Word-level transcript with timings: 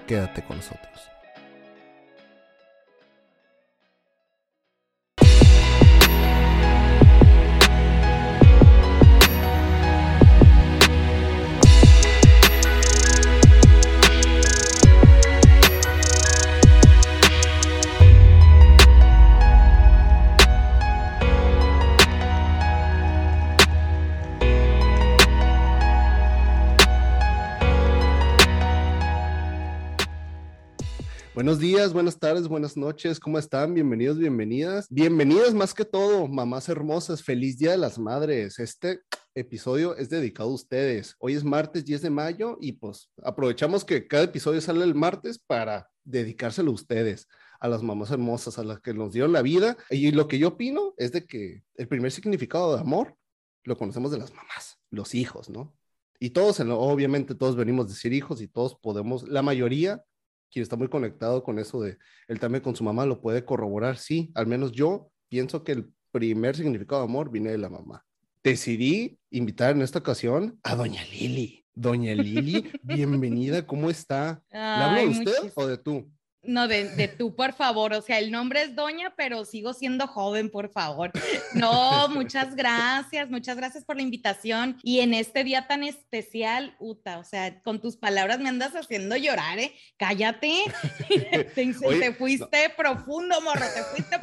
Quédate 0.09 0.43
con 0.43 0.57
nosotros. 0.57 1.10
Buenos 31.41 31.59
días, 31.59 31.95
buenas 31.95 32.19
tardes, 32.19 32.49
buenas 32.49 32.77
noches, 32.77 33.19
¿cómo 33.19 33.39
están? 33.39 33.73
Bienvenidos, 33.73 34.19
bienvenidas. 34.19 34.87
Bienvenidas 34.91 35.55
más 35.55 35.73
que 35.73 35.87
todo, 35.87 36.29
mamás 36.29 36.69
hermosas, 36.69 37.23
feliz 37.23 37.57
Día 37.57 37.71
de 37.71 37.79
las 37.79 37.99
Madres. 37.99 38.59
Este 38.59 39.01
episodio 39.35 39.97
es 39.97 40.11
dedicado 40.11 40.51
a 40.51 40.53
ustedes. 40.53 41.17
Hoy 41.19 41.33
es 41.33 41.43
martes 41.43 41.87
10 41.87 42.03
de 42.03 42.11
mayo 42.11 42.59
y 42.61 42.73
pues 42.73 43.11
aprovechamos 43.23 43.87
que 43.87 44.07
cada 44.07 44.25
episodio 44.25 44.61
sale 44.61 44.85
el 44.85 44.95
martes 44.95 45.39
para 45.39 45.89
dedicárselo 46.05 46.73
a 46.73 46.75
ustedes, 46.75 47.27
a 47.59 47.69
las 47.69 47.83
mamás 47.83 48.11
hermosas, 48.11 48.59
a 48.59 48.63
las 48.63 48.81
que 48.81 48.93
nos 48.93 49.15
dieron 49.15 49.33
la 49.33 49.41
vida. 49.41 49.79
Y 49.89 50.11
lo 50.11 50.29
que 50.29 50.39
yo 50.39 50.49
opino 50.49 50.93
es 50.99 51.11
de 51.11 51.25
que 51.25 51.63
el 51.75 51.89
primer 51.89 52.13
significado 52.13 52.75
de 52.75 52.83
amor 52.83 53.17
lo 53.65 53.79
conocemos 53.79 54.11
de 54.11 54.19
las 54.19 54.35
mamás, 54.35 54.79
los 54.91 55.15
hijos, 55.15 55.49
¿no? 55.49 55.75
Y 56.19 56.31
todos, 56.31 56.61
obviamente, 56.61 57.35
todos 57.35 57.57
venimos 57.57 57.89
de 57.89 57.95
ser 57.95 58.13
hijos 58.13 58.43
y 58.43 58.47
todos 58.47 58.75
podemos, 58.75 59.27
la 59.27 59.41
mayoría 59.41 60.05
quien 60.51 60.63
está 60.63 60.77
muy 60.77 60.89
conectado 60.89 61.43
con 61.43 61.59
eso 61.59 61.81
de 61.81 61.99
él 62.29 62.39
también 62.39 62.63
con 62.63 62.77
su 62.77 62.85
mamá 62.85 63.07
lo 63.07 63.21
puede 63.21 63.45
corroborar. 63.45 63.97
Sí, 63.97 64.31
al 64.35 64.47
menos 64.47 64.73
yo 64.73 65.11
pienso 65.29 65.65
que 65.65 65.73
el 65.73 65.93
primer 66.13 66.57
significado 66.57 67.03
de 67.03 67.09
amor 67.09 67.31
viene 67.31 67.51
de 67.51 67.59
la 67.59 67.69
mamá. 67.69 68.05
Decidí 68.43 69.19
invitar 69.31 69.75
en 69.77 69.83
esta 69.83 69.99
ocasión 69.99 70.59
a 70.63 70.75
Doña 70.75 71.05
Lili. 71.05 71.65
Doña 71.75 72.15
Lili, 72.15 72.71
bienvenida, 72.83 73.67
¿cómo 73.67 73.91
está? 73.91 74.43
¿Le 74.51 74.59
hablo 74.59 75.01
de 75.01 75.07
usted 75.09 75.53
o 75.55 75.67
de 75.67 75.79
tú? 75.79 76.11
No, 76.43 76.69
de, 76.69 76.89
de, 76.97 77.07
tú, 77.07 77.37
por 77.37 77.53
favor. 77.53 77.93
O 77.93 78.01
sea, 78.01 78.19
el 78.19 78.31
nombre 78.31 78.63
es 78.63 78.75
Doña, 78.75 79.13
pero 79.15 79.45
sigo 79.45 79.75
siendo 79.75 80.07
joven, 80.07 80.49
por 80.49 80.73
favor. 80.73 81.13
No, 81.55 82.09
muchas 82.09 82.57
gracias, 82.57 83.29
muchas 83.29 83.59
gracias 83.59 83.85
por 83.85 83.97
la 83.97 84.03
invitación. 84.03 84.79
Y 84.83 85.01
en 85.01 85.13
este 85.13 85.45
día 85.45 85.67
tan 85.67 85.85
especial, 85.85 86.75
Uta, 86.79 87.19
o 87.19 87.25
sea, 87.25 87.61
con 87.63 87.81
tus 87.81 87.99
palabras 87.99 88.41
me 88.41 88.49
andas 88.49 88.75
haciendo 88.75 89.17
llorar, 89.17 89.59
¿eh? 89.59 89.75
Cállate. 89.99 90.51
te, 91.55 92.15
fuiste 92.15 92.71
profundo, 92.75 93.39
morro, 93.43 93.67
te 93.75 93.83
fuiste 93.83 94.17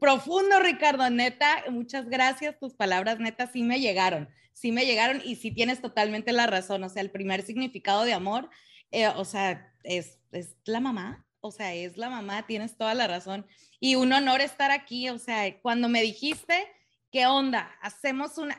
profundo, 0.00 0.58
Ricardo. 0.58 1.08
Neta, 1.08 1.64
muchas 1.70 2.08
gracias. 2.08 2.58
Tus 2.58 2.74
palabras, 2.74 3.20
neta, 3.20 3.46
sí 3.46 3.62
me 3.62 3.78
llegaron. 3.78 4.28
Sí 4.52 4.72
me 4.72 4.86
llegaron 4.86 5.22
y 5.24 5.36
sí 5.36 5.52
tienes 5.52 5.80
totalmente 5.80 6.32
la 6.32 6.48
razón. 6.48 6.82
O 6.82 6.88
sea, 6.88 7.00
el 7.00 7.12
primer 7.12 7.42
significado 7.42 8.04
de 8.04 8.12
amor, 8.12 8.50
eh, 8.90 9.06
o 9.06 9.24
sea, 9.24 9.72
es, 9.84 10.18
es 10.32 10.56
la 10.64 10.80
mamá 10.80 11.24
o 11.40 11.50
sea, 11.50 11.74
es 11.74 11.96
la 11.96 12.10
mamá, 12.10 12.46
tienes 12.46 12.76
toda 12.76 12.94
la 12.94 13.06
razón. 13.06 13.46
Y 13.78 13.94
un 13.94 14.12
honor 14.12 14.40
estar 14.40 14.70
aquí, 14.70 15.08
o 15.08 15.18
sea, 15.18 15.60
cuando 15.60 15.88
me 15.88 16.02
dijiste, 16.02 16.66
¿qué 17.10 17.26
onda? 17.26 17.70
Hacemos 17.80 18.38
una, 18.38 18.56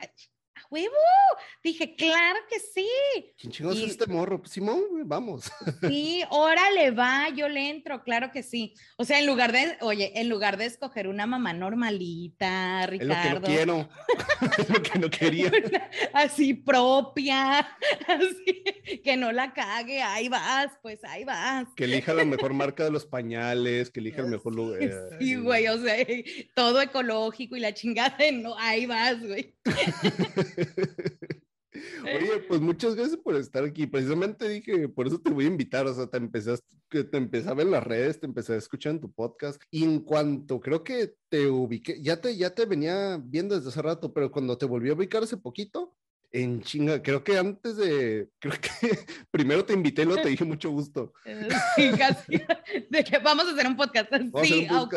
huevo. 0.72 0.94
Dije, 1.62 1.94
claro 1.94 2.40
que 2.48 2.58
sí. 2.58 2.88
¿Quién 3.38 3.52
chingados 3.52 3.78
es 3.78 3.90
este 3.90 4.06
morro? 4.06 4.40
Pues, 4.40 4.52
Simón, 4.52 4.82
vamos. 5.04 5.50
Sí, 5.82 6.24
órale, 6.30 6.90
va, 6.90 7.28
yo 7.28 7.48
le 7.48 7.68
entro, 7.70 8.02
claro 8.02 8.30
que 8.32 8.42
sí. 8.42 8.74
O 8.96 9.04
sea, 9.04 9.20
en 9.20 9.26
lugar 9.26 9.52
de, 9.52 9.76
oye, 9.80 10.18
en 10.18 10.28
lugar 10.28 10.56
de 10.56 10.64
escoger 10.64 11.08
una 11.08 11.26
mamá 11.26 11.52
normalita, 11.52 12.86
Ricardo. 12.86 13.12
Es 13.12 13.34
lo 13.34 13.40
que 13.40 13.40
no 13.40 13.46
quiero, 13.46 13.88
es 14.58 14.70
lo 14.70 14.82
que 14.82 14.98
no 14.98 15.10
quería. 15.10 15.52
así 16.14 16.54
propia, 16.54 17.58
así, 18.08 18.64
que 19.04 19.16
no 19.16 19.30
la 19.30 19.52
cague, 19.52 20.02
ahí 20.02 20.28
vas, 20.28 20.72
pues 20.80 21.04
ahí 21.04 21.24
vas. 21.24 21.68
Que 21.76 21.84
elija 21.84 22.14
la 22.14 22.24
mejor 22.24 22.54
marca 22.54 22.84
de 22.84 22.90
los 22.90 23.04
pañales, 23.04 23.90
que 23.90 24.00
elija 24.00 24.22
el 24.22 24.28
mejor 24.28 24.54
lugar. 24.54 24.80
Sí, 25.20 25.36
güey, 25.36 25.68
o 25.68 25.78
sea, 25.78 25.96
todo 26.54 26.80
ecológico 26.80 27.56
y 27.56 27.60
la 27.60 27.74
chingada, 27.74 28.16
no, 28.32 28.56
ahí 28.58 28.86
vas, 28.86 29.20
güey. 29.20 29.54
Oye, 32.04 32.44
pues 32.48 32.60
muchas 32.60 32.94
gracias 32.94 33.18
por 33.18 33.34
estar 33.36 33.64
aquí. 33.64 33.86
Precisamente 33.86 34.48
dije, 34.48 34.88
por 34.88 35.06
eso 35.06 35.18
te 35.20 35.30
voy 35.30 35.44
a 35.44 35.48
invitar, 35.48 35.86
o 35.86 35.94
sea, 35.94 36.06
te 36.06 36.18
empezaste, 36.18 36.66
te 36.88 37.16
empezaba 37.16 37.62
en 37.62 37.70
las 37.70 37.82
redes, 37.82 38.20
te 38.20 38.26
empecé 38.26 38.52
a 38.54 38.56
escuchar 38.56 38.92
en 38.92 39.00
tu 39.00 39.10
podcast 39.10 39.62
y 39.70 39.84
en 39.84 40.00
cuanto 40.00 40.60
creo 40.60 40.84
que 40.84 41.14
te 41.30 41.46
ubiqué, 41.46 42.02
ya 42.02 42.20
te, 42.20 42.36
ya 42.36 42.54
te 42.54 42.66
venía 42.66 43.18
viendo 43.24 43.54
desde 43.54 43.70
hace 43.70 43.80
rato, 43.80 44.12
pero 44.12 44.30
cuando 44.30 44.58
te 44.58 44.66
volví 44.66 44.90
a 44.90 44.94
ubicar 44.94 45.22
hace 45.22 45.38
poquito, 45.38 45.96
en 46.32 46.62
chinga, 46.62 47.02
creo 47.02 47.22
que 47.22 47.36
antes 47.36 47.76
de, 47.76 48.28
creo 48.38 48.54
que 48.54 48.98
primero 49.30 49.64
te 49.64 49.74
invité 49.74 50.04
luego 50.04 50.22
te 50.22 50.30
dije 50.30 50.44
mucho 50.44 50.70
gusto. 50.70 51.12
Sí, 51.76 51.90
casi, 51.96 52.40
de 52.90 53.04
que 53.04 53.18
vamos 53.18 53.46
a 53.46 53.52
hacer 53.52 53.66
un 53.66 53.76
podcast. 53.76 54.10
sí, 54.42 54.66
ok. 54.70 54.94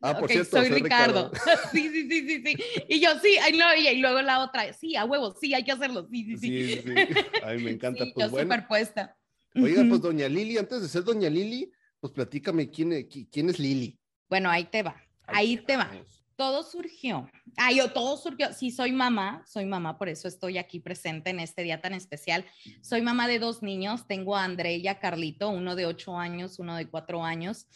Ah, 0.00 0.18
por 0.18 0.28
cierto, 0.28 0.58
soy, 0.58 0.68
Ricardo. 0.68 1.30
sí, 1.72 1.88
sí, 1.88 2.08
sí, 2.08 2.28
sí, 2.28 2.42
sí. 2.44 2.64
Y 2.88 3.00
yo 3.00 3.10
sí, 3.20 3.36
ay, 3.42 3.56
no, 3.56 3.66
y, 3.74 3.98
luego 3.98 4.20
la 4.22 4.40
otra, 4.40 4.72
sí, 4.72 4.96
a 4.96 5.04
huevo, 5.04 5.34
sí, 5.40 5.54
hay 5.54 5.64
que 5.64 5.72
hacerlo, 5.72 6.08
sí, 6.10 6.24
sí, 6.24 6.36
sí. 6.36 6.76
Sí, 6.76 6.82
sí, 6.84 6.94
Ay, 7.42 7.62
me 7.62 7.70
encanta. 7.72 8.04
pues 8.14 8.26
yo 8.26 8.30
bueno. 8.30 8.52
superpuesta. 8.52 9.16
Oiga, 9.56 9.84
pues 9.88 10.00
doña 10.00 10.28
Lili, 10.28 10.58
antes 10.58 10.82
de 10.82 10.88
ser 10.88 11.04
doña 11.04 11.30
Lili, 11.30 11.70
pues 12.00 12.12
platícame 12.12 12.70
quién, 12.70 13.08
quién 13.30 13.48
es 13.48 13.58
Lili. 13.58 13.98
Bueno, 14.28 14.50
ahí 14.50 14.64
te 14.64 14.82
va, 14.82 15.00
ahí 15.26 15.56
te 15.58 15.76
va 15.76 15.90
todo 16.36 16.62
surgió. 16.62 17.30
Ah, 17.56 17.72
yo 17.72 17.92
todo 17.92 18.16
surgió. 18.16 18.52
Sí, 18.52 18.70
soy 18.70 18.92
mamá, 18.92 19.44
soy 19.46 19.66
mamá, 19.66 19.98
por 19.98 20.08
eso 20.08 20.28
estoy 20.28 20.58
aquí 20.58 20.80
presente 20.80 21.30
en 21.30 21.40
este 21.40 21.62
día 21.62 21.80
tan 21.80 21.94
especial. 21.94 22.44
Soy 22.82 23.02
mamá 23.02 23.28
de 23.28 23.38
dos 23.38 23.62
niños. 23.62 24.06
Tengo 24.06 24.36
a 24.36 24.44
André 24.44 24.76
y 24.76 24.88
a 24.88 24.98
Carlito, 24.98 25.50
uno 25.50 25.76
de 25.76 25.86
ocho 25.86 26.18
años, 26.18 26.58
uno 26.58 26.76
de 26.76 26.88
cuatro 26.88 27.24
años. 27.24 27.66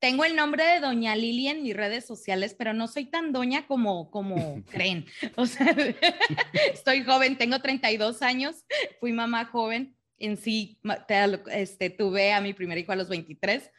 Tengo 0.00 0.24
el 0.24 0.34
nombre 0.34 0.64
de 0.64 0.80
Doña 0.80 1.14
Lili 1.14 1.48
en 1.48 1.62
mis 1.62 1.76
redes 1.76 2.06
sociales, 2.06 2.54
pero 2.58 2.72
no 2.72 2.88
soy 2.88 3.04
tan 3.04 3.32
doña 3.32 3.66
como, 3.66 4.10
como 4.10 4.62
creen. 4.70 5.06
O 5.36 5.46
sea, 5.46 5.66
estoy 6.72 7.04
joven, 7.04 7.36
tengo 7.36 7.60
32 7.60 8.22
años, 8.22 8.64
fui 8.98 9.12
mamá 9.12 9.44
joven. 9.44 9.96
En 10.18 10.36
sí, 10.36 10.78
este, 11.50 11.88
tuve 11.88 12.32
a 12.32 12.42
mi 12.42 12.52
primer 12.52 12.76
hijo 12.76 12.92
a 12.92 12.96
los 12.96 13.08
23. 13.08 13.70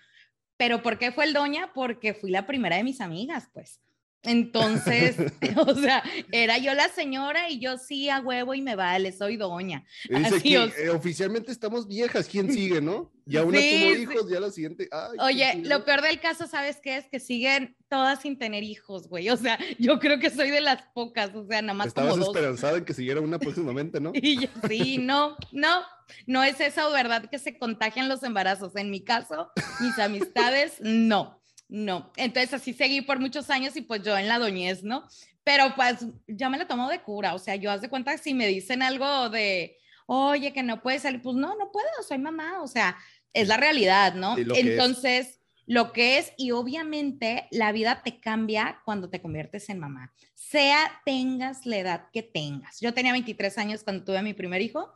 Pero 0.57 0.81
¿por 0.83 0.97
qué 0.99 1.11
fue 1.11 1.25
el 1.25 1.33
doña? 1.33 1.71
Porque 1.73 2.13
fui 2.13 2.31
la 2.31 2.45
primera 2.45 2.77
de 2.77 2.83
mis 2.83 3.01
amigas, 3.01 3.49
pues. 3.53 3.81
Entonces, 4.23 5.15
o 5.57 5.75
sea, 5.75 6.03
era 6.31 6.57
yo 6.57 6.73
la 6.73 6.89
señora 6.89 7.49
y 7.49 7.59
yo 7.59 7.77
sí 7.77 8.09
a 8.09 8.19
huevo 8.19 8.53
y 8.53 8.61
me 8.61 8.75
vale, 8.75 9.11
soy 9.11 9.37
doña. 9.37 9.83
Dice 10.09 10.41
que 10.41 10.55
eh, 10.55 10.89
oficialmente 10.89 11.51
estamos 11.51 11.87
viejas, 11.87 12.27
¿quién 12.27 12.51
sigue, 12.51 12.81
no? 12.81 13.11
Ya 13.25 13.43
una 13.43 13.59
tuvo 13.59 13.95
hijos, 13.95 14.29
ya 14.29 14.39
la 14.39 14.49
siguiente. 14.49 14.89
Oye, 15.19 15.61
lo 15.63 15.85
peor 15.85 16.01
del 16.01 16.19
caso, 16.19 16.47
¿sabes 16.47 16.79
qué 16.81 16.97
es? 16.97 17.07
Que 17.07 17.19
siguen 17.19 17.75
todas 17.87 18.21
sin 18.21 18.37
tener 18.37 18.63
hijos, 18.63 19.07
güey. 19.07 19.29
O 19.29 19.37
sea, 19.37 19.57
yo 19.79 19.99
creo 19.99 20.19
que 20.19 20.29
soy 20.29 20.49
de 20.49 20.59
las 20.59 20.81
pocas, 20.93 21.33
o 21.35 21.45
sea, 21.45 21.61
nada 21.61 21.73
más 21.73 21.87
Estabas 21.87 22.17
esperanzada 22.17 22.77
en 22.77 22.85
que 22.85 22.93
siguiera 22.93 23.21
una 23.21 23.39
próximamente, 23.39 24.01
¿no? 24.01 24.11
Y 24.13 24.49
sí, 24.67 24.97
no, 24.97 25.37
no, 25.51 25.81
no 26.25 26.43
es 26.43 26.59
esa 26.59 26.89
verdad 26.89 27.29
que 27.29 27.39
se 27.39 27.57
contagian 27.57 28.09
los 28.09 28.23
embarazos. 28.23 28.75
En 28.75 28.89
mi 28.89 29.01
caso, 29.01 29.49
mis 29.79 29.97
amistades, 29.99 30.77
no. 30.81 31.40
No, 31.71 32.11
entonces 32.17 32.53
así 32.53 32.73
seguí 32.73 33.01
por 33.01 33.19
muchos 33.19 33.49
años 33.49 33.75
y 33.75 33.81
pues 33.81 34.03
yo 34.03 34.15
en 34.15 34.27
la 34.27 34.37
doñez, 34.37 34.83
¿no? 34.83 35.07
pero 35.43 35.73
pues 35.75 36.05
ya 36.27 36.49
me 36.49 36.57
lo 36.57 36.67
tomo 36.67 36.89
de 36.89 37.01
cura, 37.01 37.33
o 37.33 37.39
sea, 37.39 37.55
yo 37.55 37.71
haz 37.71 37.81
de 37.81 37.89
cuenta 37.89 38.11
que 38.11 38.17
si 38.19 38.33
me 38.33 38.47
dicen 38.47 38.81
algo 38.81 39.29
de, 39.29 39.77
oye, 40.05 40.53
que 40.53 40.63
no 40.63 40.81
puedes 40.81 41.01
salir, 41.01 41.21
pues 41.21 41.35
no, 41.35 41.55
no 41.55 41.71
puedo, 41.71 41.87
soy 42.07 42.19
mamá, 42.19 42.61
o 42.61 42.67
sea, 42.67 42.97
es 43.33 43.47
la 43.47 43.57
realidad, 43.57 44.13
¿no? 44.13 44.35
Entonces, 44.37 45.39
lo 45.65 45.93
que 45.93 46.17
es, 46.17 46.33
y 46.37 46.51
obviamente 46.51 47.47
la 47.51 47.71
vida 47.71 48.03
te 48.03 48.19
cambia 48.19 48.81
cuando 48.85 49.09
te 49.09 49.21
conviertes 49.21 49.69
en 49.69 49.79
mamá, 49.79 50.13
sea 50.35 51.01
tengas 51.05 51.65
la 51.65 51.77
edad 51.77 52.07
que 52.11 52.23
tengas. 52.23 52.79
Yo 52.79 52.93
tenía 52.93 53.13
23 53.13 53.57
años 53.57 53.83
cuando 53.83 54.03
tuve 54.03 54.17
a 54.17 54.23
mi 54.23 54.33
primer 54.33 54.61
hijo, 54.61 54.93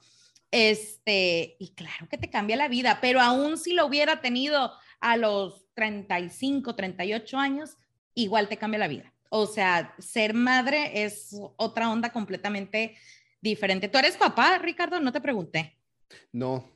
este, 0.51 1.55
y 1.59 1.73
claro 1.73 2.07
que 2.07 2.17
te 2.17 2.29
cambia 2.29 2.55
la 2.55 2.67
vida, 2.67 2.99
pero 3.01 3.19
aún 3.19 3.57
si 3.57 3.73
lo 3.73 3.85
hubiera 3.85 4.21
tenido 4.21 4.71
a 5.05 5.17
los 5.17 5.67
35, 5.75 6.73
38 6.73 7.37
años, 7.37 7.77
igual 8.15 8.49
te 8.49 8.57
cambia 8.57 8.79
la 8.79 8.87
vida. 8.87 9.13
O 9.29 9.45
sea, 9.45 9.93
ser 9.99 10.33
madre 10.33 11.03
es 11.03 11.39
otra 11.57 11.91
onda 11.91 12.11
completamente 12.11 12.95
diferente. 13.39 13.87
¿Tú 13.87 13.99
eres 13.99 14.17
papá, 14.17 14.57
Ricardo? 14.57 14.99
No 14.99 15.11
te 15.11 15.21
pregunté. 15.21 15.77
No, 16.31 16.74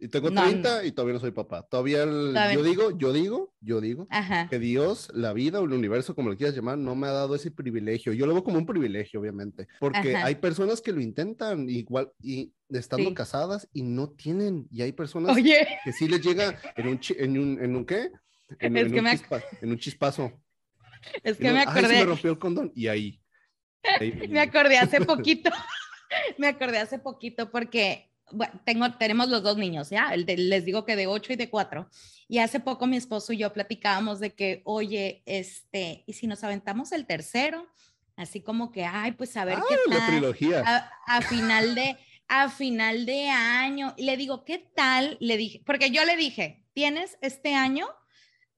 y 0.00 0.08
tengo 0.08 0.30
30 0.30 0.86
y 0.86 0.92
todavía 0.92 1.12
no 1.14 1.20
soy 1.20 1.30
papá. 1.30 1.62
Todavía, 1.62 2.06
yo 2.06 2.62
digo, 2.62 2.96
yo 2.96 3.12
digo, 3.12 3.52
yo 3.60 3.82
digo 3.82 4.08
que 4.48 4.58
Dios, 4.58 5.10
la 5.14 5.34
vida 5.34 5.60
o 5.60 5.64
el 5.66 5.74
universo, 5.74 6.14
como 6.14 6.30
lo 6.30 6.36
quieras 6.38 6.56
llamar, 6.56 6.78
no 6.78 6.94
me 6.96 7.06
ha 7.06 7.12
dado 7.12 7.34
ese 7.34 7.50
privilegio. 7.50 8.14
Yo 8.14 8.26
lo 8.26 8.32
veo 8.32 8.42
como 8.42 8.56
un 8.56 8.64
privilegio, 8.64 9.20
obviamente, 9.20 9.68
porque 9.78 10.16
hay 10.16 10.36
personas 10.36 10.80
que 10.80 10.92
lo 10.92 11.02
intentan 11.02 11.68
igual 11.68 12.10
y 12.22 12.54
estando 12.70 13.12
casadas 13.12 13.68
y 13.74 13.82
no 13.82 14.08
tienen. 14.08 14.66
Y 14.70 14.80
hay 14.80 14.92
personas 14.92 15.36
que 15.36 15.92
sí 15.92 16.08
les 16.08 16.22
llega 16.22 16.58
en 16.76 16.88
un, 16.88 17.00
en 17.18 17.38
un, 17.38 17.62
en 17.62 17.76
un 17.76 17.84
qué? 17.84 18.10
En, 18.58 18.76
un, 19.70 19.78
chispazo. 19.78 20.32
Es 21.22 21.36
que 21.36 21.52
me 21.52 21.60
acordé. 21.60 21.86
Ay, 21.86 21.92
se 21.92 21.98
me 21.98 22.04
rompió 22.04 22.30
el 22.30 22.38
condón 22.38 22.72
y 22.74 22.88
ahí. 22.88 23.20
me 24.30 24.40
acordé 24.40 24.78
hace 24.78 25.00
poquito. 25.04 25.50
me 26.38 26.48
acordé 26.48 26.78
hace 26.78 26.98
poquito 26.98 27.50
porque 27.50 28.09
bueno, 28.32 28.60
tengo, 28.64 28.92
tenemos 28.94 29.28
los 29.28 29.42
dos 29.42 29.56
niños, 29.56 29.90
¿ya? 29.90 30.14
les 30.16 30.64
digo 30.64 30.84
que 30.84 30.96
de 30.96 31.06
8 31.06 31.32
y 31.32 31.36
de 31.36 31.50
4. 31.50 31.88
Y 32.28 32.38
hace 32.38 32.60
poco 32.60 32.86
mi 32.86 32.96
esposo 32.96 33.32
y 33.32 33.38
yo 33.38 33.52
platicábamos 33.52 34.20
de 34.20 34.34
que, 34.34 34.62
oye, 34.64 35.22
este, 35.26 36.04
¿y 36.06 36.12
si 36.12 36.26
nos 36.26 36.44
aventamos 36.44 36.92
el 36.92 37.06
tercero? 37.06 37.66
Así 38.16 38.42
como 38.42 38.70
que, 38.70 38.84
ay, 38.84 39.12
pues 39.12 39.36
a 39.36 39.44
ver 39.44 39.58
qué 39.68 39.76
tal. 39.90 40.06
Trilogía. 40.06 40.90
A, 41.06 41.22
final 41.22 41.74
de, 41.74 41.96
a 42.28 42.50
final 42.50 43.06
de 43.06 43.28
año. 43.30 43.94
Y 43.96 44.04
le 44.04 44.16
digo, 44.16 44.44
¿qué 44.44 44.58
tal? 44.58 45.16
Le 45.20 45.36
dije, 45.36 45.62
porque 45.64 45.90
yo 45.90 46.04
le 46.04 46.16
dije, 46.16 46.64
tienes 46.72 47.18
este 47.22 47.54
año, 47.54 47.88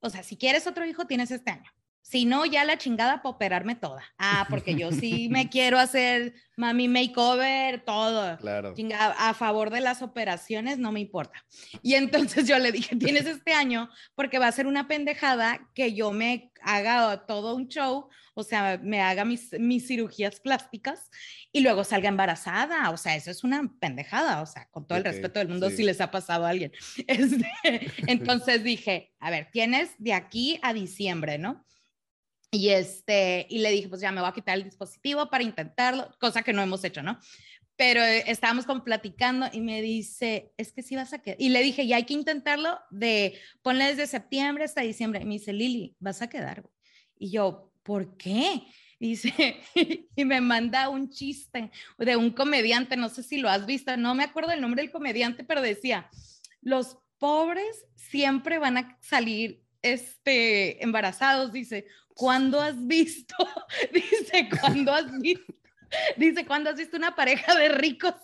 o 0.00 0.10
sea, 0.10 0.22
si 0.22 0.36
quieres 0.36 0.66
otro 0.66 0.84
hijo, 0.84 1.06
tienes 1.06 1.30
este 1.30 1.52
año. 1.52 1.70
Si 2.02 2.24
no, 2.24 2.44
ya 2.44 2.64
la 2.64 2.76
chingada 2.76 3.22
para 3.22 3.36
operarme 3.36 3.76
toda. 3.76 4.02
Ah, 4.18 4.46
porque 4.50 4.74
yo 4.74 4.90
sí 4.90 5.28
me 5.30 5.48
quiero 5.50 5.78
hacer 5.78 6.34
mami 6.56 6.88
makeover, 6.88 7.84
todo. 7.84 8.36
Claro. 8.38 8.74
a 9.18 9.34
favor 9.34 9.70
de 9.70 9.80
las 9.80 10.02
operaciones, 10.02 10.78
no 10.78 10.92
me 10.92 11.00
importa. 11.00 11.44
Y 11.80 11.94
entonces 11.94 12.46
yo 12.46 12.58
le 12.58 12.72
dije, 12.72 12.96
tienes 12.96 13.26
este 13.26 13.52
año 13.54 13.88
porque 14.14 14.38
va 14.38 14.48
a 14.48 14.52
ser 14.52 14.66
una 14.66 14.88
pendejada 14.88 15.70
que 15.74 15.94
yo 15.94 16.12
me 16.12 16.52
haga 16.62 17.24
todo 17.26 17.54
un 17.54 17.68
show, 17.68 18.08
o 18.34 18.42
sea, 18.42 18.78
me 18.82 19.00
haga 19.00 19.24
mis, 19.24 19.52
mis 19.58 19.86
cirugías 19.86 20.40
plásticas 20.40 21.10
y 21.52 21.60
luego 21.60 21.84
salga 21.84 22.08
embarazada. 22.08 22.90
O 22.90 22.96
sea, 22.96 23.14
eso 23.14 23.30
es 23.30 23.44
una 23.44 23.70
pendejada, 23.80 24.42
o 24.42 24.46
sea, 24.46 24.68
con 24.70 24.86
todo 24.86 24.98
el 24.98 25.04
respeto 25.04 25.38
del 25.38 25.48
mundo, 25.48 25.70
si 25.70 25.82
les 25.82 26.00
ha 26.00 26.10
pasado 26.10 26.46
a 26.46 26.50
alguien. 26.50 26.72
Este, 27.06 27.90
entonces 28.06 28.64
dije, 28.64 29.12
a 29.20 29.30
ver, 29.30 29.48
tienes 29.52 29.90
de 29.98 30.14
aquí 30.14 30.58
a 30.62 30.72
diciembre, 30.72 31.38
¿no? 31.38 31.64
Y, 32.54 32.68
este, 32.68 33.46
y 33.48 33.60
le 33.60 33.70
dije, 33.70 33.88
pues 33.88 34.02
ya 34.02 34.12
me 34.12 34.20
voy 34.20 34.28
a 34.28 34.34
quitar 34.34 34.58
el 34.58 34.64
dispositivo 34.64 35.30
para 35.30 35.42
intentarlo, 35.42 36.10
cosa 36.20 36.42
que 36.42 36.52
no 36.52 36.60
hemos 36.60 36.84
hecho, 36.84 37.02
¿no? 37.02 37.18
Pero 37.76 38.02
eh, 38.02 38.24
estábamos 38.26 38.66
como 38.66 38.84
platicando 38.84 39.46
y 39.50 39.62
me 39.62 39.80
dice, 39.80 40.52
es 40.58 40.70
que 40.70 40.82
sí 40.82 40.94
vas 40.94 41.14
a 41.14 41.22
quedar. 41.22 41.38
Y 41.40 41.48
le 41.48 41.62
dije, 41.62 41.86
ya 41.86 41.96
hay 41.96 42.04
que 42.04 42.12
intentarlo 42.12 42.78
de 42.90 43.38
ponle 43.62 43.86
desde 43.86 44.06
septiembre 44.06 44.64
hasta 44.64 44.82
diciembre. 44.82 45.22
Y 45.22 45.24
me 45.24 45.34
dice, 45.34 45.54
Lili, 45.54 45.96
vas 45.98 46.20
a 46.20 46.28
quedar. 46.28 46.68
Y 47.16 47.30
yo, 47.30 47.72
¿por 47.82 48.18
qué? 48.18 48.62
Dice, 49.00 49.56
y 50.14 50.24
me 50.24 50.40
manda 50.40 50.88
un 50.90 51.10
chiste 51.10 51.72
de 51.98 52.16
un 52.16 52.30
comediante, 52.30 52.96
no 52.96 53.08
sé 53.08 53.24
si 53.24 53.38
lo 53.38 53.48
has 53.48 53.66
visto, 53.66 53.96
no 53.96 54.14
me 54.14 54.22
acuerdo 54.22 54.52
el 54.52 54.60
nombre 54.60 54.82
del 54.82 54.92
comediante, 54.92 55.42
pero 55.42 55.60
decía, 55.60 56.08
los 56.60 56.98
pobres 57.18 57.84
siempre 57.96 58.58
van 58.58 58.76
a 58.76 58.98
salir 59.00 59.64
este, 59.82 60.82
embarazados, 60.84 61.52
dice, 61.52 61.86
¿cuándo 62.14 62.60
has 62.60 62.86
visto? 62.86 63.34
Dice, 63.92 64.48
¿cuándo 64.60 64.92
has 64.92 65.20
visto? 65.20 65.52
Dice, 66.16 66.46
¿cuándo 66.46 66.70
has 66.70 66.76
visto 66.76 66.96
una 66.96 67.14
pareja 67.14 67.54
de 67.54 67.68
ricos 67.68 68.14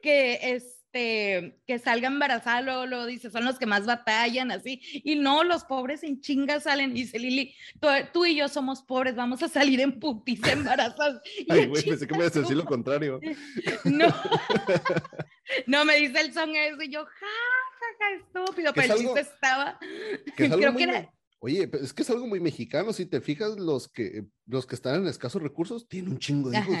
que, 0.00 0.38
este, 0.42 1.58
que 1.66 1.78
salga 1.78 2.06
embarazada? 2.06 2.60
Luego, 2.62 2.86
lo 2.86 3.06
dice, 3.06 3.30
son 3.30 3.44
los 3.44 3.58
que 3.58 3.66
más 3.66 3.84
batallan, 3.84 4.52
así. 4.52 4.80
Y 5.04 5.16
no, 5.16 5.42
los 5.42 5.64
pobres 5.64 6.04
en 6.04 6.20
chingas 6.20 6.64
salen. 6.64 6.94
Dice 6.94 7.18
Lili, 7.18 7.54
tú, 8.12 8.24
y 8.24 8.36
yo 8.36 8.48
somos 8.48 8.82
pobres, 8.82 9.16
vamos 9.16 9.42
a 9.42 9.48
salir 9.48 9.80
en 9.80 9.98
putiza 9.98 10.52
embarazadas. 10.52 11.20
Ay, 11.48 11.66
güey, 11.66 11.82
pensé 11.82 12.06
que 12.06 12.14
me 12.14 12.20
ibas 12.20 12.36
a 12.36 12.40
decir 12.40 12.56
lo 12.56 12.64
contrario. 12.64 13.20
No, 13.84 14.08
no, 15.66 15.84
me 15.84 15.96
dice 15.96 16.20
el 16.20 16.32
son 16.32 16.54
eso 16.54 16.82
y 16.82 16.90
yo, 16.90 17.04
ja, 17.04 17.10
ja, 17.10 17.86
ja, 17.98 18.14
estúpido, 18.16 18.72
pero 18.74 18.94
el 18.94 19.00
chiste 19.00 19.20
estaba, 19.20 19.78
creo 20.36 20.76
que 20.76 20.82
era 20.82 21.10
Oye, 21.38 21.70
es 21.82 21.92
que 21.92 22.02
es 22.02 22.10
algo 22.10 22.26
muy 22.26 22.40
mexicano, 22.40 22.92
si 22.92 23.06
te 23.06 23.20
fijas, 23.20 23.58
los 23.58 23.88
que, 23.88 24.26
los 24.46 24.66
que 24.66 24.74
están 24.74 25.02
en 25.02 25.06
escasos 25.06 25.42
recursos 25.42 25.88
tienen 25.88 26.12
un 26.12 26.18
chingo 26.18 26.50
de 26.50 26.58
hijos. 26.58 26.76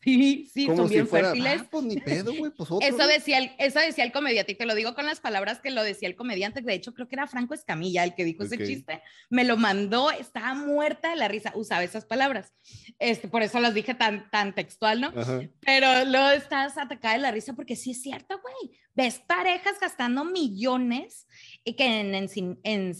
Sí, 0.00 0.48
sí, 0.52 0.66
son 0.66 0.88
bien 0.88 1.08
fértiles. 1.08 1.62
Ah, 1.62 1.68
pues 1.68 1.84
ni 1.84 1.96
pedo, 1.96 2.32
güey, 2.36 2.52
pues 2.52 2.70
eso, 2.82 3.06
decía 3.06 3.38
el, 3.38 3.50
eso 3.58 3.80
decía 3.80 4.04
el 4.04 4.12
comediante, 4.12 4.52
y 4.52 4.54
te 4.54 4.66
lo 4.66 4.74
digo 4.76 4.94
con 4.94 5.06
las 5.06 5.20
palabras 5.20 5.60
que 5.60 5.70
lo 5.70 5.82
decía 5.82 6.08
el 6.08 6.14
comediante, 6.14 6.60
de 6.60 6.74
hecho 6.74 6.94
creo 6.94 7.08
que 7.08 7.16
era 7.16 7.26
Franco 7.26 7.54
Escamilla 7.54 8.04
el 8.04 8.14
que 8.14 8.24
dijo 8.24 8.44
ese 8.44 8.58
chiste, 8.58 9.02
me 9.28 9.44
lo 9.44 9.56
mandó, 9.56 10.10
estaba 10.12 10.54
muerta 10.54 11.10
de 11.10 11.16
la 11.16 11.26
risa, 11.26 11.52
usaba 11.56 11.82
esas 11.82 12.04
palabras, 12.04 12.52
este, 13.00 13.26
por 13.26 13.42
eso 13.42 13.58
las 13.58 13.74
dije 13.74 13.94
tan, 13.94 14.30
tan 14.30 14.54
textual, 14.54 15.00
¿no? 15.00 15.12
Pero 15.60 16.04
luego 16.04 16.30
estás 16.30 16.78
atacada 16.78 17.14
de 17.14 17.20
la 17.20 17.32
risa 17.32 17.54
porque 17.54 17.74
sí 17.74 17.90
es 17.90 18.02
cierto, 18.02 18.40
güey, 18.40 18.78
ves 18.94 19.20
parejas 19.20 19.80
gastando 19.80 20.24
millones 20.24 21.26
y 21.64 21.74
que 21.74 22.00
en, 22.00 22.28
en, 22.62 22.94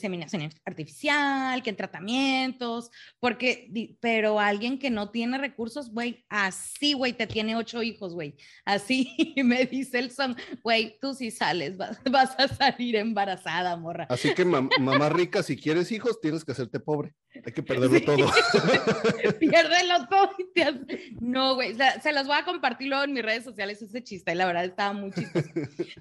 artificial, 0.65 1.63
que 1.63 1.71
en 1.71 1.77
tratamientos, 1.77 2.91
porque, 3.21 3.97
pero 4.01 4.41
alguien 4.41 4.79
que 4.79 4.91
no 4.91 5.11
tiene 5.11 5.39
recursos, 5.39 5.91
güey, 5.91 6.25
así, 6.29 6.95
güey, 6.95 7.13
te 7.13 7.27
tiene 7.27 7.57
ocho 7.57 7.83
hijos, 7.83 8.15
güey, 8.15 8.37
así 8.65 9.15
me 9.45 9.67
dice 9.67 9.99
el 9.99 10.11
son, 10.11 10.37
güey, 10.63 10.99
tú 11.01 11.15
sí 11.15 11.31
sales, 11.31 11.77
vas, 11.77 11.99
vas, 12.11 12.35
a 12.39 12.49
salir 12.49 12.97
embarazada, 12.97 13.77
morra. 13.77 14.07
Así 14.09 14.35
que 14.35 14.45
mamá 14.45 15.09
rica, 15.09 15.43
si 15.43 15.57
quieres 15.57 15.93
hijos, 15.93 16.21
tienes 16.21 16.45
que 16.45 16.53
hacerte 16.53 16.81
pobre, 16.81 17.15
hay 17.35 17.53
que 17.53 17.63
perderlo 17.63 18.01
todo. 18.03 18.17
Piérdelo 19.41 20.09
todo. 20.09 20.31
No, 21.21 21.55
güey, 21.55 21.75
se 22.03 22.13
los 22.13 22.27
voy 22.27 22.37
a 22.37 22.45
compartir 22.45 22.89
luego 22.89 23.05
en 23.05 23.13
mis 23.13 23.23
redes 23.23 23.45
sociales 23.45 23.81
ese 23.81 24.03
chiste, 24.03 24.35
la 24.35 24.47
verdad 24.47 24.65
estaba 24.65 24.93
muy 24.93 25.11
chistoso. 25.13 25.49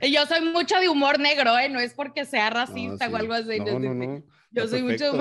Yo 0.01 0.25
soy 0.25 0.41
mucho 0.41 0.77
de 0.79 0.89
humor 0.89 1.19
negro, 1.19 1.57
¿eh? 1.57 1.69
No 1.69 1.79
es 1.79 1.93
porque 1.93 2.25
sea 2.25 2.49
racista 2.49 3.07
o 3.07 3.15
algo 3.15 3.33
así. 3.33 3.59
No, 3.59 3.79
no, 3.79 3.93
no. 3.93 4.23
Yo 4.51 4.67
soy 4.67 4.83
mucho 4.83 5.13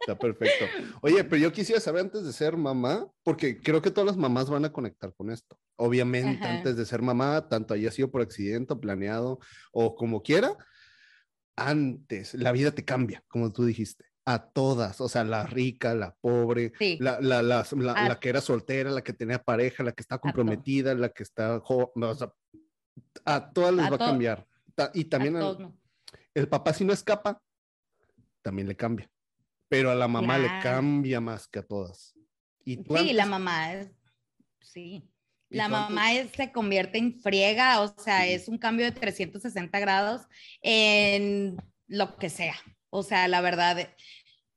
Está 0.00 0.18
perfecto. 0.18 0.66
Oye, 1.00 1.24
pero 1.24 1.40
yo 1.40 1.52
quisiera 1.52 1.80
saber 1.80 2.02
antes 2.02 2.24
de 2.24 2.32
ser 2.32 2.56
mamá, 2.56 3.08
porque 3.22 3.60
creo 3.60 3.80
que 3.80 3.90
todas 3.90 4.06
las 4.06 4.16
mamás 4.16 4.50
van 4.50 4.64
a 4.64 4.72
conectar 4.72 5.14
con 5.14 5.30
esto. 5.30 5.58
Obviamente, 5.76 6.44
antes 6.44 6.76
de 6.76 6.84
ser 6.84 7.00
mamá, 7.00 7.48
tanto 7.48 7.72
haya 7.72 7.90
sido 7.90 8.10
por 8.10 8.20
accidente, 8.20 8.76
planeado 8.76 9.38
o 9.72 9.94
como 9.94 10.22
quiera, 10.22 10.56
antes 11.56 12.34
la 12.34 12.52
vida 12.52 12.72
te 12.72 12.84
cambia, 12.84 13.24
como 13.28 13.52
tú 13.52 13.64
dijiste. 13.64 14.04
A 14.26 14.38
todas, 14.38 15.02
o 15.02 15.08
sea, 15.08 15.22
la 15.22 15.44
rica, 15.44 15.94
la 15.94 16.14
pobre, 16.14 16.72
la, 16.98 17.20
la, 17.20 17.42
la, 17.42 17.66
la, 17.72 18.18
que 18.18 18.30
era 18.30 18.40
soltera, 18.40 18.90
la 18.90 19.02
que 19.02 19.12
tenía 19.12 19.42
pareja, 19.42 19.82
la 19.82 19.92
que 19.92 20.00
está 20.00 20.18
comprometida, 20.18 20.94
la 20.94 21.10
que 21.10 21.22
está 21.22 21.60
joven, 21.60 22.04
o 22.04 22.14
sea, 22.14 22.32
a 23.26 23.50
todas 23.50 23.74
les 23.74 23.90
va 23.90 23.96
a 23.96 23.98
cambiar. 23.98 24.46
Y 24.94 25.04
también 25.04 25.36
el 26.32 26.48
papá 26.48 26.72
si 26.72 26.84
no 26.84 26.92
escapa, 26.92 27.40
también 28.42 28.68
le 28.68 28.76
cambia. 28.76 29.10
Pero 29.68 29.90
a 29.90 29.94
la 29.94 30.08
mamá 30.08 30.38
le 30.38 30.48
cambia 30.62 31.20
más 31.20 31.46
que 31.48 31.58
a 31.58 31.62
todas. 31.62 32.14
¿Y 32.64 32.76
sí, 32.76 33.12
la 33.12 33.26
mamá 33.26 33.74
es, 33.74 33.90
sí. 34.60 35.10
La 35.50 35.68
mamá 35.68 36.08
se 36.34 36.50
convierte 36.50 36.98
en 36.98 37.20
friega, 37.20 37.80
o 37.80 37.94
sea, 37.98 38.26
es 38.26 38.48
un 38.48 38.58
cambio 38.58 38.86
de 38.86 38.92
360 38.92 39.78
grados 39.78 40.22
en 40.62 41.56
lo 41.86 42.16
que 42.16 42.28
sea. 42.28 42.56
O 42.96 43.02
sea, 43.02 43.26
la 43.26 43.40
verdad, 43.40 43.88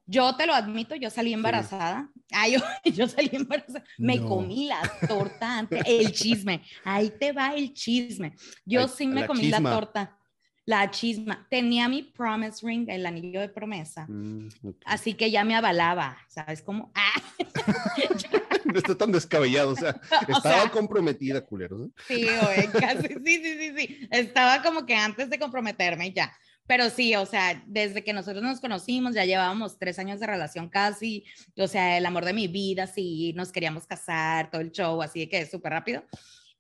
yo 0.06 0.36
te 0.36 0.46
lo 0.46 0.54
admito, 0.54 0.94
yo 0.96 1.10
salí 1.10 1.34
embarazada. 1.34 2.12
Ay, 2.32 2.56
yo, 2.94 3.08
salí 3.08 3.32
embarazada. 3.34 3.84
Me 3.98 4.20
comí 4.20 4.68
la 4.68 4.80
torta 5.08 5.58
antes, 5.58 5.82
el 5.88 6.12
chisme. 6.12 6.62
Ahí 6.84 7.10
te 7.20 7.32
va 7.32 7.56
el 7.56 7.74
chisme. 7.74 8.36
Yo 8.64 8.88
sí 8.88 9.08
me 9.08 9.26
comí 9.26 9.48
la 9.50 9.60
torta. 9.60 10.20
La 10.66 10.92
chisma. 10.92 11.48
Tenía 11.50 11.90
mi 11.90 12.04
promise 12.04 12.64
ring, 12.64 12.88
el 12.90 13.08
anillo 13.08 13.40
de 13.42 13.50
promesa. 13.50 14.06
Mm, 14.08 14.50
ok. 14.64 14.76
Así 14.86 15.16
que 15.16 15.32
ya 15.32 15.44
me 15.44 15.56
avalaba, 15.56 16.16
¿sabes 16.28 16.62
cómo? 16.62 16.92
Ah, 17.08 17.22
no 18.66 18.78
está 18.78 18.96
tan 18.96 19.12
descabellado, 19.12 19.72
o 19.72 19.76
sea, 19.76 20.00
O 20.28 20.32
estaba 20.38 20.62
sea- 20.62 20.70
comprometida, 20.72 21.42
culeros. 21.44 21.88
¿eh? 21.88 21.92
sí, 22.08 22.28
güey, 22.42 22.68
casi, 22.68 23.08
sí, 23.08 23.44
sí, 23.44 23.58
sí, 23.60 23.74
sí. 23.78 24.08
Estaba 24.12 24.62
como 24.62 24.86
que 24.86 24.96
antes 24.96 25.30
de 25.30 25.40
comprometerme 25.40 26.12
ya. 26.14 26.32
Pero 26.68 26.90
sí, 26.90 27.16
o 27.16 27.26
sea, 27.26 27.64
desde 27.66 28.04
que 28.04 28.14
nosotros 28.14 28.44
nos 28.44 28.60
conocimos, 28.60 29.16
ya 29.16 29.24
llevábamos 29.26 29.80
tres 29.80 30.00
años 30.00 30.20
de 30.20 30.28
relación 30.28 30.70
casi, 30.70 31.24
o 31.58 31.68
sea, 31.68 31.98
el 31.98 32.06
amor 32.06 32.26
de 32.26 32.34
mi 32.34 32.48
vida, 32.48 32.88
sí, 32.88 33.34
nos 33.36 33.52
queríamos 33.52 33.88
casar, 33.88 34.52
todo 34.52 34.62
el 34.62 34.72
show, 34.72 35.02
así 35.02 35.22
de 35.22 35.30
que 35.30 35.46
súper 35.46 35.72
rápido. 35.72 36.04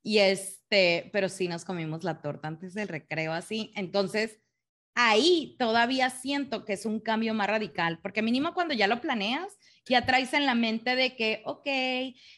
Y 0.01 0.19
este, 0.19 1.09
pero 1.11 1.27
sí 1.27 1.47
nos 1.49 1.65
comimos 1.65 2.03
la 2.05 2.21
torta 2.21 2.47
antes 2.47 2.73
del 2.73 2.87
recreo, 2.87 3.33
así. 3.33 3.71
Entonces, 3.75 4.39
ahí 4.95 5.55
todavía 5.59 6.09
siento 6.09 6.63
que 6.65 6.73
es 6.73 6.85
un 6.85 6.99
cambio 7.01 7.33
más 7.33 7.47
radical, 7.47 7.99
porque 8.01 8.21
mínimo 8.21 8.53
cuando 8.53 8.73
ya 8.73 8.87
lo 8.87 9.01
planeas, 9.01 9.57
ya 9.85 10.05
traes 10.05 10.33
en 10.33 10.45
la 10.45 10.55
mente 10.55 10.95
de 10.95 11.15
que, 11.15 11.41
ok, 11.45 11.67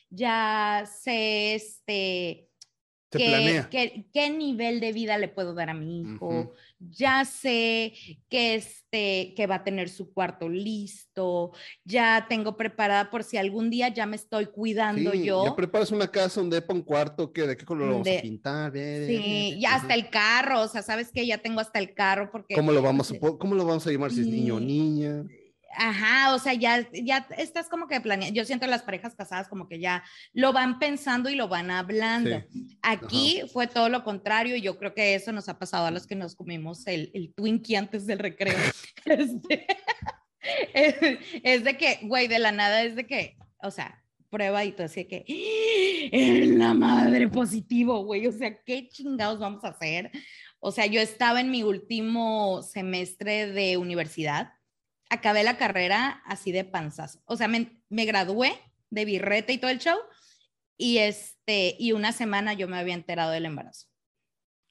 ya 0.09 0.85
sé, 1.01 1.53
este, 1.55 2.49
qué, 3.11 3.25
qué- 3.69 4.05
qué 4.13 4.29
nivel 4.29 4.79
de 4.79 4.91
vida 4.91 5.17
le 5.17 5.27
puedo 5.29 5.53
dar 5.53 5.69
a 5.69 5.73
mi 5.73 6.01
hijo. 6.01 6.27
Ujú. 6.27 6.53
Ya 6.79 7.25
sé 7.25 7.93
que, 8.29 8.55
este, 8.55 9.33
que 9.35 9.47
va 9.47 9.55
a 9.55 9.63
tener 9.63 9.89
su 9.89 10.13
cuarto 10.13 10.47
listo. 10.47 11.51
Ya 11.83 12.25
tengo 12.29 12.55
preparada 12.55 13.09
por 13.09 13.23
si 13.25 13.35
algún 13.37 13.69
día 13.69 13.89
ya 13.89 14.05
me 14.05 14.15
estoy 14.15 14.45
cuidando 14.45 15.11
Sí, 15.11 15.25
yo. 15.25 15.43
Ya 15.43 15.55
preparas 15.55 15.91
una 15.91 16.09
casa, 16.09 16.39
un 16.41 16.49
depa, 16.49 16.73
un 16.73 16.81
cuarto, 16.81 17.33
¿qué? 17.33 17.45
¿de 17.45 17.57
qué 17.57 17.65
color 17.65 17.87
lo 17.87 17.93
vamos 17.93 18.05
De- 18.05 18.19
a 18.19 18.21
pintar? 18.21 18.71
Ve, 18.71 19.05
Sí, 19.07 19.59
ya 19.59 19.75
hasta 19.75 19.93
el 19.93 20.09
carro, 20.09 20.61
o 20.61 20.67
sea, 20.67 20.81
sabes 20.81 21.11
que 21.11 21.27
ya 21.27 21.37
tengo 21.39 21.59
hasta 21.59 21.79
el 21.79 21.93
carro 21.93 22.29
porque... 22.31 22.55
¿Cómo 22.55 22.71
lo 22.71 22.81
vamos 22.81 23.11
a, 23.11 23.19
cómo 23.19 23.55
lo 23.55 23.65
vamos 23.65 23.85
a 23.85 23.91
llamar 23.91 24.11
si 24.11 24.21
es 24.21 24.27
niño 24.27 24.55
o 24.55 24.59
niña? 24.59 25.25
Ajá, 25.75 26.33
o 26.33 26.39
sea, 26.39 26.53
ya, 26.53 26.87
ya 26.91 27.27
estás 27.37 27.69
como 27.69 27.87
que 27.87 28.01
planeando. 28.01 28.35
Yo 28.35 28.45
siento 28.45 28.67
las 28.67 28.83
parejas 28.83 29.15
casadas 29.15 29.47
como 29.47 29.67
que 29.67 29.79
ya 29.79 30.03
lo 30.33 30.53
van 30.53 30.79
pensando 30.79 31.29
y 31.29 31.35
lo 31.35 31.47
van 31.47 31.71
hablando. 31.71 32.43
Aquí 32.81 33.41
fue 33.53 33.67
todo 33.67 33.89
lo 33.89 34.03
contrario 34.03 34.55
y 34.55 34.61
yo 34.61 34.77
creo 34.77 34.93
que 34.93 35.15
eso 35.15 35.31
nos 35.31 35.47
ha 35.49 35.59
pasado 35.59 35.85
a 35.85 35.91
los 35.91 36.07
que 36.07 36.15
nos 36.15 36.35
comimos 36.35 36.85
el, 36.87 37.11
el 37.13 37.33
Twinkie 37.33 37.75
antes 37.75 38.05
del 38.05 38.19
recreo. 38.19 38.57
Este, 39.05 39.65
es, 40.73 40.95
es 41.43 41.63
de 41.63 41.77
que, 41.77 41.99
güey, 42.03 42.27
de 42.27 42.39
la 42.39 42.51
nada 42.51 42.83
es 42.83 42.95
de 42.95 43.05
que, 43.05 43.37
o 43.61 43.71
sea, 43.71 44.03
prueba 44.29 44.63
y 44.63 44.71
tú 44.71 44.83
así 44.83 45.05
que, 45.05 45.25
en 46.11 46.59
la 46.59 46.73
madre 46.73 47.27
positivo, 47.27 48.03
güey, 48.03 48.27
o 48.27 48.31
sea, 48.31 48.61
¿qué 48.63 48.87
chingados 48.87 49.39
vamos 49.39 49.63
a 49.63 49.69
hacer? 49.69 50.11
O 50.59 50.71
sea, 50.71 50.85
yo 50.85 51.01
estaba 51.01 51.41
en 51.41 51.51
mi 51.51 51.63
último 51.63 52.61
semestre 52.61 53.51
de 53.51 53.77
universidad, 53.77 54.53
acabé 55.09 55.43
la 55.43 55.57
carrera 55.57 56.21
así 56.25 56.51
de 56.51 56.63
panzazo, 56.63 57.21
o 57.25 57.35
sea, 57.35 57.47
me, 57.47 57.81
me 57.89 58.05
gradué 58.05 58.53
de 58.89 59.05
birrete 59.05 59.53
y 59.53 59.57
todo 59.57 59.71
el 59.71 59.79
show 59.79 59.97
y 60.77 60.99
este, 60.99 61.75
y 61.79 61.91
una 61.91 62.11
semana 62.11 62.53
yo 62.53 62.67
me 62.67 62.77
había 62.77 62.93
enterado 62.93 63.31
del 63.31 63.45
embarazo 63.45 63.87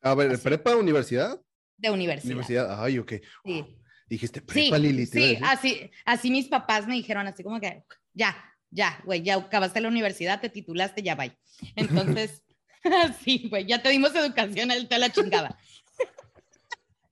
A 0.00 0.14
ver, 0.14 0.32
Así. 0.32 0.42
¿prepa 0.42 0.74
universidad? 0.76 1.40
de 1.76 1.90
universidad. 1.90 2.32
Universidad, 2.32 2.82
ay, 2.84 2.98
ok. 2.98 3.12
Sí. 3.44 3.64
Dijiste 4.08 4.40
Sí, 4.40 4.46
prepa, 4.46 4.78
Lili. 4.78 5.08
iba 5.12 5.50
a 5.50 5.56
sí, 5.56 5.68
así, 5.70 5.90
así 6.04 6.30
mis 6.30 6.48
papás 6.48 6.88
me 6.88 6.94
dijeron, 6.94 7.26
así 7.28 7.44
como 7.44 7.60
que, 7.60 7.84
ya, 8.14 8.36
ya, 8.70 9.00
güey, 9.04 9.22
ya 9.22 9.36
acabaste 9.36 9.80
la 9.80 9.88
universidad, 9.88 10.40
te 10.40 10.48
titulaste, 10.48 11.02
ya 11.02 11.14
bye. 11.14 11.38
Entonces, 11.76 12.42
sí, 13.24 13.46
güey, 13.48 13.66
ya 13.66 13.80
te 13.82 13.90
dimos 13.90 14.14
educación, 14.14 14.70
él 14.72 14.88
te 14.88 14.98
la 14.98 15.10
chingada. 15.10 15.56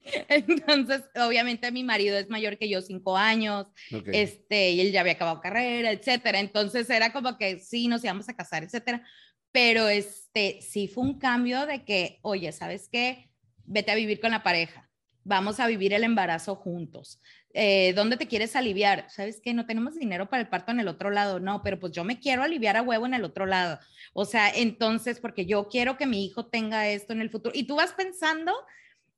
Entonces, 0.28 1.02
obviamente 1.14 1.70
mi 1.72 1.84
marido 1.84 2.16
es 2.16 2.28
mayor 2.28 2.58
que 2.58 2.68
yo 2.68 2.80
cinco 2.80 3.16
años, 3.16 3.68
Ok. 3.92 4.08
este, 4.12 4.70
y 4.70 4.80
él 4.80 4.92
ya 4.92 5.00
había 5.00 5.14
acabado 5.14 5.40
carrera, 5.40 5.90
etcétera. 5.90 6.40
Entonces 6.40 6.88
era 6.90 7.12
como 7.12 7.36
que 7.38 7.58
sí, 7.58 7.88
nos 7.88 8.04
íbamos 8.04 8.28
a 8.28 8.36
casar, 8.36 8.62
etcétera. 8.62 9.02
Pero 9.52 9.88
este, 9.88 10.60
sí 10.60 10.88
fue 10.88 11.04
un 11.04 11.18
cambio 11.18 11.66
de 11.66 11.84
que, 11.84 12.18
oye, 12.22 12.52
¿sabes 12.52 12.88
qué? 12.90 13.30
Vete 13.64 13.90
a 13.90 13.94
vivir 13.94 14.20
con 14.20 14.30
la 14.30 14.42
pareja. 14.42 14.90
Vamos 15.24 15.58
a 15.58 15.66
vivir 15.66 15.92
el 15.92 16.04
embarazo 16.04 16.54
juntos. 16.54 17.20
Eh, 17.52 17.94
¿Dónde 17.94 18.16
te 18.16 18.28
quieres 18.28 18.54
aliviar? 18.54 19.06
¿Sabes 19.08 19.40
qué? 19.42 19.54
No 19.54 19.66
tenemos 19.66 19.96
dinero 19.96 20.28
para 20.28 20.42
el 20.42 20.48
parto 20.48 20.72
en 20.72 20.78
el 20.78 20.88
otro 20.88 21.10
lado. 21.10 21.40
No, 21.40 21.62
pero 21.62 21.80
pues 21.80 21.92
yo 21.92 22.04
me 22.04 22.20
quiero 22.20 22.42
aliviar 22.42 22.76
a 22.76 22.82
huevo 22.82 23.06
en 23.06 23.14
el 23.14 23.24
otro 23.24 23.46
lado. 23.46 23.80
O 24.12 24.24
sea, 24.24 24.50
entonces, 24.50 25.18
porque 25.18 25.46
yo 25.46 25.68
quiero 25.68 25.96
que 25.96 26.06
mi 26.06 26.24
hijo 26.24 26.46
tenga 26.46 26.88
esto 26.88 27.12
en 27.12 27.22
el 27.22 27.30
futuro. 27.30 27.52
Y 27.56 27.64
tú 27.66 27.76
vas 27.76 27.92
pensando 27.94 28.52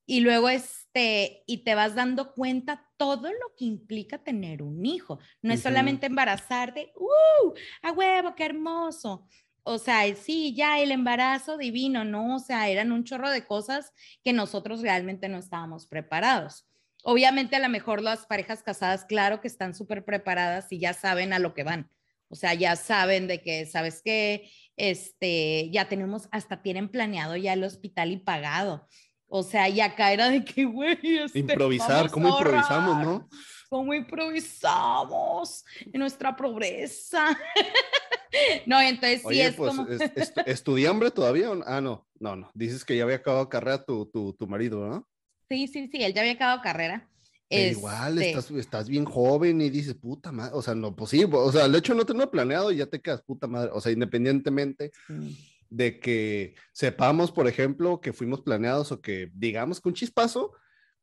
y 0.09 0.21
luego 0.21 0.49
este, 0.49 1.45
y 1.47 1.65
te 1.65 1.75
vas 1.75 1.95
dando 1.95 2.33
cuenta 2.33 2.89
todo 2.97 3.29
lo 3.29 3.55
que 3.59 3.67
implica 3.67 4.17
tener 4.17 4.63
un 4.63 4.87
hijo. 4.87 5.19
No 5.43 5.53
es 5.53 5.61
solamente 5.61 6.07
embarazarte, 6.07 6.95
¡uh! 6.97 7.53
¡A 7.83 7.93
huevo, 7.93 8.35
qué 8.35 8.47
hermoso! 8.47 9.29
O 9.65 9.77
sea, 9.77 10.03
sí, 10.17 10.55
ya 10.55 10.81
el 10.81 10.93
embarazo 10.93 11.59
divino, 11.59 12.05
¿no? 12.05 12.37
O 12.37 12.39
sea, 12.39 12.71
eran 12.71 12.91
un 12.91 13.05
chorro 13.05 13.29
de 13.29 13.45
cosas 13.45 13.93
que 14.25 14.33
nosotros 14.33 14.81
realmente 14.81 15.29
no 15.29 15.37
estábamos 15.37 15.87
preparados. 15.87 16.67
Obviamente, 17.05 17.57
a 17.57 17.61
lo 17.61 17.69
mejor 17.69 18.01
las 18.01 18.25
parejas 18.25 18.63
casadas, 18.63 19.05
claro 19.05 19.43
que 19.43 19.49
están 19.49 19.75
súper 19.75 20.07
preparadas 20.07 20.73
y 20.73 20.79
ya 20.79 20.95
saben 20.95 21.35
a 21.35 21.39
lo 21.39 21.53
que 21.53 21.65
van. 21.65 21.91
O 22.31 22.35
sea, 22.35 22.55
ya 22.55 22.77
saben 22.77 23.27
de 23.27 23.43
que, 23.43 23.67
¿sabes 23.67 24.01
qué? 24.03 24.51
Este, 24.77 25.69
ya 25.71 25.89
tenemos, 25.89 26.29
hasta 26.31 26.63
tienen 26.63 26.89
planeado 26.89 27.37
ya 27.37 27.53
el 27.53 27.65
hospital 27.65 28.13
y 28.13 28.17
pagado. 28.17 28.87
O 29.29 29.43
sea, 29.43 29.69
y 29.69 29.81
acá 29.81 30.13
era 30.13 30.29
de 30.31 30.45
que, 30.45 30.65
güey, 30.65 30.99
este, 31.25 31.39
Improvisar, 31.39 32.11
¿cómo 32.11 32.29
ahorrar, 32.29 32.55
improvisamos, 32.57 33.05
no? 33.07 33.29
¿Cómo 33.69 33.93
improvisamos 33.93 35.65
en 35.93 36.01
nuestra 36.01 36.35
pobreza? 36.35 37.37
no, 38.67 38.81
entonces 38.81 39.21
sí 39.21 39.27
Oye, 39.29 39.47
es 39.49 39.55
pues, 39.57 39.71
como... 39.77 39.89
es- 39.89 40.01
estu- 40.15 40.43
¿estudiambre 40.47 41.11
todavía? 41.11 41.51
o- 41.51 41.63
Ah, 41.67 41.81
no, 41.81 42.07
no, 42.19 42.37
no. 42.37 42.51
Dices 42.55 42.85
que 42.85 42.97
ya 42.97 43.05
había 43.05 43.17
acabado 43.17 43.49
carrera 43.49 43.85
tu, 43.85 44.07
tu, 44.07 44.33
tu 44.33 44.47
marido, 44.47 44.87
¿no? 44.89 45.09
Sí, 45.49 45.67
sí, 45.67 45.89
sí, 45.89 46.03
él 46.03 46.13
ya 46.15 46.21
había 46.23 46.33
acabado 46.35 46.61
carrera. 46.63 47.09
Pero 47.51 47.71
igual 47.71 48.19
Este, 48.19 48.31
estás, 48.39 48.51
estás 48.51 48.89
bien 48.89 49.07
joven 49.07 49.61
y 49.63 49.71
dices, 49.71 49.95
puta 49.95 50.31
madre, 50.33 50.53
o 50.55 50.61
sea, 50.61 50.75
no, 50.75 50.95
pues 50.95 51.11
sí, 51.11 51.25
o 51.31 51.53
sea, 51.53 51.65
el 51.65 51.75
hecho 51.75 51.95
de 51.95 51.99
no 51.99 52.05
tenerlo 52.05 52.31
planeado 52.31 52.71
y 52.71 52.77
ya 52.77 52.87
te 52.87 53.01
quedas 53.01 53.23
puta 53.23 53.47
madre, 53.47 53.71
o 53.73 53.81
sea, 53.81 53.91
independientemente 53.91 54.93
mm, 55.09 55.29
de 55.71 56.01
que 56.01 56.55
sepamos, 56.73 57.33
por 57.33 57.47
ejemplo, 57.47 58.01
que 58.01 58.13
fuimos 58.13 58.41
planeados 58.41 58.93
o 58.93 59.01
que 59.01 59.31
digamos 59.35 59.81
que 59.81 59.89
un 59.89 59.95
chispazo, 59.95 60.53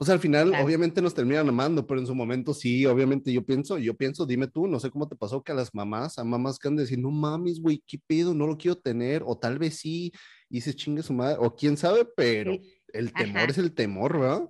sea, 0.04 0.16
al 0.16 0.20
final 0.20 0.50
Claro. 0.50 0.66
obviamente 0.66 1.02
nos 1.02 1.14
terminan 1.14 1.48
amando, 1.48 1.88
pero 1.88 2.02
en 2.02 2.08
su 2.08 2.16
momento 2.16 2.54
sí, 2.54 2.86
obviamente 2.86 3.32
yo 3.32 3.46
pienso, 3.46 3.78
yo 3.78 3.96
pienso, 3.96 4.26
dime 4.26 4.48
tú, 4.48 4.68
no 4.68 4.80
sé 4.80 4.90
cómo 4.90 5.08
te 5.08 5.16
pasó 5.16 5.42
que 5.42 5.54
a 5.54 5.56
las 5.56 5.74
mamás, 5.74 6.18
a 6.18 6.24
mamás 6.24 6.60
que 6.60 6.68
han 6.68 6.76
de 6.76 6.84
decir, 6.84 7.00
no 7.00 7.12
mames, 7.12 7.62
güey, 7.62 7.82
qué 7.88 7.98
pedo, 8.06 8.34
no 8.34 8.48
lo 8.48 8.58
quiero 8.58 8.78
tener, 8.78 9.24
o 9.26 9.38
tal 9.38 9.58
vez 9.58 9.78
sí, 9.80 10.12
y 10.50 10.62
se 10.62 10.76
chingue 10.76 11.04
su 11.04 11.14
madre, 11.14 11.38
o 11.40 11.56
quién 11.56 11.78
sabe, 11.78 12.06
pero 12.18 12.54
sí. 12.54 12.74
el 12.94 13.14
temor 13.14 13.38
Ajá. 13.38 13.52
es 13.52 13.58
el 13.58 13.74
temor, 13.74 14.20
¿verdad? 14.20 14.50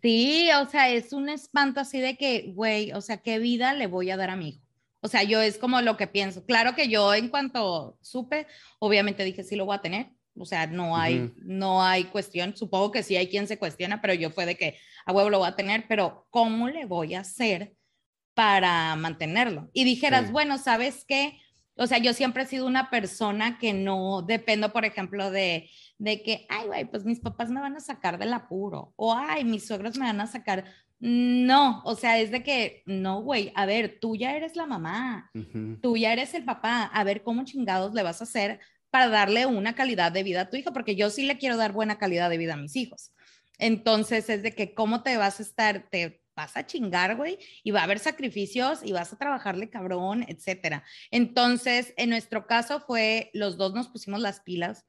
Sí, 0.00 0.48
o 0.60 0.68
sea, 0.68 0.90
es 0.90 1.12
un 1.12 1.28
espanto 1.28 1.80
así 1.80 2.00
de 2.00 2.16
que, 2.16 2.52
güey, 2.54 2.92
o 2.92 3.00
sea, 3.00 3.18
¿qué 3.18 3.38
vida 3.38 3.74
le 3.74 3.88
voy 3.88 4.10
a 4.10 4.16
dar 4.16 4.30
a 4.30 4.36
mi 4.36 4.50
hijo? 4.50 4.62
O 5.04 5.08
sea, 5.08 5.22
yo 5.24 5.40
es 5.40 5.58
como 5.58 5.80
lo 5.82 5.96
que 5.96 6.06
pienso. 6.06 6.44
Claro 6.46 6.74
que 6.74 6.88
yo 6.88 7.12
en 7.12 7.28
cuanto 7.28 7.98
supe, 8.00 8.46
obviamente 8.78 9.24
dije, 9.24 9.42
sí 9.42 9.56
lo 9.56 9.66
voy 9.66 9.76
a 9.76 9.80
tener. 9.82 10.10
O 10.36 10.46
sea, 10.46 10.66
no 10.66 10.96
hay, 10.96 11.34
no 11.42 11.82
hay 11.84 12.04
cuestión. 12.04 12.56
Supongo 12.56 12.90
que 12.92 13.02
sí 13.02 13.16
hay 13.16 13.28
quien 13.28 13.46
se 13.46 13.58
cuestiona, 13.58 14.00
pero 14.00 14.14
yo 14.14 14.30
fue 14.30 14.46
de 14.46 14.56
que 14.56 14.78
a 15.04 15.12
huevo 15.12 15.28
lo 15.28 15.40
voy 15.40 15.48
a 15.48 15.56
tener, 15.56 15.86
pero 15.88 16.26
¿cómo 16.30 16.68
le 16.68 16.86
voy 16.86 17.14
a 17.14 17.20
hacer 17.20 17.74
para 18.34 18.96
mantenerlo? 18.96 19.68
Y 19.72 19.84
dijeras, 19.84 20.26
Sí. 20.26 20.32
bueno, 20.32 20.56
¿sabes 20.56 21.04
qué? 21.06 21.38
O 21.76 21.86
sea, 21.86 21.98
yo 21.98 22.12
siempre 22.14 22.44
he 22.44 22.46
sido 22.46 22.66
una 22.66 22.88
persona 22.90 23.58
que 23.58 23.72
no 23.72 24.22
dependo, 24.22 24.72
por 24.72 24.84
ejemplo, 24.84 25.30
de, 25.30 25.70
de 25.98 26.22
que, 26.22 26.46
ay, 26.48 26.66
güey, 26.66 26.84
pues 26.84 27.04
mis 27.04 27.20
papás 27.20 27.50
me 27.50 27.60
van 27.60 27.76
a 27.76 27.80
sacar 27.80 28.18
del 28.18 28.32
apuro, 28.32 28.92
o 28.96 29.14
ay, 29.14 29.44
mis 29.44 29.66
suegros 29.66 29.96
me 29.98 30.04
van 30.06 30.20
a 30.20 30.26
sacar. 30.26 30.64
No, 31.04 31.82
o 31.84 31.96
sea, 31.96 32.20
es 32.20 32.30
de 32.30 32.44
que, 32.44 32.84
no, 32.86 33.22
güey, 33.22 33.50
a 33.56 33.66
ver, 33.66 33.98
tú 34.00 34.14
ya 34.14 34.36
eres 34.36 34.54
la 34.54 34.66
mamá, 34.66 35.32
tú 35.80 35.96
ya 35.96 36.12
eres 36.12 36.32
el 36.32 36.44
papá, 36.44 36.84
a 36.84 37.02
ver 37.02 37.24
cómo 37.24 37.44
chingados 37.44 37.92
le 37.92 38.04
vas 38.04 38.20
a 38.20 38.24
hacer 38.24 38.60
para 38.88 39.08
darle 39.08 39.46
una 39.46 39.74
calidad 39.74 40.12
de 40.12 40.22
vida 40.22 40.42
a 40.42 40.48
tu 40.48 40.56
hijo, 40.56 40.72
porque 40.72 40.94
yo 40.94 41.10
sí 41.10 41.24
le 41.24 41.38
quiero 41.38 41.56
dar 41.56 41.72
buena 41.72 41.98
calidad 41.98 42.30
de 42.30 42.38
vida 42.38 42.54
a 42.54 42.56
mis 42.56 42.76
hijos. 42.76 43.10
Entonces 43.58 44.30
es 44.30 44.44
de 44.44 44.54
que 44.54 44.74
cómo 44.74 45.02
te 45.02 45.16
vas 45.16 45.40
a 45.40 45.42
estar, 45.42 45.88
te 45.90 46.22
vas 46.36 46.56
a 46.56 46.66
chingar, 46.66 47.16
güey, 47.16 47.36
y 47.64 47.72
va 47.72 47.80
a 47.80 47.84
haber 47.84 47.98
sacrificios 47.98 48.84
y 48.84 48.92
vas 48.92 49.12
a 49.12 49.18
trabajarle 49.18 49.70
cabrón, 49.70 50.24
etcétera. 50.28 50.84
Entonces, 51.10 51.94
en 51.96 52.10
nuestro 52.10 52.46
caso 52.46 52.78
fue, 52.78 53.28
los 53.34 53.56
dos 53.56 53.74
nos 53.74 53.88
pusimos 53.88 54.20
las 54.20 54.38
pilas. 54.38 54.86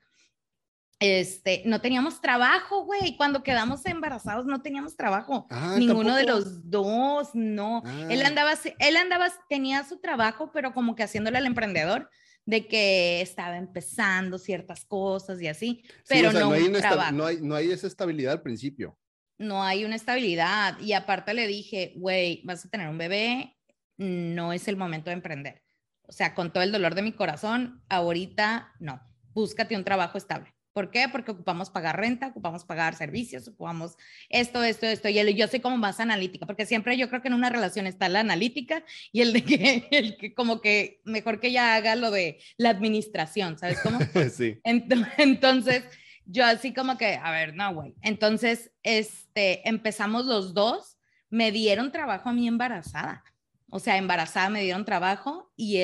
Este, 1.06 1.64
no 1.66 1.82
teníamos 1.82 2.22
trabajo, 2.22 2.86
güey. 2.86 3.18
Cuando 3.18 3.44
quedamos 3.44 3.86
embarazados 3.86 4.46
no 4.46 4.62
teníamos 4.62 4.96
trabajo. 4.96 5.48
Ah, 5.50 5.76
Ninguno 5.78 6.16
de 6.16 6.24
¿tampoco? 6.24 6.46
los 6.50 6.70
dos, 6.70 7.30
no. 7.34 7.84
Él 8.10 8.22
Ah. 8.24 8.28
andaba, 8.28 8.52
así- 8.52 8.74
él 8.80 8.96
andaba, 8.96 9.28
tenía 9.50 9.84
su 9.84 10.00
trabajo, 10.00 10.52
pero 10.54 10.74
como 10.74 10.96
que 10.96 11.04
haciéndole 11.04 11.38
al 11.40 11.46
emprendedor, 11.46 12.10
de 12.46 12.68
que 12.68 13.22
estaba 13.22 13.58
empezando 13.58 14.38
ciertas 14.38 14.86
cosas 14.86 15.42
y 15.42 15.48
así, 15.48 15.82
Sí, 15.86 15.94
pero 16.10 16.30
o 16.30 16.32
sea, 16.32 16.42
no, 16.42 16.52
hay 16.52 16.64
un 16.64 16.72
no 17.18 17.26
hay, 17.26 17.38
no 17.42 17.56
hay 17.56 17.72
esa 17.72 17.88
estabilidad 17.88 18.34
al 18.34 18.42
principio. 18.42 18.98
no 19.38 19.62
hay 19.64 19.84
una 19.84 19.96
estabilidad. 19.96 20.80
Y 20.80 20.94
aparte 20.94 21.34
le 21.34 21.48
dije, 21.48 21.94
güey, 21.98 22.42
vas 22.46 22.66
a 22.66 22.70
tener 22.70 22.88
un 22.88 22.98
bebé, 22.98 23.58
no 23.98 24.54
es 24.54 24.68
el 24.70 24.78
momento 24.78 25.10
de 25.10 25.16
emprender. 25.16 25.64
O 26.04 26.12
sea, 26.14 26.34
con 26.36 26.52
todo 26.54 26.64
el 26.64 26.72
dolor 26.72 26.96
de 26.96 27.02
mi 27.02 27.12
corazón, 27.14 27.82
ahorita 27.90 28.74
no, 28.80 29.02
búscate 29.34 29.76
un 29.76 29.84
trabajo 29.84 30.18
estable. 30.18 30.54
¿Por 30.74 30.90
qué? 30.90 31.08
Porque 31.08 31.32
ocupamos 31.32 31.70
pagar 31.70 32.00
renta, 32.00 32.28
ocupamos 32.28 32.66
pagar 32.66 32.96
servicios, 32.96 33.48
ocupamos 33.48 33.96
esto, 34.30 34.64
esto, 34.64 34.88
esto. 34.88 35.08
Y 35.08 35.34
yo 35.36 35.48
soy 35.48 35.60
como 35.60 35.78
más 35.78 36.00
analítica, 36.00 36.48
porque 36.48 36.66
siempre 36.66 36.98
yo 36.98 37.10
creo 37.10 37.22
que 37.22 37.28
en 37.28 37.36
una 37.36 37.50
relación 37.50 37.86
está 37.86 38.10
la 38.10 38.22
analítica 38.22 38.84
y 39.12 39.22
el 39.22 39.34
de 39.34 39.44
que, 39.44 39.88
el 39.92 40.18
que 40.18 40.34
como 40.34 40.62
que 40.62 41.00
mejor 41.06 41.40
que 41.40 41.48
ella 41.48 41.76
haga 41.76 41.96
lo 41.96 42.10
de 42.10 42.40
la 42.58 42.70
administración, 42.70 43.58
¿sabes 43.60 43.80
cómo? 43.82 44.00
sí. 44.36 44.60
Entonces, 44.64 45.84
yo 46.26 46.46
así 46.46 46.74
como 46.74 46.98
que, 46.98 47.20
a 47.22 47.32
ver, 47.32 47.56
no, 47.56 47.74
güey. 47.74 47.94
Entonces, 48.02 48.72
este, 48.82 49.68
empezamos 49.68 50.26
los 50.26 50.54
dos, 50.54 50.98
me 51.30 51.52
dieron 51.52 51.92
trabajo 51.92 52.30
a 52.30 52.34
mí 52.34 52.48
embarazada. 52.48 53.24
O 53.70 53.80
sea, 53.80 53.98
embarazada 53.98 54.50
me 54.50 54.62
dieron 54.62 54.86
trabajo 54.86 55.52
y 55.56 55.78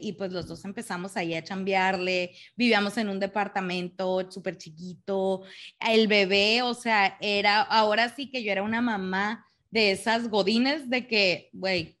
y 0.00 0.12
pues 0.12 0.32
los 0.32 0.46
dos 0.46 0.64
empezamos 0.64 1.16
ahí 1.16 1.34
a 1.34 1.44
chambearle, 1.44 2.34
vivíamos 2.56 2.96
en 2.98 3.08
un 3.08 3.20
departamento 3.20 4.30
súper 4.30 4.56
chiquito, 4.58 5.42
el 5.80 6.08
bebé, 6.08 6.62
o 6.62 6.74
sea, 6.74 7.16
era, 7.20 7.60
ahora 7.62 8.14
sí 8.14 8.30
que 8.30 8.42
yo 8.42 8.52
era 8.52 8.62
una 8.62 8.80
mamá 8.80 9.46
de 9.70 9.90
esas 9.90 10.28
godines 10.28 10.90
de 10.90 11.06
que, 11.06 11.50
güey, 11.52 11.98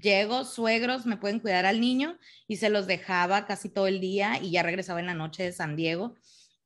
llego, 0.00 0.44
suegros 0.44 1.06
me 1.06 1.16
pueden 1.16 1.40
cuidar 1.40 1.66
al 1.66 1.80
niño 1.80 2.18
y 2.48 2.56
se 2.56 2.70
los 2.70 2.86
dejaba 2.86 3.46
casi 3.46 3.68
todo 3.68 3.86
el 3.86 4.00
día 4.00 4.38
y 4.42 4.52
ya 4.52 4.62
regresaba 4.62 5.00
en 5.00 5.06
la 5.06 5.14
noche 5.14 5.42
de 5.42 5.52
San 5.52 5.76
Diego. 5.76 6.14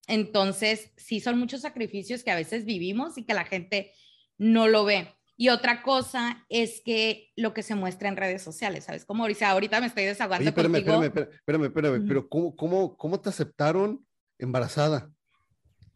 Entonces, 0.07 0.93
sí 0.97 1.21
son 1.21 1.39
muchos 1.39 1.63
sacrificios 1.63 2.23
que 2.23 2.31
a 2.31 2.37
veces 2.37 2.65
vivimos 2.65 3.17
y 3.19 3.25
que 3.25 3.35
la 3.35 3.45
gente 3.45 3.93
no 4.39 4.69
lo 4.69 4.85
ve. 4.85 5.15
Y 5.37 5.49
otra 5.49 5.83
cosa 5.83 6.45
es 6.49 6.81
que 6.85 7.33
lo 7.37 7.55
que 7.55 7.62
se 7.62 7.75
muestra 7.75 8.09
en 8.09 8.17
redes 8.17 8.43
sociales, 8.43 8.85
¿sabes? 8.85 9.05
Como 9.05 9.25
ahorita, 9.25 9.50
ahorita 9.50 9.81
me 9.81 9.88
estoy 9.88 10.05
desahogando 10.05 10.49
espérame, 10.49 10.76
Espérame, 10.76 11.05
espérame, 11.05 11.64
espérame, 11.64 12.07
pero 12.07 12.29
¿cómo, 12.29 12.55
cómo, 12.55 12.97
¿cómo 12.97 13.21
te 13.21 13.31
aceptaron 13.31 14.07
embarazada? 14.38 15.11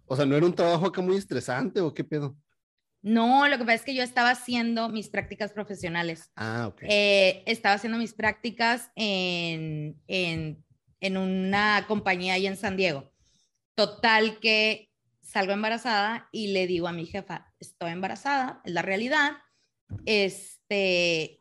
O 0.06 0.16
sea, 0.16 0.26
¿no 0.26 0.36
era 0.36 0.46
un 0.46 0.54
trabajo 0.54 0.86
acá 0.86 1.00
muy 1.02 1.16
estresante 1.16 1.80
o 1.80 1.94
qué 1.94 2.02
pedo? 2.02 2.36
No, 3.00 3.46
lo 3.46 3.58
que 3.58 3.64
pasa 3.64 3.74
es 3.74 3.84
que 3.84 3.94
yo 3.94 4.02
estaba 4.02 4.30
haciendo 4.30 4.88
mis 4.88 5.08
prácticas 5.08 5.52
profesionales. 5.52 6.32
Ah, 6.34 6.66
ok. 6.68 6.82
Eh, 6.82 7.44
estaba 7.46 7.76
haciendo 7.76 7.98
mis 7.98 8.12
prácticas 8.12 8.90
en, 8.96 10.00
en, 10.08 10.64
en 11.00 11.16
una 11.16 11.84
compañía 11.86 12.34
ahí 12.34 12.46
en 12.48 12.56
San 12.56 12.76
Diego. 12.76 13.12
Total 13.74 14.40
que 14.40 14.87
salgo 15.28 15.52
embarazada 15.52 16.28
y 16.32 16.48
le 16.48 16.66
digo 16.66 16.88
a 16.88 16.92
mi 16.92 17.04
jefa, 17.04 17.52
estoy 17.60 17.92
embarazada, 17.92 18.62
es 18.64 18.72
la 18.72 18.82
realidad. 18.82 19.32
Este, 20.06 21.38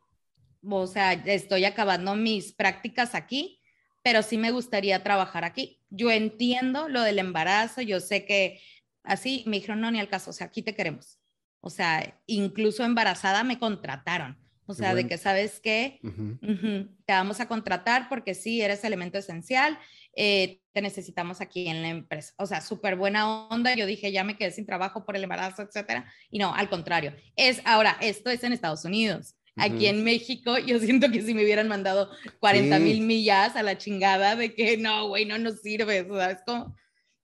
o 0.62 0.88
sea, 0.88 1.14
estoy 1.14 1.64
acabando 1.64 2.16
mis 2.16 2.52
prácticas 2.52 3.16
aquí, 3.16 3.62
pero 4.04 4.24
sí 4.24 4.38
me 4.38 4.52
gustaría 4.52 5.04
trabajar 5.04 5.46
aquí. 5.46 5.82
Yo 5.90 6.12
entiendo 6.12 6.90
lo 6.90 7.02
del 7.02 7.20
embarazo, 7.20 7.82
yo 7.82 8.02
sé 8.02 8.26
que 8.26 8.62
así 9.04 9.44
me 9.48 9.58
dijeron, 9.58 9.80
no, 9.80 9.90
ni 9.90 10.02
al 10.02 10.10
caso, 10.10 10.32
o 10.32 10.34
sea, 10.34 10.48
aquí 10.48 10.62
te 10.62 10.76
queremos. 10.76 11.20
O 11.62 11.70
sea, 11.70 12.20
incluso 12.26 12.84
embarazada 12.84 13.44
me 13.44 13.58
contrataron. 13.58 14.38
O 14.70 14.74
sea, 14.74 14.94
de 14.94 15.08
que 15.08 15.18
sabes 15.18 15.62
que 15.62 16.02
te 16.02 17.14
vamos 17.14 17.40
a 17.40 17.48
contratar 17.48 18.10
porque 18.10 18.36
sí, 18.36 18.62
eres 18.62 18.84
elemento 18.84 19.18
esencial 19.18 19.80
eh, 20.18 20.62
te 20.74 20.82
necesitamos 20.82 21.42
aquí 21.42 21.68
en 21.68 21.84
la 21.84 21.90
empresa. 21.90 22.34
O 22.38 22.48
sea, 22.48 22.60
súper 22.62 22.96
buena 22.96 23.48
onda. 23.50 23.76
Yo 23.76 23.86
dije, 23.86 24.12
ya 24.12 24.24
me 24.24 24.36
quedé 24.36 24.52
sin 24.52 24.66
trabajo 24.66 25.06
por 25.06 25.16
el 25.16 25.24
embarazo, 25.24 25.62
etcétera. 25.62 26.12
Y 26.32 26.40
no, 26.40 26.54
al 26.54 26.70
contrario. 26.70 27.14
Es 27.36 27.62
ahora, 27.66 27.98
esto 28.02 28.32
es 28.32 28.44
en 28.44 28.52
Estados 28.52 28.84
Unidos. 28.84 29.36
Aquí 29.56 29.88
en 29.88 30.04
México, 30.04 30.58
yo 30.60 30.80
siento 30.80 31.10
que 31.10 31.22
si 31.24 31.34
me 31.34 31.44
hubieran 31.44 31.68
mandado 31.68 32.12
40 32.40 32.78
mil 32.78 33.02
millas 33.02 33.56
a 33.56 33.64
la 33.64 33.78
chingada 33.78 34.36
de 34.36 34.54
que 34.54 34.78
no, 34.78 35.08
güey, 35.08 35.26
no 35.26 35.40
nos 35.40 35.62
sirve, 35.62 36.08
¿sabes 36.08 36.40
cómo? 36.46 36.76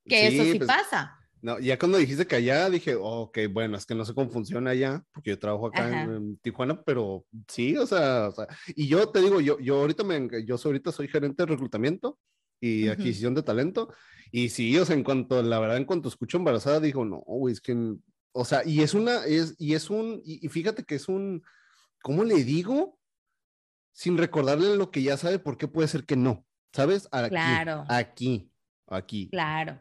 Que 0.05 0.27
eso 0.27 0.43
sí 0.43 0.57
pues, 0.57 0.67
pasa. 0.67 1.15
No, 1.43 1.59
ya 1.59 1.77
cuando 1.77 1.99
dijiste 1.99 2.25
que 2.25 2.37
allá, 2.37 2.69
dije, 2.69 2.95
ok, 2.99 3.37
bueno, 3.51 3.77
es 3.77 3.85
que 3.85 3.93
no 3.93 4.03
sé 4.03 4.15
cómo 4.15 4.31
funciona 4.31 4.71
allá, 4.71 5.03
porque 5.13 5.31
yo 5.31 5.39
trabajo 5.39 5.67
acá 5.67 6.03
en, 6.03 6.37
Tijuana, 6.37 6.81
pero 6.83 7.25
sí, 7.47 7.77
o 7.77 7.85
sea, 7.85 8.29
o 8.29 8.31
sea, 8.31 8.47
y 8.67 8.87
yo 8.87 9.09
te 9.09 9.21
digo, 9.21 9.39
yo, 9.41 9.59
yo 9.59 9.81
ahorita 9.81 10.03
me, 10.03 10.27
yo 10.45 10.55
ahorita 10.63 10.91
soy 10.91 11.07
gerente 11.07 11.43
de 11.43 11.47
reclutamiento, 11.47 12.17
y 12.59 12.87
adquisición 12.87 13.35
de 13.35 13.43
talento. 13.43 13.93
Y 14.31 14.49
sí, 14.49 14.77
o 14.77 14.85
sea, 14.85 14.95
en 14.95 15.03
cuanto, 15.03 15.41
la 15.43 15.59
verdad, 15.59 15.77
en 15.77 15.85
cuanto 15.85 16.09
escucho 16.09 16.37
embarazada, 16.37 16.79
digo, 16.79 17.05
no, 17.05 17.17
güey, 17.17 17.53
es 17.53 17.61
que, 17.61 17.75
o 18.31 18.45
sea, 18.45 18.63
y 18.65 18.81
es 18.81 18.95
una, 18.95 19.25
es, 19.25 19.55
y 19.59 19.75
es 19.75 19.91
un, 19.91 20.21
y, 20.25 20.47
fíjate 20.49 20.83
que 20.83 20.95
es 20.95 21.07
un, 21.07 21.43
¿cómo 22.01 22.23
le 22.23 22.43
digo? 22.43 22.97
Sin 23.91 24.17
recordarle 24.17 24.75
lo 24.75 24.89
que 24.89 25.03
ya 25.03 25.17
sabe, 25.17 25.37
¿por 25.37 25.57
qué 25.57 25.67
puede 25.67 25.87
ser 25.87 26.05
que 26.05 26.15
no? 26.15 26.47
¿Sabes? 26.71 27.07
Aquí, 27.11 27.29
claro. 27.29 27.85
Aquí, 27.87 28.51
aquí. 28.87 29.29
Claro. 29.29 29.79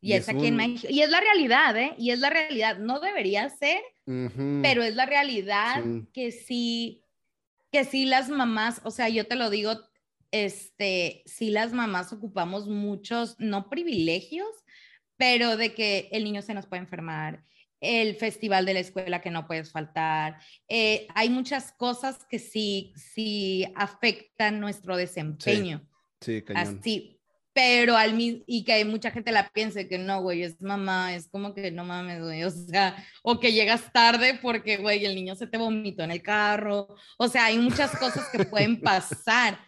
Y, 0.00 0.12
es, 0.12 0.28
aquí 0.28 0.46
en 0.46 0.56
México. 0.56 0.86
Y 0.88 1.02
es 1.02 1.10
la 1.10 1.20
realidad, 1.20 1.76
¿eh? 1.76 1.94
Y 1.98 2.12
es 2.12 2.20
la 2.20 2.30
realidad. 2.30 2.78
No 2.78 3.00
debería 3.00 3.48
ser, 3.48 3.80
pero 4.04 4.84
es 4.84 4.94
la 4.94 5.06
realidad 5.06 5.82
que 6.12 6.30
sí, 6.30 7.02
que 7.72 7.84
sí 7.84 8.06
las 8.06 8.28
mamás, 8.28 8.80
o 8.84 8.92
sea, 8.92 9.08
yo 9.08 9.26
te 9.26 9.34
lo 9.34 9.50
digo 9.50 9.80
este, 10.30 11.22
sí 11.26 11.50
las 11.50 11.72
mamás 11.72 12.12
ocupamos 12.12 12.68
muchos, 12.68 13.36
no 13.38 13.68
privilegios, 13.68 14.48
pero 15.16 15.56
de 15.56 15.74
que 15.74 16.08
el 16.12 16.24
niño 16.24 16.42
se 16.42 16.54
nos 16.54 16.66
puede 16.66 16.82
enfermar, 16.82 17.44
el 17.80 18.16
festival 18.16 18.66
de 18.66 18.74
la 18.74 18.80
escuela 18.80 19.20
que 19.20 19.30
no 19.30 19.46
puedes 19.46 19.70
faltar. 19.70 20.38
Eh, 20.68 21.06
hay 21.14 21.30
muchas 21.30 21.72
cosas 21.72 22.24
que 22.28 22.38
sí, 22.38 22.92
sí 22.96 23.66
afectan 23.76 24.60
nuestro 24.60 24.96
desempeño. 24.96 25.86
Sí, 26.20 26.42
cañón. 26.42 26.80
Así, 26.80 27.18
pero 27.52 27.96
al 27.96 28.14
mismo, 28.14 28.44
y 28.46 28.64
que 28.64 28.72
hay 28.72 28.84
mucha 28.84 29.10
gente 29.10 29.32
la 29.32 29.48
piense 29.48 29.88
que 29.88 29.98
no, 29.98 30.22
güey, 30.22 30.42
es 30.42 30.60
mamá, 30.62 31.14
es 31.14 31.28
como 31.28 31.54
que 31.54 31.72
no 31.72 31.84
mames, 31.84 32.22
güey, 32.22 32.44
o 32.44 32.50
sea, 32.50 33.04
o 33.22 33.40
que 33.40 33.52
llegas 33.52 33.92
tarde 33.92 34.38
porque, 34.40 34.76
güey, 34.76 35.04
el 35.04 35.16
niño 35.16 35.34
se 35.34 35.48
te 35.48 35.58
vomitó 35.58 36.04
en 36.04 36.12
el 36.12 36.22
carro, 36.22 36.94
o 37.16 37.28
sea, 37.28 37.46
hay 37.46 37.58
muchas 37.58 37.96
cosas 37.96 38.28
que 38.30 38.44
pueden 38.44 38.80
pasar 38.80 39.58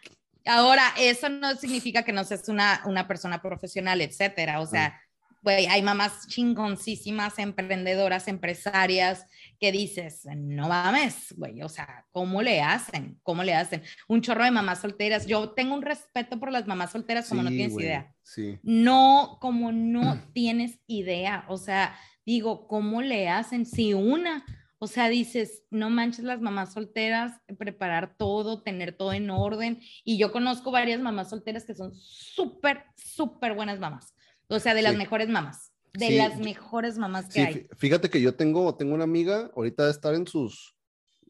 Ahora, 0.46 0.83
eso 0.98 1.29
no 1.29 1.55
significa 1.57 2.03
que 2.03 2.12
no 2.12 2.24
seas 2.24 2.48
una, 2.48 2.83
una 2.87 3.07
persona 3.07 3.42
profesional, 3.42 4.00
etcétera. 4.00 4.61
O 4.61 4.66
sea, 4.66 5.00
güey, 5.42 5.66
hay 5.66 5.83
mamás 5.83 6.26
chingoncísimas, 6.29 7.38
emprendedoras, 7.38 8.29
empresarias, 8.29 9.26
que 9.59 9.72
dices, 9.72 10.26
no 10.35 10.68
mames, 10.68 11.35
güey, 11.37 11.62
o 11.62 11.68
sea, 11.68 12.07
¿cómo 12.12 12.42
le 12.42 12.61
hacen? 12.61 13.18
¿Cómo 13.22 13.42
le 13.42 13.55
hacen? 13.55 13.83
Un 14.09 14.22
chorro 14.22 14.44
de 14.44 14.50
mamás 14.50 14.81
solteras. 14.81 15.26
Yo 15.26 15.50
tengo 15.50 15.74
un 15.74 15.83
respeto 15.83 16.38
por 16.38 16.53
las 16.53 16.66
mamás 16.66 16.92
solteras 16.92 17.29
como 17.29 17.42
no 17.42 17.50
tienes 17.50 17.74
idea. 17.74 18.14
Sí. 18.22 18.59
No, 18.62 19.38
como 19.40 19.72
no 19.72 20.22
tienes 20.33 20.79
idea. 20.87 21.44
O 21.48 21.57
sea, 21.57 21.94
digo, 22.24 22.66
¿cómo 22.66 23.03
le 23.03 23.29
hacen? 23.29 23.66
Si 23.66 23.94
una 23.94 24.44
o 24.82 24.86
sea, 24.86 25.10
dices, 25.10 25.62
no 25.70 25.90
manches 25.90 26.24
las 26.24 26.40
mamás 26.40 26.72
solteras, 26.72 27.38
preparar 27.58 28.16
todo, 28.16 28.62
tener 28.62 28.96
todo 28.96 29.12
en 29.12 29.28
orden. 29.28 29.78
Y 30.04 30.16
yo 30.16 30.32
conozco 30.32 30.70
varias 30.70 31.02
mamás 31.02 31.28
solteras 31.28 31.66
que 31.66 31.74
son 31.74 31.94
súper, 31.94 32.84
súper 32.96 33.54
buenas 33.54 33.78
mamás. 33.78 34.14
O 34.48 34.58
sea, 34.58 34.72
de 34.72 34.80
las 34.80 34.96
mejores 34.96 35.28
mamás. 35.28 35.74
De 35.92 36.12
las 36.12 36.38
mejores 36.38 36.96
mamás 36.96 37.28
que 37.28 37.42
hay. 37.42 37.68
Fíjate 37.76 38.08
que 38.08 38.22
yo 38.22 38.34
tengo, 38.36 38.74
tengo 38.74 38.94
una 38.94 39.04
amiga, 39.04 39.50
ahorita 39.54 39.84
de 39.84 39.90
estar 39.90 40.14
en 40.14 40.26
sus, 40.26 40.74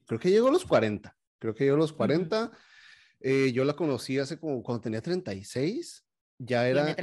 creo 0.07 0.21
que 0.21 0.31
llegó 0.31 0.47
a 0.47 0.53
los 0.53 0.65
40. 0.65 1.19
Creo 1.41 1.53
que 1.53 1.65
llegó 1.65 1.75
a 1.75 1.81
los 1.81 1.93
40. 1.93 2.53
Eh, 3.19 3.51
yo 3.53 3.65
la 3.65 3.75
conocí 3.75 4.17
hace 4.21 4.39
como 4.39 4.63
cuando 4.63 4.83
tenía 4.83 5.03
36 5.03 6.05
ya 6.43 6.67
era. 6.67 6.97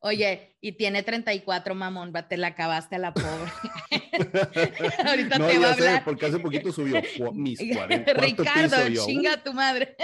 Oye, 0.00 0.56
y 0.60 0.72
tiene 0.72 1.02
34, 1.02 1.74
mamón, 1.74 2.12
te 2.28 2.36
la 2.36 2.48
acabaste 2.48 2.96
a 2.96 2.98
la 2.98 3.14
pobre. 3.14 3.50
Ahorita 5.06 5.38
no, 5.38 5.46
te 5.48 5.58
va 5.58 5.68
a 5.68 5.72
hablar. 5.72 6.04
porque 6.04 6.26
hace 6.26 6.38
poquito 6.38 6.70
subió 6.70 7.02
mis 7.32 7.58
40. 7.74 8.12
Ricardo, 8.12 8.76
chinga 9.06 9.42
tu 9.42 9.54
madre. 9.54 9.96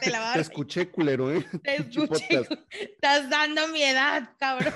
te 0.00 0.10
la 0.10 0.20
va 0.20 0.30
a 0.30 0.34
Te 0.34 0.40
escuché, 0.40 0.88
culero, 0.88 1.32
¿eh? 1.32 1.44
Te 1.62 1.76
escuché. 1.76 2.46
Estás 2.70 3.28
dando 3.28 3.66
mi 3.68 3.82
edad, 3.82 4.30
cabrón. 4.38 4.72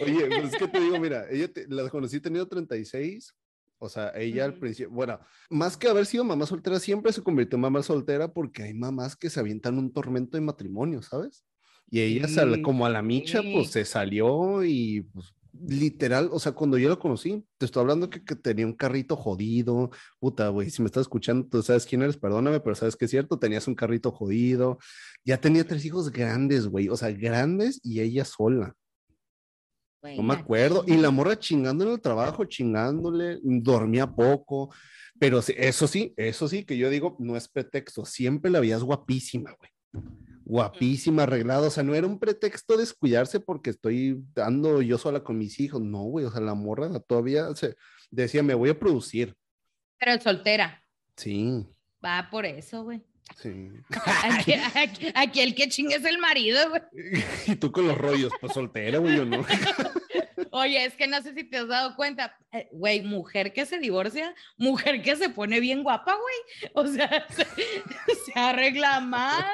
Oye, 0.00 0.26
pues 0.26 0.54
es 0.54 0.58
que 0.58 0.68
te 0.68 0.80
digo, 0.80 0.98
mira, 0.98 1.26
ella 1.30 1.50
la 1.68 1.88
conocí 1.90 2.20
teniendo 2.20 2.48
36. 2.48 3.34
O 3.78 3.90
sea, 3.90 4.10
ella 4.16 4.46
al 4.46 4.54
principio, 4.54 4.90
bueno, 4.90 5.20
más 5.50 5.76
que 5.76 5.88
haber 5.88 6.06
sido 6.06 6.24
mamá 6.24 6.46
soltera, 6.46 6.80
siempre 6.80 7.12
se 7.12 7.22
convirtió 7.22 7.56
en 7.56 7.60
mamá 7.60 7.82
soltera 7.82 8.32
porque 8.32 8.62
hay 8.62 8.72
mamás 8.72 9.16
que 9.16 9.28
se 9.28 9.38
avientan 9.38 9.76
un 9.76 9.92
tormento 9.92 10.38
de 10.38 10.40
matrimonio, 10.40 11.02
¿sabes? 11.02 11.44
Y 11.90 12.00
ella, 12.00 12.26
como 12.62 12.84
a 12.84 12.90
la 12.90 13.02
micha, 13.02 13.42
pues 13.42 13.70
se 13.70 13.84
salió 13.84 14.64
y 14.64 15.02
pues, 15.12 15.34
literal, 15.68 16.28
o 16.32 16.38
sea, 16.38 16.52
cuando 16.52 16.78
yo 16.78 16.88
lo 16.88 16.98
conocí, 16.98 17.44
te 17.58 17.66
estoy 17.66 17.80
hablando 17.82 18.10
que, 18.10 18.24
que 18.24 18.34
tenía 18.34 18.66
un 18.66 18.74
carrito 18.74 19.16
jodido, 19.16 19.90
puta, 20.18 20.48
güey, 20.48 20.70
si 20.70 20.82
me 20.82 20.86
estás 20.86 21.02
escuchando, 21.02 21.46
tú 21.46 21.62
sabes 21.62 21.86
quién 21.86 22.02
eres, 22.02 22.16
perdóname, 22.16 22.60
pero 22.60 22.74
sabes 22.74 22.96
que 22.96 23.06
es 23.06 23.10
cierto, 23.10 23.38
tenías 23.38 23.66
un 23.68 23.74
carrito 23.74 24.10
jodido, 24.10 24.78
ya 25.24 25.40
tenía 25.40 25.66
tres 25.66 25.84
hijos 25.84 26.10
grandes, 26.10 26.66
güey, 26.66 26.88
o 26.88 26.96
sea, 26.96 27.10
grandes 27.10 27.80
y 27.82 28.00
ella 28.00 28.24
sola. 28.24 28.74
no 30.02 30.22
me 30.22 30.34
acuerdo. 30.34 30.84
Y 30.86 30.96
la 30.96 31.10
morra 31.10 31.38
chingando 31.38 31.84
en 31.84 31.92
el 31.92 32.00
trabajo, 32.00 32.44
chingándole, 32.44 33.38
dormía 33.42 34.06
poco. 34.06 34.72
Pero 35.18 35.40
eso 35.40 35.88
sí, 35.88 36.12
eso 36.16 36.46
sí, 36.46 36.64
que 36.64 36.76
yo 36.76 36.90
digo, 36.90 37.16
no 37.18 37.36
es 37.36 37.48
pretexto. 37.48 38.04
Siempre 38.04 38.50
la 38.50 38.60
veías 38.60 38.82
guapísima, 38.82 39.56
güey. 39.58 40.04
Guapísima, 40.46 41.24
arreglada. 41.24 41.66
O 41.66 41.70
sea, 41.70 41.82
no 41.82 41.94
era 41.96 42.06
un 42.06 42.20
pretexto 42.20 42.76
descuidarse 42.76 43.40
porque 43.40 43.70
estoy 43.70 44.22
dando 44.32 44.80
yo 44.80 44.96
sola 44.96 45.24
con 45.24 45.36
mis 45.36 45.58
hijos. 45.58 45.82
No, 45.82 46.04
güey. 46.04 46.24
O 46.24 46.30
sea, 46.30 46.40
la 46.40 46.54
morra 46.54 47.00
todavía 47.00 47.52
se 47.56 47.74
decía, 48.12 48.44
me 48.44 48.54
voy 48.54 48.70
a 48.70 48.78
producir. 48.78 49.34
Pero 49.98 50.20
soltera. 50.20 50.84
Sí. 51.16 51.66
Va 52.04 52.28
por 52.30 52.46
eso, 52.46 52.84
güey. 52.84 53.02
Sí. 53.42 53.70
Aquí, 55.16 55.40
el 55.40 55.56
que 55.56 55.68
chingue 55.68 55.96
es 55.96 56.04
el 56.04 56.18
marido, 56.18 56.70
güey. 56.70 56.82
Y 57.48 57.56
tú 57.56 57.72
con 57.72 57.88
los 57.88 57.98
rollos, 57.98 58.32
pues 58.40 58.52
soltera, 58.52 58.98
güey, 58.98 59.18
o 59.18 59.24
no. 59.24 59.44
Oye, 60.50 60.84
es 60.84 60.94
que 60.94 61.06
no 61.06 61.20
sé 61.22 61.34
si 61.34 61.44
te 61.44 61.58
has 61.58 61.68
dado 61.68 61.96
cuenta, 61.96 62.36
eh, 62.52 62.68
güey, 62.72 63.02
mujer 63.02 63.52
que 63.52 63.66
se 63.66 63.78
divorcia, 63.78 64.34
mujer 64.56 65.02
que 65.02 65.16
se 65.16 65.30
pone 65.30 65.60
bien 65.60 65.82
guapa, 65.82 66.14
güey. 66.14 66.72
O 66.74 66.86
sea, 66.86 67.26
se, 68.24 68.38
arregla 68.38 69.00
más, 69.00 69.44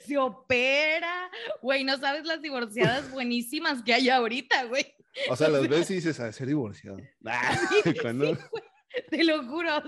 se 0.00 0.16
opera, 0.18 1.30
güey, 1.60 1.84
no 1.84 1.96
sabes 1.98 2.24
las 2.24 2.42
divorciadas 2.42 3.10
buenísimas 3.10 3.82
que 3.82 3.94
hay 3.94 4.08
ahorita, 4.08 4.64
güey. 4.64 4.94
O 5.28 5.36
sea, 5.36 5.48
las 5.48 5.68
veces 5.68 5.88
dices, 5.88 6.20
a 6.20 6.32
ser 6.32 6.46
divorciado. 6.46 6.98
te 9.10 9.24
lo 9.24 9.44
juro. 9.44 9.82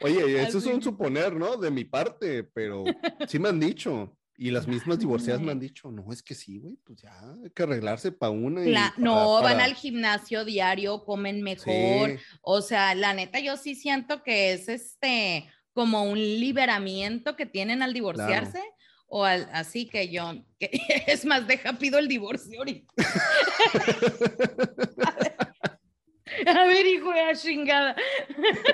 Oye, 0.00 0.42
eso 0.42 0.58
es 0.58 0.66
un 0.66 0.82
suponer, 0.82 1.34
¿no? 1.34 1.56
De 1.56 1.70
mi 1.70 1.84
parte, 1.84 2.42
pero 2.42 2.84
sí 3.26 3.38
me 3.38 3.48
han 3.48 3.60
dicho. 3.60 4.17
Y 4.40 4.52
las 4.52 4.68
mismas 4.68 5.00
divorciadas 5.00 5.42
me 5.42 5.50
han 5.50 5.58
dicho, 5.58 5.90
no, 5.90 6.12
es 6.12 6.22
que 6.22 6.36
sí, 6.36 6.60
güey, 6.60 6.76
pues 6.84 7.02
ya 7.02 7.12
hay 7.42 7.50
que 7.50 7.64
arreglarse 7.64 8.12
para 8.12 8.30
una. 8.30 8.94
no, 8.96 9.42
van 9.42 9.58
al 9.58 9.74
gimnasio 9.74 10.44
diario, 10.44 11.04
comen 11.04 11.42
mejor. 11.42 12.20
O 12.42 12.62
sea, 12.62 12.94
la 12.94 13.14
neta, 13.14 13.40
yo 13.40 13.56
sí 13.56 13.74
siento 13.74 14.22
que 14.22 14.52
es 14.52 14.68
este 14.68 15.50
como 15.72 16.04
un 16.04 16.18
liberamiento 16.18 17.34
que 17.34 17.46
tienen 17.46 17.82
al 17.82 17.92
divorciarse. 17.92 18.62
O 19.08 19.24
al, 19.24 19.48
así 19.52 19.88
que 19.88 20.08
yo, 20.08 20.44
que, 20.60 20.70
es 21.08 21.24
más, 21.24 21.48
deja, 21.48 21.72
pido 21.72 21.98
el 21.98 22.06
divorcio 22.06 22.60
ahorita. 22.60 22.94
a, 26.46 26.64
ver, 26.64 26.86
hijo 26.86 27.10
de 27.10 27.24
la 27.24 27.34
chingada. 27.34 27.96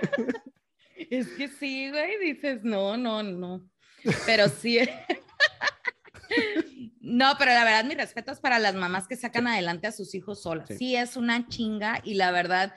es 1.11 1.29
que 1.29 1.48
sí, 1.48 1.88
güey, 1.88 2.18
dices, 2.18 2.64
no, 2.64 2.98
no, 2.98 3.22
no. 3.22 3.66
Pero 4.27 4.50
sí. 4.50 4.79
No, 7.00 7.35
pero 7.38 7.52
la 7.52 7.64
verdad, 7.64 7.85
mi 7.85 7.94
respeto 7.94 8.33
es 8.33 8.40
para 8.40 8.59
las 8.59 8.74
mamás 8.74 9.07
que 9.07 9.16
sacan 9.16 9.46
adelante 9.46 9.87
a 9.87 9.92
sus 9.92 10.14
hijos 10.14 10.42
solas. 10.42 10.68
Sí. 10.78 10.96
es 10.96 11.16
una 11.16 11.46
chinga 11.48 12.00
y 12.02 12.14
la 12.14 12.30
verdad, 12.30 12.74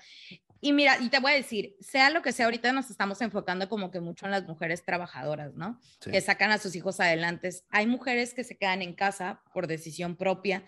y 0.60 0.73
mira, 0.73 0.97
y 0.99 1.10
te 1.10 1.19
voy 1.19 1.32
a 1.32 1.36
decir, 1.36 1.75
sea 1.80 2.10
lo 2.10 2.21
que 2.21 2.34
sea, 2.34 2.45
ahorita 2.45 2.71
nos 2.73 2.89
estamos 2.89 3.21
enfocando 3.21 3.69
como 3.69 3.89
que 3.89 4.01
mucho 4.01 4.25
en 4.25 4.32
las 4.32 4.43
mujeres 4.43 4.84
trabajadoras, 4.84 5.56
¿no? 5.56 5.80
Que 6.01 6.19
sacan 6.19 6.51
a 6.51 6.58
sus 6.58 6.75
hijos 6.75 6.99
adelante. 6.99 7.49
Hay 7.69 7.88
mujeres 7.88 8.34
que 8.34 8.43
se 8.43 8.58
quedan 8.58 8.82
en 8.82 8.93
casa 8.93 9.41
por 9.53 9.65
decisión 9.65 10.17
propia 10.17 10.63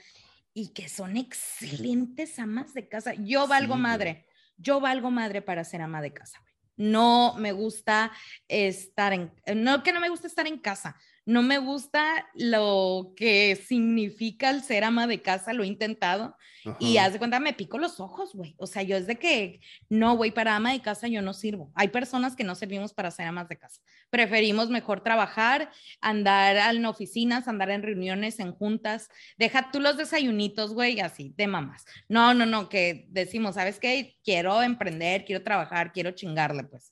y 0.54 0.70
que 0.70 0.88
son 0.88 1.18
excelentes 1.18 2.40
amas 2.40 2.74
de 2.74 2.88
casa. 2.88 3.14
Yo 3.16 3.48
valgo 3.48 3.76
madre, 3.76 4.26
yo 4.58 4.80
valgo 4.80 5.12
madre 5.12 5.42
para 5.42 5.64
ser 5.64 5.82
ama 5.82 6.02
de 6.02 6.14
casa. 6.14 6.42
No 6.78 7.36
me 7.38 7.52
gusta 7.52 8.12
estar 8.48 9.12
en, 9.12 9.34
no 9.54 9.84
que 9.84 9.92
no 9.92 10.00
me 10.00 10.10
gusta 10.10 10.28
estar 10.28 10.48
en 10.48 10.60
casa, 10.60 10.96
no 11.30 11.44
me 11.44 11.60
gusta 11.60 12.28
lo 12.34 13.14
que 13.16 13.56
significa 13.56 14.50
el 14.50 14.64
ser 14.64 14.84
ama 14.84 15.06
de 15.06 15.22
casa, 15.22 15.54
lo 15.54 15.64
he 15.64 15.68
intentado 15.68 16.36
y 16.80 16.98
haz 16.98 17.14
de 17.14 17.20
cuenta, 17.20 17.40
me 17.40 17.54
pico 17.54 17.78
los 17.78 18.00
ojos, 18.00 18.34
güey. 18.34 18.56
O 18.58 18.66
sea, 18.66 18.82
yo 18.82 18.98
es 18.98 19.06
de 19.06 19.18
que, 19.18 19.62
no, 19.90 20.18
güey, 20.18 20.32
para 20.32 20.56
ama 20.56 20.72
de 20.72 20.82
casa 20.82 21.08
yo 21.08 21.22
no 21.22 21.34
sirvo. 21.34 21.72
Hay 21.76 21.90
personas 21.90 22.36
que 22.36 22.44
no 22.44 22.56
servimos 22.56 22.94
para 22.94 23.12
ser 23.12 23.28
amas 23.28 23.48
de 23.48 23.60
casa. 23.60 23.80
Preferimos 24.10 24.72
mejor 24.72 25.02
trabajar, 25.04 25.70
andar 26.02 26.76
en 26.76 26.86
oficinas, 26.88 27.48
andar 27.48 27.70
en 27.70 27.84
reuniones, 27.84 28.40
en 28.40 28.52
juntas. 28.52 29.08
Deja 29.38 29.70
tú 29.72 29.80
los 29.80 29.98
desayunitos, 29.98 30.74
güey, 30.74 31.00
así, 31.00 31.36
de 31.38 31.46
mamás. 31.46 31.86
No, 32.08 32.34
no, 32.34 32.48
no, 32.48 32.70
que 32.70 33.06
decimos, 33.10 33.54
¿sabes 33.54 33.80
qué? 33.80 34.18
Quiero 34.24 34.64
emprender, 34.64 35.26
quiero 35.26 35.44
trabajar, 35.44 35.94
quiero 35.94 36.10
chingarle, 36.12 36.64
pues. 36.64 36.92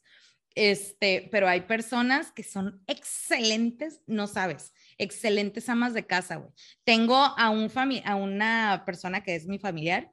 Este, 0.58 1.30
pero 1.32 1.48
hay 1.48 1.62
personas 1.62 2.32
que 2.32 2.42
son 2.42 2.82
excelentes, 2.88 4.02
no 4.08 4.26
sabes, 4.26 4.74
excelentes 4.98 5.70
amas 5.70 5.94
de 5.94 6.08
casa, 6.08 6.38
güey. 6.38 6.50
Tengo 6.84 7.16
a, 7.16 7.52
un 7.52 7.70
a 8.04 8.16
una 8.16 8.82
persona 8.84 9.22
que 9.22 9.36
es 9.36 9.46
mi 9.46 9.60
familiar. 9.60 10.12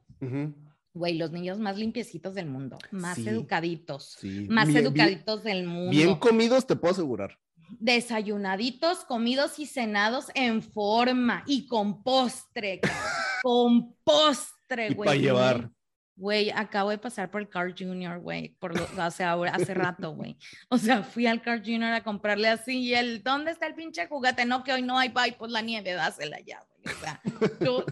Güey, 0.93 1.17
los 1.17 1.33
niños 1.33 1.59
más 1.59 1.79
limpiecitos 1.79 2.35
del 2.35 2.45
mundo, 2.45 2.77
más 2.91 3.17
educaditos, 3.21 4.19
más 4.49 4.69
educaditos 4.69 5.45
del 5.45 5.65
mundo. 5.67 5.91
Bien 5.93 6.15
comidos, 6.17 6.67
te 6.67 6.77
puedo 6.77 6.93
asegurar. 6.93 7.39
Desayunaditos, 7.81 9.07
comidos 9.07 9.59
y 9.59 9.65
cenados 9.65 10.27
en 10.35 10.61
forma 10.61 11.43
y 11.47 11.67
con 11.67 12.03
postre, 12.03 12.83
con 13.43 13.95
postre, 14.05 14.91
güey. 14.91 15.07
Para 15.07 15.19
llevar. 15.19 15.71
Güey, 16.17 16.51
acabo 16.51 16.91
de 16.91 16.99
pasar 16.99 17.31
por 17.31 17.41
el 17.41 17.49
Car 17.49 17.75
Junior, 17.77 18.21
güey, 18.21 18.51
por 18.61 18.79
lo, 18.79 18.87
hace, 19.03 19.25
hace 19.25 19.75
rato, 19.75 20.15
güey. 20.15 20.37
O 20.69 20.79
sea, 20.79 21.03
fui 21.03 21.27
al 21.27 21.43
Car 21.43 21.59
Junior 21.59 21.93
a 21.93 22.05
comprarle 22.05 22.49
así 22.49 22.79
y 22.79 22.95
el, 22.95 23.25
¿dónde 23.25 23.51
está 23.51 23.67
el 23.67 23.75
pinche 23.75 24.07
juguete? 24.07 24.45
No, 24.45 24.63
que 24.63 24.73
hoy 24.73 24.83
no 24.83 24.97
hay, 24.97 25.09
bye, 25.09 25.35
pues 25.37 25.51
la 25.51 25.61
nieve, 25.61 25.93
dásela 25.93 26.39
ya, 26.41 26.65
güey. 26.69 26.95
O 26.95 27.01
sea, 27.01 27.21
tú, 27.59 27.85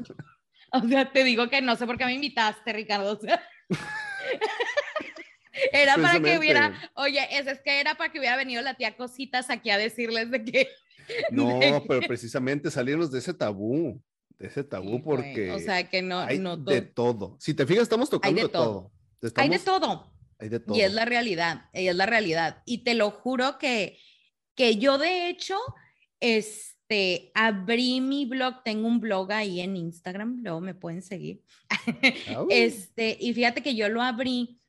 o 0.72 0.88
sea, 0.88 1.10
te 1.10 1.24
digo 1.24 1.50
que 1.50 1.60
no 1.60 1.74
sé 1.74 1.84
por 1.84 1.98
qué 1.98 2.04
me 2.04 2.14
invitaste, 2.14 2.72
Ricardo. 2.72 3.12
O 3.12 3.20
sea, 3.20 3.42
era 5.72 5.96
para 5.96 6.20
que 6.20 6.38
hubiera, 6.38 6.92
oye, 6.94 7.26
es, 7.30 7.48
es 7.48 7.60
que 7.60 7.80
era 7.80 7.96
para 7.96 8.12
que 8.12 8.20
hubiera 8.20 8.36
venido 8.36 8.62
la 8.62 8.74
tía 8.74 8.96
Cositas 8.96 9.50
aquí 9.50 9.70
a 9.70 9.78
decirles 9.78 10.30
de 10.30 10.44
que... 10.44 10.68
No, 11.30 11.58
pero 11.88 12.06
precisamente 12.06 12.70
salirnos 12.70 13.10
de 13.10 13.18
ese 13.18 13.34
tabú 13.34 14.00
ese 14.42 14.64
tabú 14.64 15.02
porque 15.02 15.50
o 15.52 15.58
sea 15.58 15.88
que 15.88 16.02
no, 16.02 16.18
hay 16.18 16.38
no 16.38 16.56
de 16.56 16.82
todo. 16.82 17.36
Si 17.40 17.54
te 17.54 17.66
fijas, 17.66 17.84
estamos 17.84 18.10
tocando 18.10 18.42
de, 18.42 18.48
todo. 18.48 18.92
Hay 19.36 19.48
de 19.48 19.58
todo. 19.58 20.12
Hay 20.38 20.48
de 20.48 20.60
todo. 20.60 20.76
Y 20.76 20.80
es 20.80 20.92
la 20.92 21.04
realidad, 21.04 21.66
y 21.72 21.88
es 21.88 21.94
la 21.94 22.06
realidad. 22.06 22.62
Y 22.66 22.84
te 22.84 22.94
lo 22.94 23.10
juro 23.10 23.58
que, 23.58 23.98
que 24.54 24.76
yo 24.76 24.98
de 24.98 25.28
hecho, 25.28 25.56
este, 26.20 27.30
abrí 27.34 28.00
mi 28.00 28.26
blog, 28.26 28.62
tengo 28.64 28.88
un 28.88 29.00
blog 29.00 29.32
ahí 29.32 29.60
en 29.60 29.76
Instagram, 29.76 30.40
luego 30.42 30.60
me 30.60 30.74
pueden 30.74 31.02
seguir. 31.02 31.42
este, 32.50 33.16
y 33.20 33.32
fíjate 33.34 33.62
que 33.62 33.74
yo 33.74 33.88
lo 33.88 34.02
abrí 34.02 34.60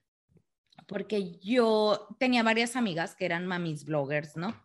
porque 0.87 1.39
yo 1.39 2.07
tenía 2.19 2.43
varias 2.43 2.75
amigas 2.75 3.15
que 3.15 3.25
eran 3.25 3.47
mamis 3.47 3.85
bloggers, 3.85 4.37
¿no? 4.37 4.62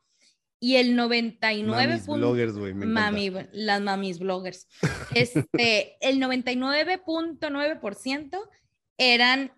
Y 0.60 0.76
el 0.76 0.94
99 0.96 2.02
bloggers, 2.06 2.58
güey, 2.58 2.74
Mami, 2.74 3.32
las 3.52 3.80
mamis 3.80 4.18
bloggers. 4.18 4.66
Este, 5.14 5.96
el 6.00 6.20
99.9% 6.20 8.50
eran 8.96 9.52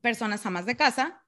personas 0.00 0.44
amas 0.44 0.66
de 0.66 0.76
casa 0.76 1.24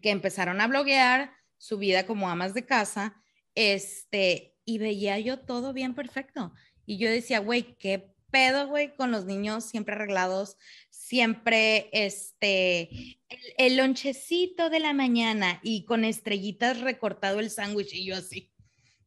que 0.00 0.10
empezaron 0.10 0.60
a 0.60 0.68
bloguear 0.68 1.32
su 1.56 1.78
vida 1.78 2.06
como 2.06 2.30
amas 2.30 2.54
de 2.54 2.64
casa, 2.64 3.20
este, 3.54 4.54
y 4.64 4.78
veía 4.78 5.18
yo 5.18 5.40
todo 5.40 5.72
bien 5.72 5.94
perfecto. 5.94 6.54
Y 6.86 6.98
yo 6.98 7.10
decía, 7.10 7.40
güey, 7.40 7.76
qué 7.76 8.09
pedo, 8.30 8.68
güey, 8.68 8.94
con 8.94 9.10
los 9.10 9.24
niños 9.24 9.64
siempre 9.64 9.94
arreglados, 9.94 10.56
siempre 10.90 11.90
este, 11.92 13.18
el, 13.58 13.76
lonchecito 13.76 14.70
de 14.70 14.80
la 14.80 14.92
mañana 14.92 15.60
y 15.62 15.84
con 15.84 16.04
estrellitas 16.04 16.80
recortado 16.80 17.40
el 17.40 17.50
sándwich 17.50 17.94
y 17.94 18.06
yo 18.06 18.16
así. 18.16 18.50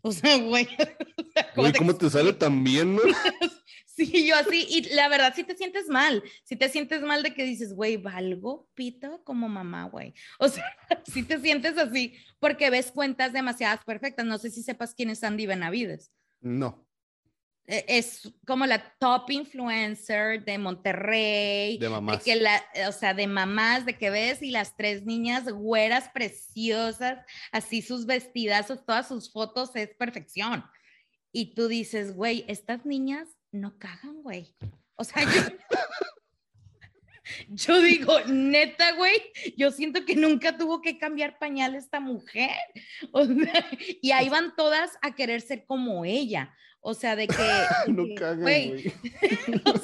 O 0.05 0.11
sea, 0.11 0.35
güey. 0.37 0.67
¿cómo 1.77 1.95
te 1.95 2.09
sale 2.09 2.33
tan 2.33 2.61
bien, 2.65 2.97
no? 2.97 3.01
sí, 3.85 4.27
yo 4.27 4.35
así. 4.35 4.67
Y 4.69 4.93
la 4.93 5.07
verdad, 5.07 5.33
si 5.33 5.45
te 5.45 5.55
sientes 5.55 5.87
mal, 5.87 6.21
si 6.43 6.57
te 6.57 6.67
sientes 6.67 7.01
mal 7.03 7.23
de 7.23 7.33
que 7.33 7.45
dices, 7.45 7.73
güey, 7.73 7.95
valgo 7.95 8.67
pito 8.73 9.23
como 9.23 9.47
mamá, 9.47 9.85
güey. 9.85 10.13
O 10.39 10.49
sea, 10.49 10.65
si 11.09 11.23
te 11.23 11.39
sientes 11.39 11.77
así 11.77 12.15
porque 12.39 12.69
ves 12.69 12.91
cuentas 12.91 13.31
demasiadas 13.31 13.79
perfectas. 13.85 14.25
No 14.25 14.37
sé 14.39 14.49
si 14.51 14.61
sepas 14.61 14.93
quién 14.93 15.09
es 15.09 15.23
Andy 15.23 15.45
Benavides. 15.45 16.11
No. 16.41 16.85
E, 17.65 17.85
es 17.87 18.31
como 18.45 18.65
la 18.65 18.83
top 18.99 19.29
influencer 19.31 20.43
de 20.43 20.57
Monterrey. 20.57 21.77
De 21.77 21.89
mamás. 21.89 22.23
que 22.23 22.35
la, 22.35 22.63
o 22.87 22.91
sea, 22.91 23.13
de 23.13 23.27
mamás, 23.27 23.85
de 23.85 23.97
que 23.97 24.09
ves 24.09 24.41
y 24.41 24.51
las 24.51 24.75
tres 24.75 25.05
niñas 25.05 25.49
güeras 25.49 26.09
preciosas, 26.13 27.25
así 27.51 27.81
sus 27.81 28.05
vestidazos, 28.05 28.85
todas 28.85 29.07
sus 29.07 29.31
fotos 29.31 29.75
es 29.75 29.89
perfección. 29.95 30.63
Y 31.31 31.55
tú 31.55 31.67
dices, 31.67 32.15
güey, 32.15 32.45
estas 32.47 32.85
niñas 32.85 33.27
no 33.51 33.77
cagan, 33.77 34.21
güey. 34.21 34.55
O 34.95 35.03
sea, 35.03 35.23
yo, 35.23 35.41
yo 37.49 37.81
digo, 37.81 38.19
neta, 38.27 38.93
güey, 38.93 39.19
yo 39.57 39.71
siento 39.71 40.05
que 40.05 40.15
nunca 40.15 40.57
tuvo 40.57 40.81
que 40.81 40.97
cambiar 40.97 41.39
pañal 41.39 41.75
esta 41.75 41.99
mujer. 41.99 42.51
O 43.11 43.25
sea, 43.25 43.67
y 44.01 44.11
ahí 44.11 44.29
van 44.29 44.55
todas 44.55 44.91
a 45.01 45.13
querer 45.13 45.41
ser 45.41 45.65
como 45.65 46.05
ella. 46.05 46.53
O 46.85 46.93
sea, 46.93 47.15
de 47.15 47.27
que. 47.27 47.35
no 47.87 48.03
güey. 48.37 48.93
o, 49.65 49.77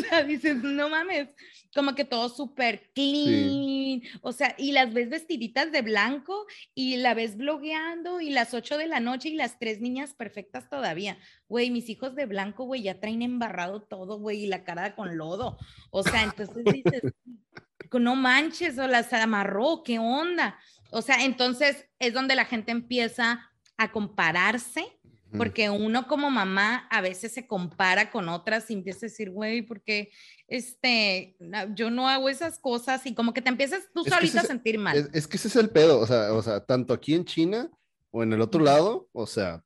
sea, 0.00 0.24
dices, 0.24 0.56
no 0.62 0.88
mames, 0.88 1.28
como 1.74 1.94
que 1.94 2.06
todo 2.06 2.30
súper 2.30 2.90
clean, 2.94 4.00
o 4.22 4.32
sea, 4.32 4.54
y 4.56 4.72
las 4.72 4.94
ves 4.94 5.10
vestiditas 5.10 5.70
de 5.70 5.82
blanco 5.82 6.46
y 6.74 6.96
la 6.96 7.12
ves 7.12 7.36
blogueando 7.36 8.22
y 8.22 8.30
las 8.30 8.54
8 8.54 8.78
de 8.78 8.86
la 8.86 9.00
noche 9.00 9.28
y 9.28 9.34
las 9.34 9.58
tres 9.58 9.82
niñas 9.82 10.14
perfectas 10.14 10.70
todavía. 10.70 11.18
Güey, 11.46 11.70
mis 11.70 11.90
hijos 11.90 12.14
de 12.14 12.24
blanco, 12.24 12.64
güey, 12.64 12.82
ya 12.82 12.98
traen 12.98 13.20
embarrado 13.20 13.82
todo, 13.82 14.18
güey, 14.18 14.44
y 14.44 14.46
la 14.46 14.64
cara 14.64 14.94
con 14.94 15.18
lodo. 15.18 15.58
O 15.90 16.02
sea, 16.02 16.22
entonces 16.22 16.64
dices, 16.64 17.02
no 17.92 18.16
manches, 18.16 18.78
o 18.78 18.86
las 18.86 19.12
amarró, 19.12 19.82
¿qué 19.84 19.98
onda? 19.98 20.58
O 20.90 21.02
sea, 21.02 21.22
entonces 21.24 21.86
es 21.98 22.14
donde 22.14 22.34
la 22.34 22.46
gente 22.46 22.72
empieza 22.72 23.50
a 23.76 23.92
compararse 23.92 24.96
porque 25.36 25.70
uno 25.70 26.06
como 26.06 26.30
mamá 26.30 26.86
a 26.90 27.00
veces 27.00 27.32
se 27.32 27.46
compara 27.46 28.10
con 28.10 28.28
otras 28.28 28.70
y 28.70 28.74
empieza 28.74 29.06
a 29.06 29.08
decir, 29.08 29.30
güey, 29.30 29.62
porque 29.62 30.10
este, 30.48 31.36
yo 31.74 31.90
no 31.90 32.08
hago 32.08 32.28
esas 32.28 32.58
cosas 32.58 33.04
y 33.06 33.14
como 33.14 33.32
que 33.32 33.42
te 33.42 33.48
empiezas 33.48 33.84
tú 33.92 34.04
solita 34.04 34.40
a 34.40 34.44
sentir 34.44 34.78
mal. 34.78 35.10
Es, 35.12 35.26
que 35.26 35.36
ese 35.36 35.48
es 35.48 35.56
el 35.56 35.70
pedo, 35.70 35.98
o 35.98 36.06
sea, 36.06 36.32
o 36.32 36.42
sea, 36.42 36.64
tanto 36.64 36.94
aquí 36.94 37.14
en 37.14 37.24
China 37.24 37.70
o 38.10 38.22
en 38.22 38.32
el 38.32 38.40
otro 38.40 38.62
lado, 38.62 39.08
o 39.12 39.26
sea, 39.26 39.62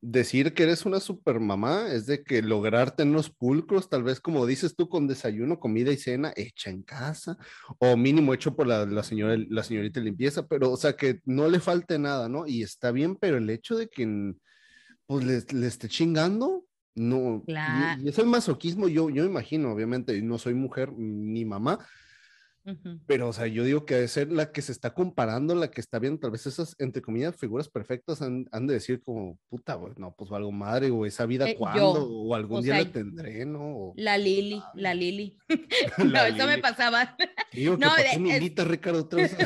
decir 0.00 0.54
que 0.54 0.62
eres 0.62 0.86
una 0.86 1.00
super 1.00 1.40
mamá 1.40 1.88
es 1.90 2.06
de 2.06 2.22
que 2.22 2.42
lograr 2.42 2.94
tener 2.94 3.14
los 3.14 3.30
pulcros, 3.30 3.88
tal 3.88 4.02
vez 4.02 4.20
como 4.20 4.46
dices 4.46 4.74
tú, 4.76 4.88
con 4.88 5.06
desayuno, 5.06 5.58
comida 5.58 5.92
y 5.92 5.96
cena 5.96 6.32
hecha 6.36 6.70
en 6.70 6.82
casa, 6.82 7.36
o 7.78 7.96
mínimo 7.96 8.32
hecho 8.32 8.54
por 8.54 8.66
la, 8.66 8.86
la, 8.86 9.02
señora, 9.02 9.36
la 9.48 9.62
señorita 9.62 10.00
limpieza, 10.00 10.46
pero 10.46 10.70
o 10.70 10.76
sea, 10.76 10.96
que 10.96 11.20
no 11.24 11.48
le 11.48 11.60
falte 11.60 11.98
nada, 11.98 12.28
¿no? 12.28 12.46
Y 12.46 12.62
está 12.62 12.92
bien, 12.92 13.16
pero 13.16 13.36
el 13.36 13.50
hecho 13.50 13.76
de 13.76 13.88
que 13.88 14.34
pues 15.06 15.52
le, 15.52 15.66
esté 15.66 15.88
chingando. 15.88 16.64
No, 16.94 17.44
y, 17.46 18.08
es 18.08 18.18
el 18.18 18.26
masoquismo, 18.26 18.88
yo, 18.88 19.10
yo 19.10 19.24
imagino, 19.24 19.70
obviamente, 19.70 20.20
no 20.22 20.38
soy 20.38 20.54
mujer 20.54 20.94
ni 20.96 21.44
mamá, 21.44 21.86
pero, 23.06 23.28
o 23.28 23.32
sea, 23.32 23.46
yo 23.46 23.64
digo 23.64 23.86
que 23.86 23.94
debe 23.94 24.08
ser 24.08 24.32
la 24.32 24.50
que 24.50 24.62
se 24.62 24.72
está 24.72 24.92
comparando, 24.94 25.54
la 25.54 25.70
que 25.70 25.80
está 25.80 25.98
viendo, 25.98 26.20
tal 26.20 26.32
vez 26.32 26.46
esas, 26.46 26.74
entre 26.78 27.02
comillas, 27.02 27.36
figuras 27.36 27.68
perfectas 27.68 28.22
han, 28.22 28.46
de 28.66 28.74
decir 28.74 29.02
como, 29.02 29.38
puta, 29.48 29.78
no, 29.96 30.14
pues 30.16 30.32
algo 30.32 30.52
madre, 30.52 30.90
o 30.90 31.06
esa 31.06 31.26
vida 31.26 31.48
eh, 31.48 31.56
cuándo, 31.56 32.08
o 32.08 32.34
algún 32.34 32.62
día 32.62 32.78
la 32.78 32.90
tendré, 32.90 33.46
¿no? 33.46 33.92
la 33.96 34.18
Lili, 34.18 34.62
la 34.74 34.94
Lili. 34.94 35.36
no, 35.98 36.22
eso 36.24 36.46
me 36.46 36.58
pasaba. 36.58 37.16
Digo, 37.52 37.76
no, 37.78 37.96
es... 37.96 38.56
Ricardo, 38.66 39.00
otra 39.00 39.22
vez. 39.22 39.36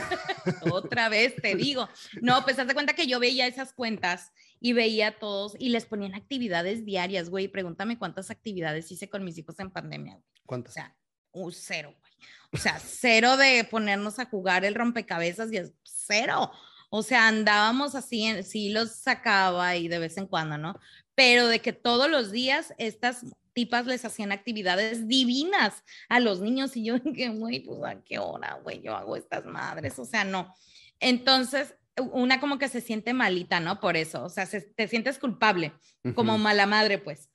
otra 0.71 1.09
vez, 1.09 1.35
te 1.37 1.55
digo. 1.55 1.89
No, 2.23 2.43
pues 2.45 2.59
haz 2.59 2.69
de 2.69 2.75
cuenta 2.75 2.95
que 2.95 3.07
yo 3.07 3.21
veía 3.21 3.47
esas 3.47 3.73
cuentas 3.73 4.33
y 4.61 4.73
veía 4.73 5.09
a 5.09 5.19
todos 5.19 5.57
y 5.59 5.71
les 5.71 5.87
ponían 5.87 6.15
actividades 6.15 6.85
diarias, 6.85 7.31
güey. 7.31 7.49
Pregúntame 7.49 7.99
cuántas 7.99 8.31
actividades 8.31 8.91
hice 8.91 9.09
con 9.09 9.25
mis 9.25 9.39
hijos 9.39 9.59
en 9.61 9.71
pandemia. 9.71 10.21
¿Cuántas? 10.47 10.73
O 10.73 10.75
sea, 10.75 10.97
un 11.33 11.53
cero, 11.53 11.95
güey. 11.99 12.10
O 12.53 12.57
sea, 12.57 12.81
cero 12.81 13.37
de 13.37 13.65
ponernos 13.65 14.19
a 14.19 14.27
jugar 14.27 14.65
el 14.65 14.75
rompecabezas 14.75 15.53
y 15.53 15.59
es 15.59 15.73
cero. 15.85 16.51
O 16.91 17.03
sea, 17.03 17.29
andábamos 17.29 17.95
así, 17.95 18.43
sí 18.43 18.71
los 18.71 18.91
sacaba 18.91 19.77
y 19.77 19.87
de 19.87 20.01
vez 20.01 20.17
en 20.17 20.27
cuando, 20.27 20.59
¿no? 20.59 20.79
Pero 21.15 21.47
de 21.47 21.61
que 21.61 21.73
todos 21.73 22.11
los 22.11 22.33
días 22.33 22.75
estas 22.79 23.25
tipas 23.53 23.87
les 23.87 24.05
hacían 24.05 24.33
actividades 24.33 25.07
divinas 25.07 25.85
a 26.09 26.21
los 26.21 26.41
niños 26.41 26.77
y 26.77 26.85
yo 26.85 26.99
dije, 26.99 27.29
güey, 27.29 27.61
pues 27.61 27.81
a 27.85 28.03
qué 28.03 28.19
hora, 28.19 28.59
güey, 28.63 28.83
yo 28.83 28.97
hago 28.97 29.17
estas 29.17 29.45
madres, 29.45 29.99
o 29.99 30.05
sea, 30.05 30.25
no. 30.25 30.55
Entonces, 30.99 31.75
una 31.97 32.41
como 32.41 32.59
que 32.59 32.69
se 32.69 32.81
siente 32.81 33.13
malita, 33.13 33.61
¿no? 33.61 33.81
Por 33.81 33.97
eso, 33.97 34.25
o 34.25 34.29
sea, 34.29 34.47
te 34.47 34.89
sientes 34.89 35.19
culpable, 35.19 35.73
como 36.15 36.39
mala 36.39 36.67
madre, 36.67 36.99
pues. 36.99 37.30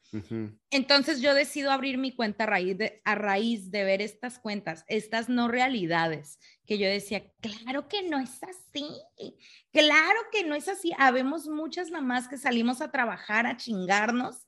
Entonces 0.69 1.21
yo 1.21 1.33
decido 1.33 1.71
abrir 1.71 1.97
mi 1.97 2.13
cuenta 2.13 2.45
a 2.45 2.47
raíz, 2.47 2.77
de, 2.77 3.01
a 3.03 3.15
raíz 3.15 3.71
de 3.71 3.83
ver 3.83 4.01
estas 4.01 4.39
cuentas, 4.39 4.85
estas 4.87 5.29
no 5.29 5.47
realidades, 5.47 6.39
que 6.65 6.77
yo 6.77 6.87
decía, 6.87 7.23
claro 7.41 7.87
que 7.87 8.07
no 8.07 8.19
es 8.19 8.41
así, 8.43 8.87
claro 9.71 10.19
que 10.31 10.43
no 10.43 10.55
es 10.55 10.67
así. 10.67 10.91
Habemos 10.97 11.47
muchas 11.47 11.91
mamás 11.91 12.27
que 12.27 12.37
salimos 12.37 12.81
a 12.81 12.91
trabajar, 12.91 13.45
a 13.45 13.57
chingarnos. 13.57 14.45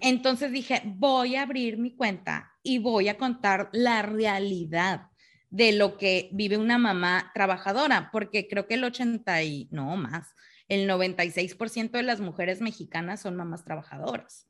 Entonces 0.00 0.52
dije, 0.52 0.82
voy 0.84 1.36
a 1.36 1.42
abrir 1.42 1.78
mi 1.78 1.94
cuenta 1.94 2.52
y 2.62 2.78
voy 2.78 3.08
a 3.08 3.18
contar 3.18 3.68
la 3.72 4.02
realidad 4.02 5.08
de 5.50 5.72
lo 5.72 5.96
que 5.96 6.28
vive 6.32 6.58
una 6.58 6.78
mamá 6.78 7.30
trabajadora, 7.32 8.10
porque 8.12 8.48
creo 8.48 8.66
que 8.66 8.74
el 8.74 8.84
80 8.84 9.42
y 9.44 9.68
no 9.70 9.96
más, 9.96 10.34
el 10.68 10.88
96% 10.88 11.92
de 11.92 12.02
las 12.02 12.20
mujeres 12.20 12.60
mexicanas 12.60 13.20
son 13.20 13.36
mamás 13.36 13.64
trabajadoras. 13.64 14.45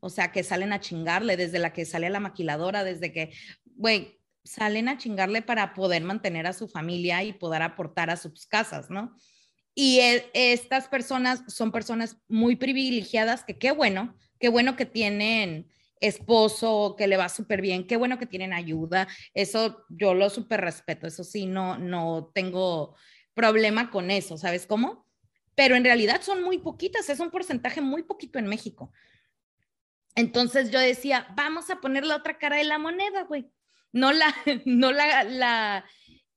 O 0.00 0.10
sea, 0.10 0.32
que 0.32 0.42
salen 0.42 0.72
a 0.72 0.80
chingarle 0.80 1.36
desde 1.36 1.58
la 1.58 1.72
que 1.72 1.84
sale 1.84 2.06
a 2.06 2.10
la 2.10 2.20
maquiladora, 2.20 2.84
desde 2.84 3.12
que, 3.12 3.32
güey, 3.64 4.20
salen 4.44 4.88
a 4.88 4.98
chingarle 4.98 5.42
para 5.42 5.74
poder 5.74 6.02
mantener 6.02 6.46
a 6.46 6.52
su 6.52 6.68
familia 6.68 7.22
y 7.22 7.32
poder 7.32 7.62
aportar 7.62 8.10
a 8.10 8.16
sus 8.16 8.46
casas, 8.46 8.90
¿no? 8.90 9.14
Y 9.74 10.00
e, 10.00 10.30
estas 10.34 10.88
personas 10.88 11.42
son 11.46 11.72
personas 11.72 12.16
muy 12.28 12.56
privilegiadas 12.56 13.44
que 13.44 13.58
qué 13.58 13.70
bueno, 13.70 14.16
qué 14.38 14.48
bueno 14.48 14.76
que 14.76 14.86
tienen 14.86 15.70
esposo 16.00 16.96
que 16.96 17.06
le 17.06 17.16
va 17.16 17.28
súper 17.28 17.60
bien, 17.60 17.86
qué 17.86 17.96
bueno 17.96 18.18
que 18.18 18.26
tienen 18.26 18.52
ayuda, 18.52 19.06
eso 19.34 19.84
yo 19.90 20.14
lo 20.14 20.30
súper 20.30 20.62
respeto, 20.62 21.06
eso 21.06 21.24
sí, 21.24 21.46
no, 21.46 21.78
no 21.78 22.30
tengo 22.34 22.96
problema 23.34 23.90
con 23.90 24.10
eso, 24.10 24.38
¿sabes 24.38 24.66
cómo? 24.66 25.06
Pero 25.54 25.76
en 25.76 25.84
realidad 25.84 26.22
son 26.22 26.42
muy 26.42 26.58
poquitas, 26.58 27.08
es 27.10 27.20
un 27.20 27.30
porcentaje 27.30 27.82
muy 27.82 28.02
poquito 28.02 28.38
en 28.38 28.46
México. 28.46 28.92
Entonces 30.14 30.70
yo 30.70 30.78
decía, 30.78 31.26
vamos 31.36 31.70
a 31.70 31.80
poner 31.80 32.04
la 32.04 32.16
otra 32.16 32.38
cara 32.38 32.56
de 32.56 32.64
la 32.64 32.78
moneda, 32.78 33.24
güey. 33.24 33.50
No 33.92 34.12
la, 34.12 34.34
no 34.64 34.92
la, 34.92 35.24
la 35.24 35.84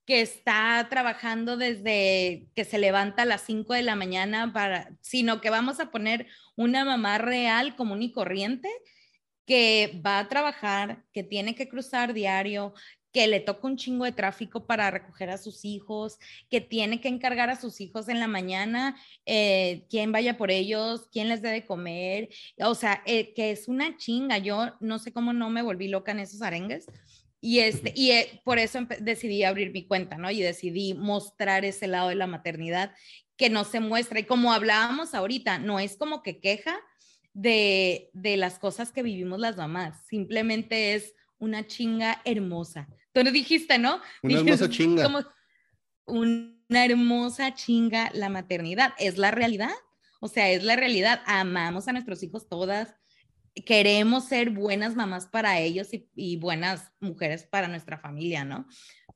que 0.06 0.22
está 0.22 0.86
trabajando 0.90 1.58
desde 1.58 2.50
que 2.56 2.66
se 2.66 2.78
levanta 2.78 3.24
a 3.24 3.26
las 3.26 3.42
5 3.42 3.74
de 3.74 3.84
la 3.84 3.96
mañana 3.96 4.52
para, 4.52 4.90
sino 5.02 5.40
que 5.40 5.50
vamos 5.50 5.80
a 5.80 5.92
poner 5.92 6.28
una 6.56 6.84
mamá 6.84 7.18
real, 7.18 7.76
común 7.76 8.02
y 8.02 8.12
corriente, 8.12 8.70
que 9.46 10.02
va 10.06 10.20
a 10.20 10.28
trabajar, 10.28 11.04
que 11.14 11.24
tiene 11.24 11.56
que 11.56 11.70
cruzar 11.70 12.14
diario, 12.14 12.74
que 13.14 13.28
le 13.28 13.40
toca 13.40 13.68
un 13.68 13.78
chingo 13.78 14.06
de 14.06 14.12
tráfico 14.12 14.66
para 14.66 14.92
recoger 14.92 15.30
a 15.30 15.38
sus 15.38 15.64
hijos, 15.64 16.18
que 16.50 16.60
tiene 16.60 17.00
que 17.00 17.08
encargar 17.08 17.50
a 17.50 17.60
sus 17.60 17.80
hijos 17.80 18.10
en 18.10 18.20
la 18.20 18.28
mañana, 18.28 18.98
eh, 19.26 19.86
quién 19.90 20.12
vaya 20.12 20.38
por 20.38 20.52
ellos, 20.52 21.08
quién 21.12 21.30
les 21.30 21.42
debe 21.42 21.66
comer, 21.66 22.30
o 22.58 22.76
sea, 22.76 23.02
eh, 23.06 23.34
que 23.34 23.52
es 23.52 23.68
una 23.68 23.96
chinga. 23.98 24.40
Yo 24.40 24.74
no 24.80 25.00
sé 25.00 25.14
cómo 25.14 25.32
no 25.32 25.50
me 25.50 25.62
volví 25.62 25.88
loca 25.88 26.12
en 26.12 26.20
esos 26.20 26.42
arengues. 26.42 26.88
Y, 27.40 27.60
este, 27.60 27.94
y 27.96 28.12
eh, 28.12 28.42
por 28.44 28.58
eso 28.58 28.80
decidí 29.00 29.44
abrir 29.44 29.72
mi 29.72 29.86
cuenta, 29.86 30.18
¿no? 30.18 30.32
Y 30.32 30.42
decidí 30.42 30.94
mostrar 30.94 31.66
ese 31.66 31.88
lado 31.88 32.10
de 32.10 32.16
la 32.16 32.26
maternidad 32.26 32.94
que 33.36 33.50
no 33.50 33.64
se 33.66 33.80
muestra. 33.80 34.20
Y 34.20 34.24
como 34.24 34.54
hablábamos 34.54 35.14
ahorita, 35.14 35.60
no 35.60 35.80
es 35.80 35.98
como 35.98 36.24
que 36.24 36.40
queja, 36.40 36.80
de, 37.34 38.12
las 38.14 38.60
cosas 38.60 38.92
que 38.92 39.04
vivimos 39.04 39.40
las 39.40 39.58
mamás. 39.58 40.06
Simplemente 40.08 40.94
es 40.94 41.14
una 41.40 41.68
chinga 41.68 42.22
hermosa. 42.26 42.88
Tú 43.14 43.24
dijiste, 43.32 43.78
¿no? 43.78 44.02
Una 44.22 44.40
hermosa 44.40 44.70
chinga. 44.70 45.04
Como 45.04 45.24
una 46.06 46.86
hermosa 46.86 47.54
chinga 47.54 48.12
la 48.14 48.30
maternidad. 48.30 48.94
Es 48.98 49.18
la 49.18 49.32
realidad. 49.32 49.72
O 50.20 50.28
sea, 50.28 50.50
es 50.50 50.64
la 50.64 50.76
realidad. 50.76 51.22
Amamos 51.26 51.88
a 51.88 51.94
nuestros 51.94 52.24
hijos 52.24 52.50
todas. 52.50 52.96
Queremos 53.66 54.26
ser 54.26 54.50
buenas 54.50 54.96
mamás 54.96 55.28
para 55.28 55.60
ellos 55.60 55.94
y, 55.94 56.10
y 56.16 56.38
buenas 56.38 56.92
mujeres 57.00 57.44
para 57.44 57.68
nuestra 57.68 58.00
familia, 58.00 58.44
¿no? 58.44 58.68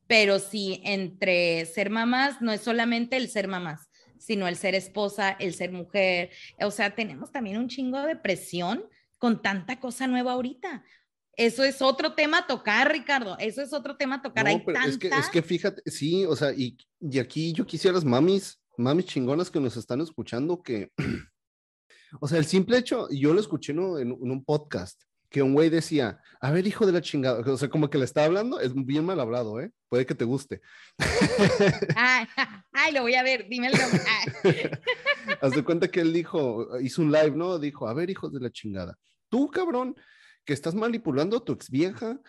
Pero 0.06 0.40
sí, 0.40 0.80
entre 0.86 1.66
ser 1.66 1.90
mamás 1.90 2.42
no 2.42 2.52
es 2.52 2.62
solamente 2.62 3.18
el 3.18 3.30
ser 3.30 3.48
mamás, 3.48 3.90
sino 4.20 4.48
el 4.48 4.56
ser 4.56 4.76
esposa, 4.76 5.32
el 5.40 5.54
ser 5.54 5.72
mujer. 5.72 6.30
O 6.62 6.72
sea, 6.72 6.94
tenemos 6.94 7.32
también 7.32 7.58
un 7.58 7.68
chingo 7.68 8.02
de 8.04 8.16
presión 8.16 8.86
con 9.18 9.42
tanta 9.42 9.80
cosa 9.80 10.08
nueva 10.08 10.34
ahorita. 10.34 10.84
Eso 11.38 11.63
es 11.63 11.84
otro 11.84 12.13
tema 12.13 12.39
a 12.39 12.47
tocar, 12.47 12.91
Ricardo. 12.91 13.38
Eso 13.38 13.62
es 13.62 13.71
otro 13.71 13.95
tema 13.95 14.15
a 14.15 14.21
tocar. 14.23 14.45
No, 14.45 14.63
pero 14.65 14.80
es, 14.84 14.97
que, 14.97 15.08
es 15.08 15.30
que 15.30 15.43
fíjate, 15.43 15.84
sí, 15.86 16.26
o 16.26 16.36
sea, 16.36 16.52
y, 16.52 16.76
y 17.00 17.19
aquí 17.19 17.54
yo 17.54 17.63
quisiera 17.63 17.93
las 17.93 18.04
mamis, 18.04 18.60
mamis 18.76 19.06
chingonas 19.06 19.52
que 19.52 19.60
nos 19.60 19.78
están 19.78 20.02
escuchando, 20.02 20.63
que, 20.63 20.91
o 22.19 22.28
sea, 22.28 22.39
el 22.39 22.45
simple 22.45 22.80
hecho, 22.80 23.08
yo 23.12 23.36
lo 23.36 23.39
escuché 23.39 23.71
en, 23.71 23.80
en 23.80 24.32
un 24.32 24.43
podcast, 24.43 25.00
que 25.30 25.43
un 25.43 25.54
güey 25.54 25.69
decía, 25.69 26.19
a 26.41 26.52
ver, 26.52 26.65
hijo 26.65 26.88
de 26.88 26.91
la 26.91 27.02
chingada, 27.02 27.39
o 27.39 27.58
sea, 27.58 27.69
como 27.69 27.89
que 27.89 28.00
le 28.00 28.06
está 28.06 28.26
hablando, 28.26 28.60
es 28.60 28.73
bien 28.73 29.06
mal 29.06 29.19
hablado, 29.19 29.60
¿eh? 29.60 29.71
Puede 29.89 30.08
que 30.08 30.15
te 30.15 30.26
guste. 30.26 30.62
Ay, 32.71 32.93
lo 32.93 33.02
voy 33.02 33.13
a 33.13 33.21
ver, 33.21 33.47
dime 33.47 33.67
el 33.67 33.78
nombre. 33.78 34.71
Haz 35.39 35.52
de 35.52 35.63
cuenta 35.63 35.88
que 35.89 36.02
él 36.02 36.13
dijo, 36.13 36.80
hizo 36.80 37.04
un 37.04 37.12
live, 37.12 37.36
¿no? 37.36 37.60
Dijo, 37.60 37.88
a 37.88 37.93
ver, 37.93 38.10
hijos 38.10 38.34
de 38.34 38.39
la 38.39 38.50
chingada, 38.50 38.97
tú, 39.30 39.52
cabrón, 39.52 39.95
que 40.48 40.54
estás 40.54 40.74
manipulando 40.74 41.38
a 41.38 41.44
tu 41.44 41.52
ex 41.52 41.70
vieja 41.70 42.20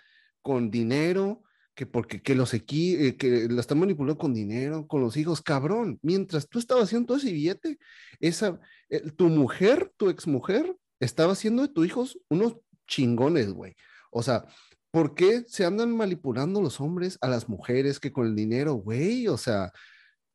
con 0.43 0.73
dinero, 0.73 1.45
que 1.75 1.87
porque 1.87 2.21
que 2.21 2.35
los 2.35 2.53
equi, 2.53 2.97
eh, 2.97 3.17
que 3.17 3.49
la 3.49 3.61
están 3.61 3.79
manipulando 3.79 4.19
con 4.19 4.35
dinero, 4.35 4.89
con 4.89 5.01
los 5.01 5.17
hijos, 5.17 5.41
cabrón, 5.41 6.01
mientras 6.03 6.49
tú 6.49 6.59
estabas 6.59 6.85
haciendo 6.85 7.07
todo 7.07 7.19
ese 7.19 7.33
billete, 7.33 7.79
esa, 8.19 8.59
eh, 8.91 9.13
tu 9.13 9.29
mujer, 9.29 9.93
tu 9.97 10.11
ex 10.11 10.27
mujer, 10.27 10.77
estaba 10.99 11.33
haciendo 11.35 11.63
de 11.63 11.69
tus 11.69 11.87
hijos 11.87 12.19
unos 12.29 12.57
chingones, 12.89 13.53
güey. 13.53 13.77
O 14.11 14.25
sea, 14.25 14.45
¿por 14.91 15.15
qué 15.15 15.45
se 15.47 15.65
andan 15.65 15.97
manipulando 15.97 16.61
los 16.61 16.81
hombres 16.81 17.19
a 17.21 17.29
las 17.29 17.49
mujeres 17.49 18.01
que 18.01 18.13
con 18.13 18.27
el 18.27 18.35
dinero, 18.35 18.75
güey? 18.75 19.29
O 19.29 19.37
sea, 19.39 19.73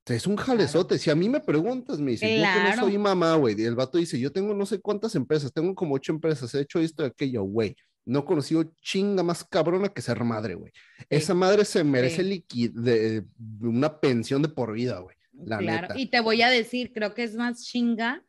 es 0.06 0.28
un 0.28 0.36
jalezote. 0.36 0.98
Si 0.98 1.10
a 1.10 1.16
mí 1.16 1.30
me 1.30 1.40
preguntas, 1.40 2.00
me 2.00 2.12
dice, 2.12 2.38
yo 2.38 2.44
que 2.44 2.76
no 2.76 2.84
soy 2.84 2.98
mamá, 2.98 3.36
güey. 3.36 3.60
Y 3.60 3.64
el 3.64 3.76
vato 3.76 3.98
dice, 3.98 4.20
yo 4.20 4.32
tengo 4.32 4.54
no 4.54 4.66
sé 4.66 4.80
cuántas 4.80 5.16
empresas, 5.16 5.54
tengo 5.54 5.74
como 5.76 5.96
ocho 5.96 6.12
empresas, 6.12 6.54
he 6.56 6.62
hecho 6.62 6.80
esto 6.80 7.04
y 7.04 7.08
aquello, 7.08 7.44
güey. 7.44 7.76
No 8.06 8.20
he 8.20 8.26
conocido 8.26 8.74
chinga 8.82 9.24
más 9.24 9.46
cabrona 9.46 9.88
que 9.88 10.02
ser 10.02 10.22
madre, 10.24 10.56
güey. 10.56 10.74
Esa 11.10 11.34
madre 11.34 11.64
se 11.64 11.84
merece 11.86 12.24
de, 12.24 13.24
una 13.62 14.00
pensión 14.02 14.42
de 14.42 14.50
por 14.50 14.74
vida, 14.74 15.00
güey. 15.00 15.16
claro, 15.60 15.88
y 15.96 16.08
te 16.08 16.20
voy 16.20 16.42
a 16.42 16.50
decir, 16.50 16.92
creo 16.92 17.14
que 17.14 17.24
es 17.24 17.36
más 17.36 17.64
chinga 17.64 18.26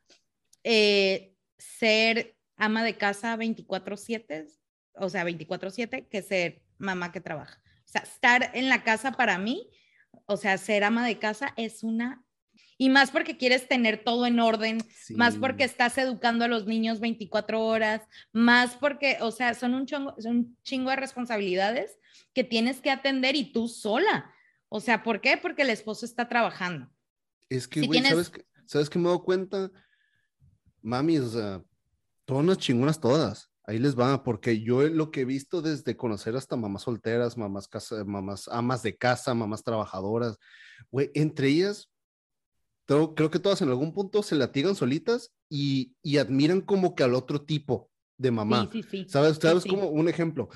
eh, 0.62 1.34
ser 1.58 2.37
ama 2.56 2.84
de 2.84 2.96
casa 2.96 3.37
24/7, 3.37 4.46
o 4.94 5.08
sea, 5.08 5.24
24/7, 5.24 6.08
que 6.08 6.22
ser 6.22 6.62
mamá 6.78 7.10
que 7.10 7.20
trabaja. 7.20 7.60
O 7.84 7.88
sea, 7.88 8.02
estar 8.02 8.52
en 8.54 8.68
la 8.68 8.84
casa 8.84 9.12
para 9.12 9.38
mí, 9.38 9.68
o 10.26 10.37
sea, 10.37 10.58
ser 10.58 10.84
ama 10.84 11.06
de 11.06 11.18
casa 11.18 11.52
es 11.56 11.82
una 11.82 12.24
y 12.76 12.88
más 12.88 13.10
porque 13.10 13.37
quieres 13.37 13.68
tener 13.68 14.02
todo 14.02 14.26
en 14.26 14.40
orden, 14.40 14.78
más 15.10 15.37
porque 15.37 15.64
estás 15.64 15.96
educando 15.96 16.44
a 16.44 16.48
los 16.48 16.66
niños 16.66 16.98
24 16.98 17.64
horas, 17.64 18.02
más 18.32 18.74
porque, 18.76 19.18
o 19.20 19.30
sea, 19.30 19.54
son 19.54 19.74
un, 19.74 19.87
son 19.87 20.12
un 20.24 20.58
chingo 20.62 20.90
de 20.90 20.96
responsabilidades 20.96 21.98
que 22.32 22.42
tienes 22.42 22.80
que 22.80 22.90
atender 22.90 23.37
y 23.37 23.52
tú 23.52 23.68
sola. 23.68 24.32
O 24.68 24.80
sea, 24.80 25.04
¿por 25.04 25.20
qué? 25.20 25.37
Porque 25.37 25.62
el 25.62 25.70
esposo 25.70 26.04
está 26.04 26.28
trabajando. 26.28 26.90
Es 27.48 27.68
que, 27.68 27.82
güey, 27.82 28.02
¿sabes, 28.02 28.30
que, 28.30 28.44
¿sabes 28.66 28.90
qué 28.90 28.98
me 28.98 29.08
doy 29.08 29.20
cuenta? 29.20 29.70
Mami, 30.82 31.18
o 31.18 31.28
sea, 31.28 31.62
todas 32.24 32.42
unas 32.42 32.58
chingonas 32.58 32.98
todas. 32.98 33.50
Ahí 33.66 33.79
les 33.79 33.98
va, 33.98 34.22
porque 34.22 34.61
yo 34.61 34.87
lo 34.88 35.11
que 35.11 35.22
he 35.22 35.24
visto 35.24 35.62
desde 35.62 35.96
conocer 35.96 36.37
hasta 36.37 36.57
mamás 36.57 36.83
solteras, 36.83 37.38
mamás, 37.38 37.66
casa, 37.66 38.05
mamás 38.05 38.48
amas 38.48 38.83
de 38.83 38.96
casa, 38.96 39.33
mamás 39.35 39.64
trabajadoras, 39.64 40.38
güey, 40.90 41.11
entre 41.14 41.48
ellas 41.48 41.90
creo 42.87 43.31
que 43.31 43.38
todas 43.38 43.62
en 43.62 43.68
algún 43.68 43.92
punto 43.92 44.22
se 44.22 44.37
latigan 44.37 44.74
solitas 44.74 45.33
y, 45.48 45.94
y 46.03 46.18
admiran 46.18 46.61
como 46.61 46.94
que 46.94 47.03
al 47.03 47.14
otro 47.14 47.42
tipo 47.42 47.90
de 48.18 48.31
mamá. 48.31 48.68
Sí, 48.70 48.83
sí, 48.83 48.88
sí. 48.90 49.07
¿Sabes? 49.09 49.38
¿Sabes 49.40 49.64
como 49.64 49.88
un 49.88 50.09
ejemplo? 50.09 50.48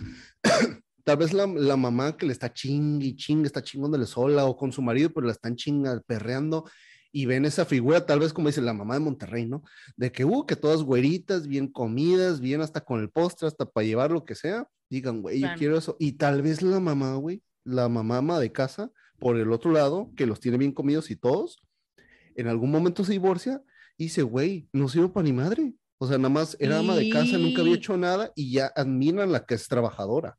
Tal 1.04 1.16
vez 1.16 1.32
la, 1.32 1.46
la, 1.46 1.76
mamá 1.76 2.16
que 2.18 2.26
le 2.26 2.32
está 2.32 2.52
ching 2.52 3.00
y 3.00 3.16
ching, 3.16 3.46
está 3.46 3.62
chingándole 3.62 4.04
sola 4.04 4.44
o 4.44 4.56
con 4.56 4.72
su 4.72 4.82
marido, 4.82 5.10
pero 5.10 5.26
la 5.26 5.32
están 5.32 5.56
chinga, 5.56 6.02
perreando 6.06 6.68
y 7.12 7.26
ven 7.26 7.44
esa 7.44 7.64
figura, 7.64 8.04
tal 8.04 8.20
vez 8.20 8.32
como 8.32 8.48
dice 8.48 8.60
la 8.60 8.74
mamá 8.74 8.94
de 8.94 9.00
Monterrey, 9.00 9.46
¿no? 9.46 9.62
De 9.96 10.12
que, 10.12 10.24
uh, 10.24 10.44
que 10.46 10.56
todas 10.56 10.82
güeritas, 10.82 11.46
bien 11.46 11.68
comidas, 11.68 12.40
bien 12.40 12.60
hasta 12.60 12.80
con 12.80 13.00
el 13.00 13.10
postre, 13.10 13.48
hasta 13.48 13.64
para 13.64 13.86
llevar 13.86 14.10
lo 14.10 14.24
que 14.24 14.34
sea, 14.34 14.68
digan, 14.90 15.22
güey, 15.22 15.40
yo 15.40 15.48
quiero 15.56 15.78
eso. 15.78 15.96
Y 15.98 16.12
tal 16.12 16.42
vez 16.42 16.62
la 16.62 16.80
mamá, 16.80 17.14
güey, 17.14 17.42
la 17.64 17.88
mamá 17.88 18.18
ama 18.18 18.38
de 18.38 18.52
casa, 18.52 18.90
por 19.18 19.36
el 19.36 19.52
otro 19.52 19.72
lado, 19.72 20.10
que 20.16 20.26
los 20.26 20.40
tiene 20.40 20.58
bien 20.58 20.72
comidos 20.72 21.10
y 21.10 21.16
todos, 21.16 21.60
en 22.36 22.46
algún 22.46 22.70
momento 22.70 23.04
se 23.04 23.12
divorcia 23.12 23.62
y 23.96 24.04
dice, 24.04 24.22
güey, 24.22 24.68
no 24.72 24.88
sirvo 24.88 25.12
para 25.12 25.24
ni 25.24 25.32
madre. 25.32 25.74
O 25.98 26.06
sea, 26.06 26.16
nada 26.18 26.28
más 26.28 26.56
era 26.60 26.78
ama 26.78 26.94
de 26.94 27.10
casa, 27.10 27.36
nunca 27.36 27.62
había 27.62 27.74
hecho 27.74 27.96
nada 27.96 28.30
y 28.36 28.52
ya 28.52 28.72
admiran 28.76 29.32
la 29.32 29.44
que 29.44 29.54
es 29.54 29.66
trabajadora. 29.66 30.38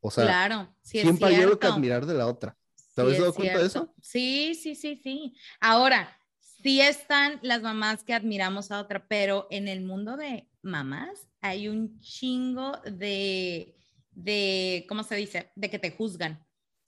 O 0.00 0.10
sea, 0.10 0.24
claro, 0.24 0.74
siempre 0.82 1.28
hay 1.28 1.36
algo 1.36 1.58
que 1.58 1.68
admirar 1.68 2.06
de 2.06 2.14
la 2.14 2.26
otra. 2.26 2.56
¿Te 2.98 3.02
habías 3.02 3.18
dado 3.20 3.34
cuenta 3.34 3.58
de 3.58 3.66
eso? 3.66 3.94
Sí, 4.02 4.54
sí, 4.54 4.74
sí, 4.74 4.96
sí. 4.96 5.36
Ahora, 5.60 6.18
sí 6.40 6.80
están 6.80 7.38
las 7.42 7.62
mamás 7.62 8.02
que 8.02 8.12
admiramos 8.12 8.72
a 8.72 8.80
otra, 8.80 9.06
pero 9.06 9.46
en 9.50 9.68
el 9.68 9.82
mundo 9.82 10.16
de 10.16 10.48
mamás 10.62 11.28
hay 11.40 11.68
un 11.68 12.00
chingo 12.00 12.72
de, 12.84 13.76
de, 14.10 14.84
¿cómo 14.88 15.04
se 15.04 15.14
dice? 15.14 15.52
De 15.54 15.70
que 15.70 15.78
te 15.78 15.92
juzgan. 15.92 16.44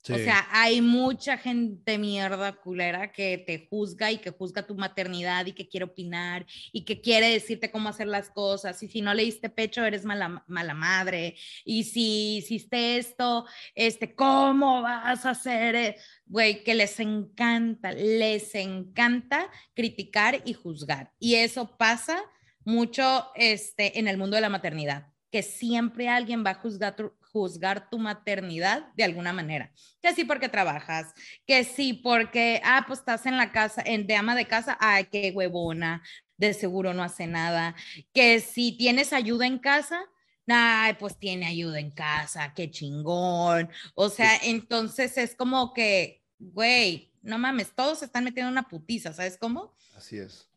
O 0.09 0.17
sea, 0.17 0.47
hay 0.51 0.81
mucha 0.81 1.37
gente 1.37 1.99
mierda 1.99 2.53
culera 2.53 3.11
que 3.11 3.37
te 3.37 3.67
juzga 3.69 4.11
y 4.11 4.17
que 4.17 4.31
juzga 4.31 4.65
tu 4.65 4.73
maternidad 4.73 5.45
y 5.45 5.53
que 5.53 5.67
quiere 5.67 5.85
opinar 5.85 6.45
y 6.71 6.85
que 6.85 7.01
quiere 7.01 7.29
decirte 7.29 7.69
cómo 7.69 7.89
hacer 7.89 8.07
las 8.07 8.31
cosas. 8.31 8.81
Y 8.81 8.87
si 8.87 9.01
no 9.01 9.13
le 9.13 9.23
diste 9.23 9.49
pecho, 9.49 9.85
eres 9.85 10.03
mala, 10.03 10.43
mala 10.47 10.73
madre. 10.73 11.35
Y 11.65 11.83
si 11.83 12.37
hiciste 12.37 12.97
esto, 12.97 13.45
este, 13.75 14.15
¿cómo 14.15 14.81
vas 14.81 15.23
a 15.25 15.31
hacer? 15.31 15.75
Eh? 15.75 15.97
Güey, 16.25 16.63
que 16.63 16.73
les 16.73 16.99
encanta, 16.99 17.91
les 17.91 18.55
encanta 18.55 19.51
criticar 19.75 20.41
y 20.45 20.53
juzgar. 20.53 21.11
Y 21.19 21.35
eso 21.35 21.77
pasa 21.77 22.19
mucho 22.65 23.27
este, 23.35 23.99
en 23.99 24.07
el 24.07 24.17
mundo 24.17 24.35
de 24.35 24.41
la 24.41 24.49
maternidad 24.49 25.11
que 25.31 25.43
siempre 25.43 26.09
alguien 26.09 26.43
va 26.45 26.51
a 26.51 26.55
juzgar 26.55 26.95
tu, 26.95 27.13
juzgar 27.31 27.89
tu 27.89 27.99
maternidad 27.99 28.91
de 28.95 29.03
alguna 29.03 29.33
manera. 29.33 29.71
Que 30.01 30.13
sí 30.13 30.23
porque 30.23 30.49
trabajas, 30.49 31.13
que 31.45 31.63
sí 31.63 31.93
porque, 31.93 32.61
ah, 32.63 32.83
pues 32.87 32.99
estás 32.99 33.25
en 33.25 33.37
la 33.37 33.51
casa, 33.51 33.81
en, 33.85 34.07
de 34.07 34.15
ama 34.15 34.35
de 34.35 34.47
casa, 34.47 34.77
ay, 34.79 35.05
qué 35.05 35.31
huevona, 35.33 36.03
de 36.37 36.53
seguro 36.53 36.93
no 36.93 37.03
hace 37.03 37.27
nada. 37.27 37.75
Que 38.13 38.39
si 38.39 38.73
tienes 38.77 39.13
ayuda 39.13 39.45
en 39.45 39.59
casa, 39.59 40.01
ay, 40.47 40.95
pues 40.99 41.17
tiene 41.17 41.45
ayuda 41.47 41.79
en 41.79 41.91
casa, 41.91 42.53
qué 42.53 42.69
chingón. 42.69 43.69
O 43.95 44.09
sea, 44.09 44.37
entonces 44.43 45.17
es 45.17 45.35
como 45.35 45.73
que, 45.73 46.23
güey, 46.39 47.11
no 47.21 47.37
mames, 47.37 47.73
todos 47.73 47.99
se 47.99 48.05
están 48.05 48.23
metiendo 48.23 48.51
una 48.51 48.67
putiza, 48.67 49.13
¿sabes 49.13 49.37
cómo? 49.37 49.75
Así 49.95 50.17
es. 50.17 50.49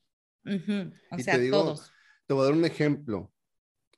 O 1.10 1.18
sea, 1.18 1.38
todos. 1.50 1.92
Te 2.26 2.34
voy 2.34 2.42
a 2.42 2.44
dar 2.46 2.54
un 2.54 2.64
ejemplo 2.64 3.33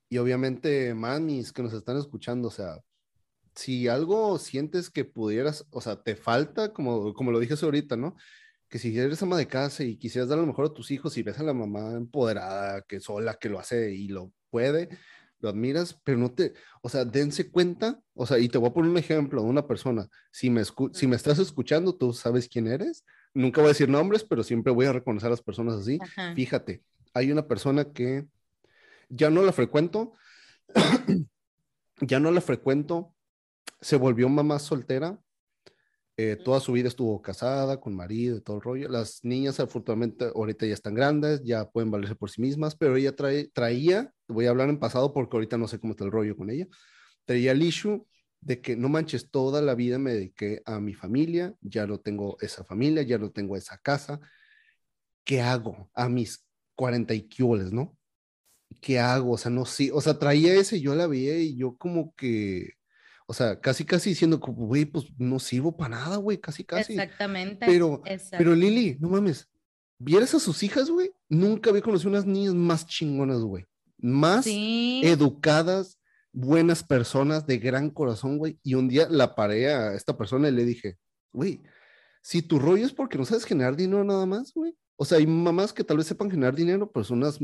y 0.09 0.19
obviamente 0.19 0.95
mamis 0.95 1.53
que 1.53 1.63
nos 1.63 1.73
están 1.73 1.97
escuchando, 1.97 2.49
o 2.49 2.51
sea, 2.51 2.79
si 3.55 3.89
algo 3.89 4.39
sientes 4.39 4.91
que 4.91 5.05
pudieras, 5.05 5.67
o 5.71 5.81
sea, 5.81 6.03
te 6.03 6.15
falta, 6.15 6.73
como, 6.73 7.15
como 7.15 7.33
lo 7.33 7.41
dije 7.41 7.55
ahorita, 7.61 7.97
¿no? 7.97 8.17
Que 8.69 8.79
si 8.79 8.97
eres 8.99 9.23
ama 9.23 9.39
de 9.39 9.49
casa 9.49 9.83
y 9.83 9.97
quisieras 9.97 10.29
dar 10.29 10.39
lo 10.39 10.47
mejor 10.47 10.67
a 10.67 10.75
tus 10.75 10.91
hijos 10.91 11.17
y 11.17 11.23
ves 11.23 11.39
a 11.39 11.43
la 11.43 11.55
mamá 11.55 11.93
empoderada, 11.93 12.83
que 12.83 13.01
sola, 13.01 13.35
que 13.35 13.49
lo 13.49 13.59
hace 13.59 13.95
y 13.95 14.09
lo 14.09 14.33
puede, 14.51 14.91
lo 15.41 15.49
admiras, 15.49 15.99
pero 16.05 16.19
no 16.19 16.33
te, 16.33 16.53
o 16.83 16.89
sea, 16.89 17.05
dense 17.05 17.51
cuenta, 17.51 18.01
o 18.15 18.27
sea, 18.27 18.39
y 18.39 18.49
te 18.49 18.59
voy 18.59 18.69
a 18.69 18.73
poner 18.73 18.91
un 18.91 18.99
ejemplo 18.99 19.43
de 19.43 19.49
una 19.49 19.67
persona, 19.67 20.09
si 20.31 20.51
me, 20.51 20.63
si 20.93 21.07
me 21.07 21.17
estás 21.17 21.39
escuchando, 21.39 21.97
tú 21.97 22.13
sabes 22.13 22.49
quién 22.49 22.67
eres, 22.67 23.05
nunca 23.35 23.61
voy 23.61 23.69
a 23.69 23.73
decir 23.73 23.89
nombres, 23.89 24.25
pero 24.25 24.43
siempre 24.43 24.73
voy 24.73 24.87
a 24.87 24.93
reconocer 24.93 25.29
a 25.29 25.31
las 25.31 25.43
personas 25.43 25.75
así, 25.75 25.99
fíjate, 26.35 26.83
hay 27.15 27.33
una 27.33 27.47
persona 27.47 27.93
que 27.93 28.27
ya 29.09 29.31
no 29.31 29.43
la 29.43 29.53
frecuento, 29.53 30.15
ya 32.01 32.21
no 32.21 32.31
la 32.31 32.41
frecuento, 32.41 33.15
se 33.81 33.97
volvió 33.97 34.29
mamá 34.29 34.59
soltera, 34.59 35.19
eh, 36.19 36.37
toda 36.37 36.61
su 36.61 36.73
vida 36.73 36.89
estuvo 36.89 37.21
casada, 37.21 37.79
con 37.79 37.95
marido 37.95 38.39
y 38.39 38.41
todo 38.41 38.57
el 38.57 38.63
rollo. 38.63 38.89
Las 38.89 39.23
niñas, 39.23 39.61
afortunadamente, 39.61 40.31
ahorita 40.35 40.65
ya 40.65 40.73
están 40.73 40.95
grandes, 40.95 41.43
ya 41.45 41.71
pueden 41.71 41.91
valerse 41.91 42.15
por 42.15 42.31
sí 42.31 42.41
mismas, 42.41 42.75
pero 42.75 42.97
ella 42.97 43.15
trae, 43.15 43.49
traía, 43.49 44.11
voy 44.27 44.47
a 44.47 44.51
hablar 44.51 44.71
en 44.71 44.79
pasado 44.79 45.13
porque 45.13 45.37
ahorita 45.37 45.59
no 45.59 45.69
sé 45.69 45.79
cómo 45.79 45.93
está 45.93 46.05
el 46.05 46.11
rollo 46.13 46.35
con 46.35 46.49
ella, 46.49 46.67
traía 47.27 47.53
el 47.53 47.63
issue 47.63 48.07
de 48.41 48.61
que 48.61 48.77
no 48.77 48.89
manches, 48.89 49.31
toda 49.31 49.61
la 49.61 49.75
vida 49.75 49.99
me 49.99 50.13
dediqué 50.13 50.63
a 50.65 50.81
mi 50.81 50.95
familia, 50.95 51.55
ya 51.61 51.87
no 51.87 51.99
tengo 51.99 52.39
esa 52.41 52.65
familia, 52.65 53.03
ya 53.03 53.19
no 53.19 53.31
tengo 53.31 53.57
esa 53.57 53.77
casa. 53.79 54.21
¿Qué 55.25 55.43
hago 55.43 55.91
a 55.95 56.09
mis 56.09 56.47
40 56.77 57.13
y 57.15 57.29
¿no? 57.73 57.96
¿Qué 58.81 58.99
hago? 58.99 59.33
O 59.33 59.39
sea, 59.39 59.51
no 59.51 59.65
sé, 59.65 59.91
o 59.93 60.01
sea, 60.01 60.19
traía 60.19 60.55
ese, 60.55 60.81
yo 60.81 60.95
la 60.95 61.07
veía 61.07 61.39
y 61.39 61.57
yo 61.57 61.77
como 61.77 62.15
que, 62.15 62.75
o 63.27 63.35
sea, 63.35 63.61
casi, 63.61 63.85
casi 63.85 64.11
diciendo, 64.11 64.39
güey, 64.39 64.85
pues 64.85 65.07
no 65.19 65.39
sirvo 65.39 65.77
para 65.77 65.97
nada, 65.97 66.17
güey, 66.17 66.39
casi, 66.39 66.65
casi. 66.65 66.93
Exactamente. 66.93 67.67
Pero, 67.67 68.03
pero 68.31 68.55
Lili, 68.55 68.97
no 69.01 69.09
mames, 69.09 69.49
¿vieras 69.99 70.35
a 70.35 70.41
sus 70.41 70.63
hijas, 70.63 70.91
güey? 70.91 71.13
Nunca 71.29 71.71
había 71.71 71.83
conocido 71.83 72.11
unas 72.11 72.27
niñas 72.27 72.55
más 72.55 72.87
chingonas, 72.87 73.41
güey. 73.41 73.65
Más 73.99 74.47
educadas, 74.47 75.99
buenas 76.33 76.85
personas, 76.85 77.47
de 77.47 77.59
gran 77.59 77.91
corazón, 77.91 78.39
güey. 78.39 78.59
Y 78.63 78.75
un 78.75 78.89
día 78.89 79.09
la 79.09 79.35
paré 79.35 79.73
a 79.73 79.95
esta 79.95 80.17
persona 80.17 80.49
y 80.49 80.53
le 80.53 80.65
dije, 80.65 80.99
güey, 81.33 81.63
si 82.23 82.43
tu 82.43 82.59
rollo 82.59 82.85
es 82.85 82.93
porque 82.93 83.19
no 83.19 83.25
sabes 83.25 83.45
generar 83.45 83.77
dinero 83.77 84.05
nada 84.05 84.27
más, 84.27 84.53
güey, 84.53 84.75
o 84.97 85.05
sea, 85.05 85.19
hay 85.19 85.27
mamás 85.27 85.73
que 85.73 85.85
tal 85.85 85.99
vez 85.99 86.07
sepan 86.07 86.31
generar 86.31 86.55
dinero, 86.55 86.91
pero 86.91 87.05
son 87.05 87.19
unas 87.19 87.39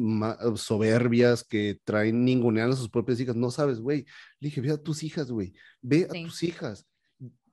soberbias 0.59 1.45
que 1.45 1.79
traen 1.85 2.25
ningunean 2.25 2.71
a 2.71 2.77
sus 2.77 2.89
propias 2.89 3.21
hijas. 3.21 3.37
No 3.37 3.51
sabes, 3.51 3.79
güey. 3.79 4.07
Le 4.41 4.49
dije, 4.49 4.61
ve 4.63 4.71
a 4.71 4.79
tus 4.79 5.03
hijas, 5.03 5.31
güey. 5.31 5.53
Ve 5.83 6.09
a 6.09 6.13
tus 6.13 6.43
hijas. 6.43 6.87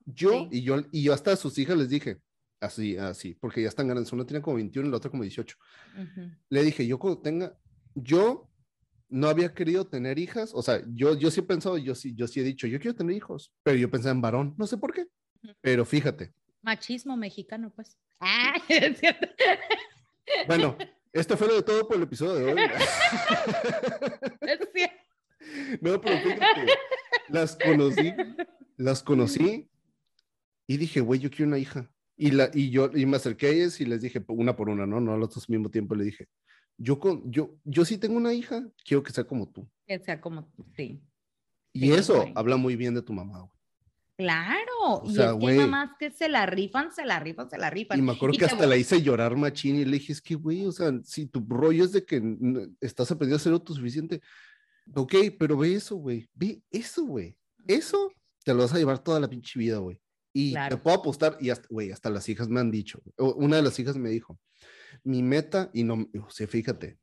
Yo, 0.06 0.48
y 0.52 0.64
yo, 0.64 0.78
y 0.92 1.04
yo 1.04 1.14
hasta 1.14 1.34
a 1.34 1.36
sus 1.36 1.58
hijas 1.58 1.78
les 1.78 1.90
dije, 1.90 2.18
así, 2.62 2.98
así, 2.98 3.36
porque 3.36 3.62
ya 3.62 3.68
están 3.68 3.88
grandes. 3.88 4.12
Una 4.14 4.26
tiene 4.26 4.42
como 4.42 4.56
21 4.56 4.88
y 4.88 4.92
la 4.92 4.98
otra 4.98 5.12
como 5.12 5.24
18. 5.24 5.58
Le 6.50 6.64
dije, 6.64 6.88
yo 6.88 6.98
cuando 6.98 7.22
tenga, 7.22 7.58
yo 7.94 8.50
no 9.10 9.28
había 9.28 9.54
querido 9.54 9.86
tener 9.86 10.18
hijas. 10.18 10.52
O 10.54 10.62
sea, 10.62 10.82
yo, 10.88 11.18
yo 11.18 11.30
sí 11.30 11.42
he 11.42 11.44
pensado, 11.44 11.78
yo 11.78 11.94
sí, 11.94 12.16
yo 12.16 12.26
sí 12.28 12.40
he 12.40 12.44
dicho, 12.44 12.68
yo 12.68 12.80
quiero 12.80 12.96
tener 12.96 13.16
hijos, 13.16 13.54
pero 13.64 13.78
yo 13.78 13.92
pensaba 13.92 14.12
en 14.12 14.22
varón. 14.22 14.56
No 14.58 14.66
sé 14.66 14.78
por 14.78 14.94
qué. 14.94 15.08
Pero 15.60 15.86
fíjate. 15.86 16.34
Machismo 16.62 17.18
mexicano, 17.18 17.72
pues. 17.76 17.98
Ah, 18.20 18.54
es 18.70 19.00
cierto. 19.00 19.28
Bueno, 20.48 20.78
esto 21.14 21.38
fue 21.38 21.48
lo 21.48 21.56
de 21.56 21.64
todo 21.64 21.88
por 21.88 21.98
el 21.98 22.04
episodio 22.04 22.46
de 22.46 22.54
hoy. 22.54 22.60
No, 25.82 26.00
pero 26.02 26.18
fíjate, 26.20 26.66
las 27.30 27.56
conocí, 27.56 28.14
las 28.78 29.04
conocí 29.04 29.70
y 30.68 30.78
dije, 30.78 31.00
güey, 31.00 31.20
yo 31.20 31.30
quiero 31.30 31.48
una 31.48 31.58
hija. 31.58 31.90
Y, 32.18 32.32
la, 32.32 32.52
y 32.54 32.70
yo 32.70 32.92
y 32.94 33.06
me 33.06 33.18
acerqué 33.18 33.48
a 33.48 33.50
ellas 33.52 33.80
y 33.80 33.86
les 33.86 34.02
dije, 34.02 34.24
una 34.28 34.56
por 34.56 34.70
una, 34.70 34.86
¿no? 34.86 35.00
No 35.00 35.14
a 35.14 35.18
los 35.18 35.34
dos 35.34 35.46
al 35.48 35.56
mismo 35.56 35.70
tiempo 35.70 35.96
le 35.96 36.04
dije, 36.04 36.28
yo, 36.78 37.00
con, 37.00 37.32
yo, 37.32 37.56
yo 37.64 37.86
sí 37.86 37.98
tengo 37.98 38.18
una 38.18 38.34
hija, 38.34 38.68
quiero 38.86 39.02
que 39.02 39.12
sea 39.12 39.24
como 39.24 39.50
tú. 39.50 39.70
Que 39.88 40.00
sea 40.00 40.20
como 40.20 40.46
tú, 40.46 40.66
sí. 40.76 41.02
Y 41.72 41.92
eso 41.92 42.26
habla 42.36 42.58
muy 42.58 42.76
bien 42.76 42.94
de 42.94 43.02
tu 43.02 43.14
mamá, 43.14 43.40
güey. 43.40 43.59
Claro, 44.20 45.02
y 45.06 45.12
es 45.12 45.18
que 45.18 45.48
hay 45.48 45.58
mamás 45.60 45.92
que 45.98 46.12
se 46.12 46.28
la 46.28 46.46
rifan, 46.46 46.92
se 46.92 47.06
la 47.06 47.22
rifan, 47.22 47.50
se 47.50 47.58
la 47.58 47.70
rifan. 47.70 47.98
Y 47.98 48.02
me 48.02 48.12
acuerdo 48.12 48.38
que 48.38 48.44
hasta 48.44 48.68
la 48.68 48.76
hice 48.76 49.02
llorar 49.02 49.38
machín 49.38 49.78
y 49.78 49.86
le 49.86 49.92
dije, 49.92 50.12
es 50.12 50.22
que, 50.22 50.36
güey, 50.36 50.66
o 50.66 50.74
sea, 50.74 50.92
si 51.06 51.28
tu 51.28 51.46
rollo 51.48 51.86
es 51.86 51.94
de 51.94 52.04
que 52.04 52.22
estás 52.82 53.10
aprendiendo 53.12 53.38
a 53.38 53.40
ser 53.40 53.54
autosuficiente, 53.54 54.20
ok, 54.94 55.16
pero 55.40 55.56
ve 55.56 55.74
eso, 55.74 55.96
güey, 55.96 56.28
ve 56.34 56.62
eso, 56.70 57.06
güey, 57.06 57.38
eso 57.66 58.12
te 58.44 58.54
lo 58.54 58.64
vas 58.64 58.74
a 58.74 58.78
llevar 58.78 59.00
toda 59.00 59.22
la 59.22 59.30
pinche 59.30 59.58
vida, 59.58 59.78
güey. 59.78 60.02
Y 60.34 60.54
te 60.54 60.76
puedo 60.76 60.98
apostar, 60.98 61.38
y 61.40 61.50
hasta, 61.50 61.70
güey, 61.70 61.94
hasta 61.94 62.10
las 62.10 62.28
hijas 62.28 62.50
me 62.50 62.60
han 62.60 62.72
dicho, 62.72 63.02
una 63.18 63.56
de 63.56 63.62
las 63.62 63.80
hijas 63.80 63.96
me 63.96 64.10
dijo, 64.10 64.38
mi 65.06 65.24
meta, 65.24 65.72
y 65.74 65.86
no, 65.86 65.94
o 65.94 66.30
sea, 66.30 66.46
fíjate, 66.46 67.00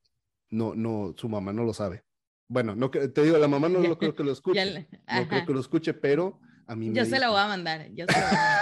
no, 0.50 0.74
no, 0.74 1.14
su 1.16 1.30
mamá 1.30 1.54
no 1.54 1.64
lo 1.64 1.72
sabe. 1.72 2.04
Bueno, 2.46 2.76
no 2.76 2.90
te 2.90 3.22
digo, 3.22 3.38
la 3.38 3.48
mamá 3.48 3.70
no 3.70 3.80
lo 3.80 3.96
creo 3.98 4.14
que 4.14 4.22
lo 4.22 4.32
escuche, 4.32 4.86
no 5.10 5.28
creo 5.28 5.46
que 5.46 5.52
lo 5.54 5.60
escuche, 5.60 5.94
pero 5.94 6.40
a 6.66 6.76
mí 6.76 6.90
me 6.90 6.96
Yo 6.96 7.04
se 7.04 7.18
lo 7.18 7.30
voy 7.30 7.40
a 7.40 7.46
mandar, 7.46 7.88
yo 7.92 8.06
se 8.06 8.20
lo 8.20 8.26
voy 8.26 8.36
a 8.36 8.58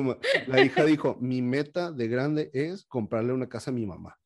mandar. 0.00 0.18
la 0.46 0.64
hija 0.64 0.84
dijo, 0.84 1.16
mi 1.20 1.42
meta 1.42 1.90
de 1.92 2.08
grande 2.08 2.50
es 2.52 2.84
comprarle 2.84 3.32
una 3.32 3.48
casa 3.48 3.70
a 3.70 3.74
mi 3.74 3.86
mamá. 3.86 4.18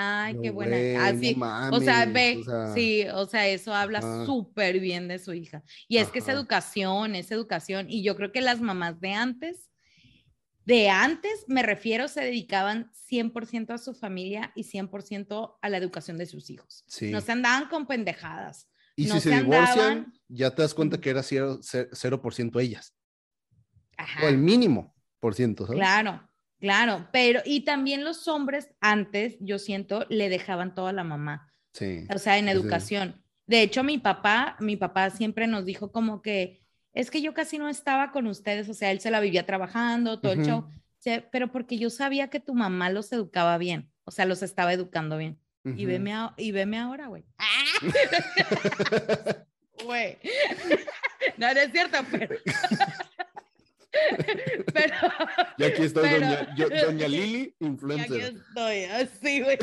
Ay, 0.00 0.38
qué 0.40 0.50
buena. 0.50 1.06
Así, 1.06 1.36
o 1.72 1.80
sea, 1.80 2.06
ve, 2.06 2.40
sí, 2.72 3.04
o 3.12 3.26
sea, 3.26 3.48
eso 3.48 3.74
habla 3.74 3.98
ah. 4.00 4.22
súper 4.24 4.78
bien 4.78 5.08
de 5.08 5.18
su 5.18 5.34
hija. 5.34 5.64
Y 5.88 5.96
es 5.96 6.08
que 6.08 6.20
es 6.20 6.28
educación, 6.28 7.16
es 7.16 7.32
educación. 7.32 7.86
Y 7.90 8.04
yo 8.04 8.14
creo 8.14 8.30
que 8.30 8.40
las 8.40 8.60
mamás 8.60 9.00
de 9.00 9.14
antes, 9.14 9.68
de 10.64 10.88
antes, 10.88 11.44
me 11.48 11.64
refiero, 11.64 12.06
se 12.06 12.20
dedicaban 12.20 12.92
100% 13.10 13.70
a 13.74 13.78
su 13.78 13.92
familia 13.92 14.52
y 14.54 14.62
100% 14.62 15.56
a 15.60 15.68
la 15.68 15.76
educación 15.78 16.16
de 16.16 16.26
sus 16.26 16.48
hijos. 16.48 16.84
No 17.00 17.20
se 17.20 17.32
andaban 17.32 17.68
con 17.68 17.88
pendejadas. 17.88 18.68
Y 18.98 19.06
si 19.06 19.20
se, 19.20 19.30
divorcian, 19.30 20.12
ya 20.26 20.54
te 20.54 20.62
das 20.62 20.74
cuenta 20.74 21.00
que 21.00 21.10
era 21.10 21.22
0%, 21.22 22.60
ellas. 22.60 22.94
O 24.22 24.26
el 24.26 24.38
mínimo 24.38 24.94
por 25.20 25.34
ciento, 25.34 25.66
¿sabes? 25.66 25.78
Claro. 25.78 26.28
Claro, 26.60 27.08
pero 27.12 27.40
y 27.44 27.60
también 27.60 28.04
los 28.04 28.26
hombres 28.26 28.70
antes, 28.80 29.36
yo 29.38 29.60
siento, 29.60 30.04
le 30.08 30.28
dejaban 30.28 30.74
todo 30.74 30.88
a 30.88 30.92
la 30.92 31.04
mamá. 31.04 31.52
Sí. 31.72 32.04
O 32.12 32.18
sea, 32.18 32.36
en 32.38 32.48
educación. 32.48 33.22
De 33.46 33.62
hecho, 33.62 33.84
mi 33.84 33.98
papá, 33.98 34.56
mi 34.58 34.76
papá 34.76 35.10
siempre 35.10 35.46
nos 35.46 35.64
dijo 35.64 35.92
como 35.92 36.20
que 36.20 36.60
es 36.92 37.12
que 37.12 37.22
yo 37.22 37.32
casi 37.32 37.58
no 37.58 37.68
estaba 37.68 38.10
con 38.10 38.26
ustedes, 38.26 38.68
o 38.68 38.74
sea, 38.74 38.90
él 38.90 38.98
se 38.98 39.12
la 39.12 39.20
vivía 39.20 39.46
trabajando, 39.46 40.20
todo 40.20 40.32
el 40.32 40.44
show, 40.44 40.66
pero 41.30 41.52
porque 41.52 41.78
yo 41.78 41.90
sabía 41.90 42.28
que 42.28 42.40
tu 42.40 42.54
mamá 42.54 42.90
los 42.90 43.12
educaba 43.12 43.56
bien, 43.56 43.92
o 44.02 44.10
sea, 44.10 44.24
los 44.24 44.42
estaba 44.42 44.72
educando 44.72 45.16
bien. 45.16 45.38
Y 45.64 45.84
veme, 45.84 46.14
y 46.36 46.52
veme 46.52 46.78
ahora, 46.78 47.08
güey. 47.08 47.24
Güey. 49.84 50.18
no, 51.36 51.54
no 51.54 51.60
es 51.60 51.72
cierto, 51.72 51.98
pero... 52.10 52.28
pero, 54.74 54.94
y 55.56 55.64
aquí 55.64 55.82
estoy, 55.82 56.10
doña, 56.10 56.54
doña, 56.84 57.08
Lili, 57.14 57.54
influencer. 57.60 58.24
aquí 58.24 58.36
estoy, 58.36 58.82
así, 58.84 59.40
güey. 59.40 59.58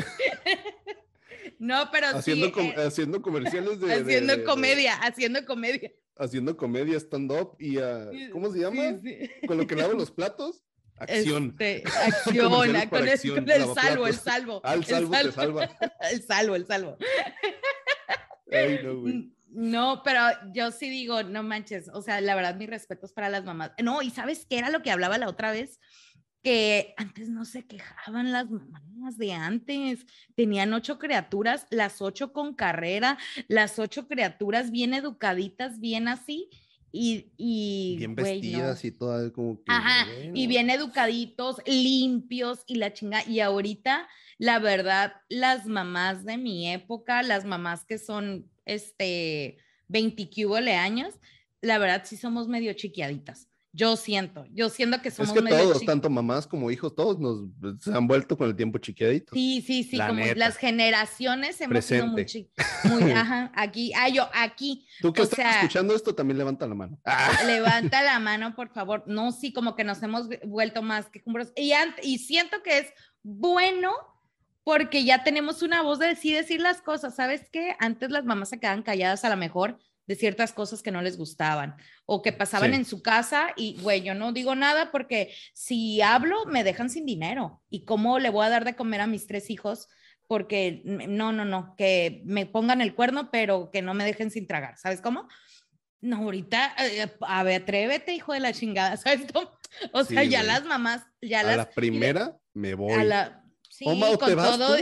No, 1.58 1.88
pero 1.92 2.08
haciendo, 2.08 2.48
sí, 2.48 2.60
eh, 2.60 2.74
haciendo 2.86 3.22
comerciales 3.22 3.80
de... 3.80 3.94
Haciendo 3.94 4.44
comedia, 4.44 4.94
haciendo 4.96 5.44
comedia. 5.44 5.92
Haciendo 6.16 6.56
comedia, 6.56 6.96
stand-up 6.98 7.56
y... 7.58 7.78
Uh, 7.78 8.30
¿Cómo 8.32 8.52
se 8.52 8.60
llama? 8.60 9.00
Con 9.46 9.58
lo 9.58 9.66
que 9.66 9.76
lavo 9.76 9.92
los 9.92 10.10
platos. 10.10 10.64
Acción. 10.98 11.50
Este, 11.50 11.84
acción, 12.06 12.50
con, 12.50 12.76
el, 12.76 12.88
con, 12.88 13.08
el, 13.08 13.18
salvo, 13.74 14.06
el 14.06 14.14
salvo. 14.14 14.60
Al 14.64 14.84
salvo, 14.84 15.14
el 15.14 15.32
salvo 15.32 15.60
te 15.60 15.66
salva. 15.66 15.78
El 16.10 16.22
salvo, 16.22 16.56
el 16.56 16.66
salvo. 16.66 16.96
Ay, 18.52 18.80
no, 18.82 19.00
güey. 19.00 19.36
No, 19.48 20.02
pero 20.04 20.20
yo 20.52 20.70
sí 20.70 20.90
digo, 20.90 21.22
no 21.22 21.42
manches, 21.42 21.88
o 21.88 22.02
sea, 22.02 22.20
la 22.20 22.34
verdad, 22.34 22.56
mis 22.56 22.68
respetos 22.68 23.12
para 23.14 23.30
las 23.30 23.42
mamás. 23.42 23.72
No, 23.82 24.02
y 24.02 24.10
sabes 24.10 24.44
qué 24.44 24.58
era 24.58 24.68
lo 24.68 24.82
que 24.82 24.90
hablaba 24.90 25.16
la 25.16 25.30
otra 25.30 25.50
vez, 25.50 25.80
que 26.42 26.92
antes 26.98 27.30
no 27.30 27.46
se 27.46 27.66
quejaban 27.66 28.32
las 28.32 28.50
mamás 28.50 29.16
de 29.16 29.32
antes, 29.32 30.04
tenían 30.34 30.74
ocho 30.74 30.98
criaturas, 30.98 31.66
las 31.70 32.02
ocho 32.02 32.34
con 32.34 32.54
carrera, 32.54 33.16
las 33.48 33.78
ocho 33.78 34.06
criaturas 34.06 34.70
bien 34.70 34.92
educaditas, 34.92 35.80
bien 35.80 36.06
así, 36.06 36.50
y, 36.96 37.32
y 37.36 37.96
bien 37.98 38.14
vestidas 38.14 38.84
y 38.84 38.90
todas 38.90 39.30
como 39.32 39.56
que, 39.62 39.70
Ajá, 39.70 40.06
y 40.32 40.46
bien 40.46 40.70
educaditos, 40.70 41.56
limpios 41.66 42.60
y 42.66 42.76
la 42.76 42.92
chinga, 42.92 43.22
y 43.28 43.40
ahorita, 43.40 44.08
la 44.38 44.58
verdad, 44.58 45.14
las 45.28 45.66
mamás 45.66 46.24
de 46.24 46.38
mi 46.38 46.72
época, 46.72 47.22
las 47.22 47.44
mamás 47.44 47.84
que 47.84 47.98
son 47.98 48.50
este, 48.64 49.58
20 49.88 50.30
años, 50.74 51.14
la 51.60 51.78
verdad 51.78 52.02
sí 52.04 52.16
somos 52.16 52.48
medio 52.48 52.72
chiquiaditas. 52.72 53.48
Yo 53.76 53.94
siento, 53.96 54.46
yo 54.54 54.70
siento 54.70 55.02
que 55.02 55.10
somos 55.10 55.36
Es 55.36 55.42
que 55.42 55.50
todos, 55.50 55.84
tanto 55.84 56.08
mamás 56.08 56.46
como 56.46 56.70
hijos, 56.70 56.94
todos 56.94 57.18
nos 57.18 57.42
se 57.78 57.92
han 57.92 58.06
vuelto 58.06 58.34
con 58.38 58.48
el 58.48 58.56
tiempo 58.56 58.78
chiquiaditos. 58.78 59.34
Sí, 59.34 59.60
sí, 59.60 59.84
sí, 59.84 59.98
como 59.98 60.24
las 60.34 60.56
generaciones 60.56 61.60
hemos 61.60 61.84
sido 61.84 62.06
muy, 62.06 62.26
muy 62.84 63.12
ajá, 63.12 63.52
aquí, 63.54 63.92
ah, 63.94 64.08
yo, 64.08 64.30
aquí. 64.32 64.86
Tú 65.02 65.12
que 65.12 65.20
estás 65.20 65.56
escuchando 65.56 65.94
esto, 65.94 66.14
también 66.14 66.38
levanta 66.38 66.66
la 66.66 66.74
mano. 66.74 66.98
Ah. 67.04 67.30
Levanta 67.46 68.02
la 68.02 68.18
mano, 68.18 68.56
por 68.56 68.70
favor. 68.70 69.04
No, 69.06 69.30
sí, 69.30 69.52
como 69.52 69.76
que 69.76 69.84
nos 69.84 70.02
hemos 70.02 70.26
vuelto 70.46 70.80
más 70.80 71.10
que 71.10 71.22
y, 71.56 71.72
y 72.02 72.18
siento 72.18 72.62
que 72.62 72.78
es 72.78 72.86
bueno 73.22 73.92
porque 74.64 75.04
ya 75.04 75.22
tenemos 75.22 75.60
una 75.60 75.82
voz 75.82 75.98
de 75.98 76.06
decir, 76.06 76.34
decir 76.34 76.62
las 76.62 76.80
cosas. 76.80 77.14
¿Sabes 77.14 77.50
qué? 77.52 77.76
Antes 77.78 78.10
las 78.10 78.24
mamás 78.24 78.48
se 78.48 78.58
quedaban 78.58 78.82
calladas 78.82 79.22
a 79.26 79.28
lo 79.28 79.36
mejor 79.36 79.78
de 80.06 80.14
ciertas 80.14 80.52
cosas 80.52 80.82
que 80.82 80.90
no 80.90 81.02
les 81.02 81.16
gustaban 81.16 81.76
o 82.04 82.22
que 82.22 82.32
pasaban 82.32 82.74
en 82.74 82.84
su 82.84 83.02
casa 83.02 83.48
y, 83.56 83.78
güey, 83.80 84.02
yo 84.02 84.14
no 84.14 84.32
digo 84.32 84.54
nada 84.54 84.90
porque 84.92 85.34
si 85.52 86.00
hablo 86.00 86.46
me 86.46 86.64
dejan 86.64 86.90
sin 86.90 87.06
dinero. 87.06 87.62
¿Y 87.68 87.84
cómo 87.84 88.18
le 88.18 88.30
voy 88.30 88.46
a 88.46 88.50
dar 88.50 88.64
de 88.64 88.76
comer 88.76 89.00
a 89.00 89.06
mis 89.06 89.26
tres 89.26 89.50
hijos? 89.50 89.88
Porque 90.28 90.82
no, 90.84 91.32
no, 91.32 91.44
no, 91.44 91.74
que 91.76 92.22
me 92.24 92.46
pongan 92.46 92.80
el 92.80 92.94
cuerno, 92.94 93.30
pero 93.30 93.70
que 93.70 93.82
no 93.82 93.94
me 93.94 94.04
dejen 94.04 94.30
sin 94.30 94.46
tragar. 94.46 94.76
¿Sabes 94.78 95.00
cómo? 95.00 95.28
No, 96.00 96.18
ahorita, 96.18 96.74
eh, 96.78 97.12
a 97.20 97.42
ver, 97.42 97.62
atrévete, 97.62 98.14
hijo 98.14 98.32
de 98.32 98.40
la 98.40 98.52
chingada, 98.52 98.96
¿sabes 98.96 99.26
cómo? 99.32 99.58
O 99.92 100.04
sea, 100.04 100.22
ya 100.24 100.42
las 100.42 100.64
mamás, 100.64 101.02
ya 101.20 101.42
las... 101.42 101.56
la 101.56 101.70
primera 101.70 102.36
me 102.54 102.74
voy. 102.74 102.92
A 102.92 103.04
la, 103.04 103.46
Sí, 103.76 103.84
con 103.84 104.18
todo, 104.18 104.78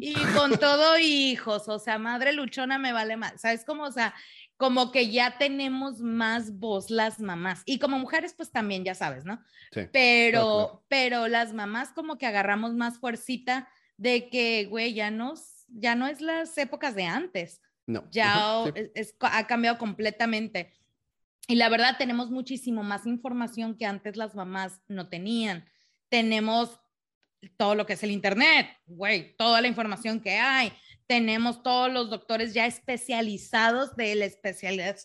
y 0.00 0.14
con 0.34 0.56
todo 0.58 0.98
hijos, 0.98 1.68
o 1.68 1.78
sea, 1.78 1.98
madre 1.98 2.32
luchona 2.32 2.78
me 2.78 2.94
vale 2.94 3.18
más, 3.18 3.38
¿sabes 3.38 3.62
cómo? 3.62 3.82
O 3.82 3.92
sea, 3.92 4.14
como 4.58 4.90
que 4.90 5.10
ya 5.10 5.38
tenemos 5.38 6.00
más 6.00 6.58
voz 6.58 6.90
las 6.90 7.20
mamás 7.20 7.62
y 7.64 7.78
como 7.78 7.98
mujeres 7.98 8.34
pues 8.34 8.50
también 8.50 8.84
ya 8.84 8.94
sabes, 8.94 9.24
¿no? 9.24 9.40
Sí, 9.72 9.82
pero, 9.92 10.84
pero 10.88 11.28
las 11.28 11.54
mamás 11.54 11.90
como 11.92 12.18
que 12.18 12.26
agarramos 12.26 12.74
más 12.74 12.98
fuercita 12.98 13.68
de 13.96 14.28
que, 14.28 14.66
güey, 14.66 14.94
ya 14.94 15.10
no, 15.10 15.34
ya 15.68 15.94
no 15.94 16.08
es 16.08 16.20
las 16.20 16.58
épocas 16.58 16.94
de 16.96 17.04
antes. 17.04 17.62
No. 17.86 18.04
Ya 18.10 18.64
ha 19.20 19.46
cambiado 19.46 19.78
completamente. 19.78 20.74
Y 21.46 21.54
la 21.54 21.68
verdad 21.68 21.96
tenemos 21.96 22.30
muchísimo 22.30 22.82
más 22.82 23.06
información 23.06 23.76
que 23.76 23.86
antes 23.86 24.16
las 24.16 24.34
mamás 24.34 24.82
no 24.88 25.08
tenían. 25.08 25.64
Tenemos 26.08 26.80
todo 27.56 27.76
lo 27.76 27.86
que 27.86 27.92
es 27.92 28.02
el 28.02 28.10
Internet, 28.10 28.66
güey, 28.86 29.36
toda 29.36 29.60
la 29.60 29.68
información 29.68 30.20
que 30.20 30.36
hay. 30.36 30.72
Tenemos 31.08 31.62
todos 31.62 31.92
los 31.92 32.10
doctores 32.10 32.54
ya 32.54 32.66
especializados 32.66 33.96
de 33.96 34.14
la 34.14 34.26
especialidad, 34.26 34.96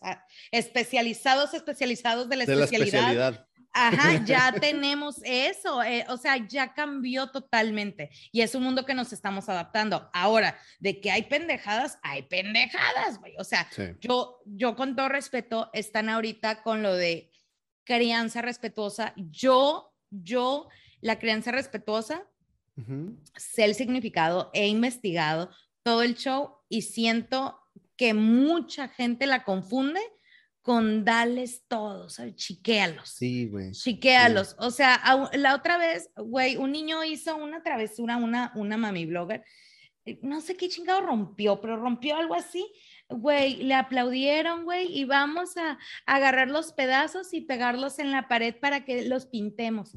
especializados, 0.51 1.53
especializados 1.53 2.29
de 2.29 2.35
la 2.35 2.43
especialidad. 2.43 3.47
Ajá, 3.73 4.23
ya 4.25 4.51
tenemos 4.51 5.17
eso, 5.23 5.81
eh, 5.81 6.05
o 6.07 6.17
sea, 6.17 6.37
ya 6.47 6.73
cambió 6.73 7.31
totalmente 7.31 8.11
y 8.31 8.41
es 8.41 8.53
un 8.53 8.63
mundo 8.63 8.85
que 8.85 8.93
nos 8.93 9.11
estamos 9.11 9.49
adaptando. 9.49 10.09
Ahora, 10.13 10.57
de 10.79 11.01
que 11.01 11.09
hay 11.09 11.23
pendejadas, 11.23 11.97
hay 12.03 12.23
pendejadas, 12.23 13.19
güey. 13.19 13.33
O 13.39 13.43
sea, 13.43 13.67
yo, 13.99 14.41
yo 14.45 14.75
con 14.75 14.95
todo 14.95 15.09
respeto, 15.09 15.71
están 15.73 16.09
ahorita 16.09 16.61
con 16.61 16.83
lo 16.83 16.93
de 16.95 17.31
crianza 17.83 18.41
respetuosa. 18.41 19.13
Yo, 19.15 19.95
yo 20.11 20.69
la 21.01 21.17
crianza 21.17 21.51
respetuosa, 21.51 22.27
sé 23.35 23.65
el 23.65 23.75
significado, 23.75 24.51
he 24.53 24.67
investigado 24.67 25.49
todo 25.84 26.01
el 26.01 26.15
show 26.15 26.55
y 26.69 26.84
siento 26.84 27.59
que 27.95 28.13
mucha 28.13 28.88
gente 28.88 29.27
la 29.27 29.43
confunde 29.43 29.99
con 30.61 31.03
dales 31.03 31.65
todos, 31.67 32.21
chiquéalos. 32.36 33.09
Sí, 33.09 33.47
güey. 33.47 33.71
Chiquéalos. 33.71 34.55
O 34.59 34.71
sea, 34.71 35.01
la 35.34 35.55
otra 35.55 35.77
vez, 35.77 36.09
güey, 36.15 36.55
un 36.55 36.71
niño 36.71 37.03
hizo 37.03 37.36
una 37.36 37.61
travesura, 37.61 38.15
una, 38.15 38.53
una 38.55 38.77
mami 38.77 39.05
blogger, 39.05 39.43
no 40.21 40.41
sé 40.41 40.55
qué 40.55 40.69
chingado 40.69 41.01
rompió, 41.01 41.61
pero 41.61 41.77
rompió 41.77 42.15
algo 42.17 42.36
así. 42.36 42.65
Güey, 43.09 43.63
le 43.63 43.73
aplaudieron, 43.73 44.63
güey, 44.63 44.88
y 44.97 45.05
vamos 45.05 45.57
a, 45.57 45.77
agarrar 46.05 46.49
los 46.49 46.73
pedazos 46.73 47.34
y 47.34 47.41
pegarlos 47.41 47.99
en 47.99 48.11
la 48.11 48.27
pared 48.27 48.55
para 48.55 48.86
que 48.86 49.03
los 49.03 49.25
pintemos. 49.25 49.95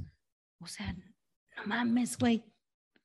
O 0.59 0.66
sea, 0.66 0.93
no 0.93 1.66
mames, 1.66 2.18
güey. 2.18 2.45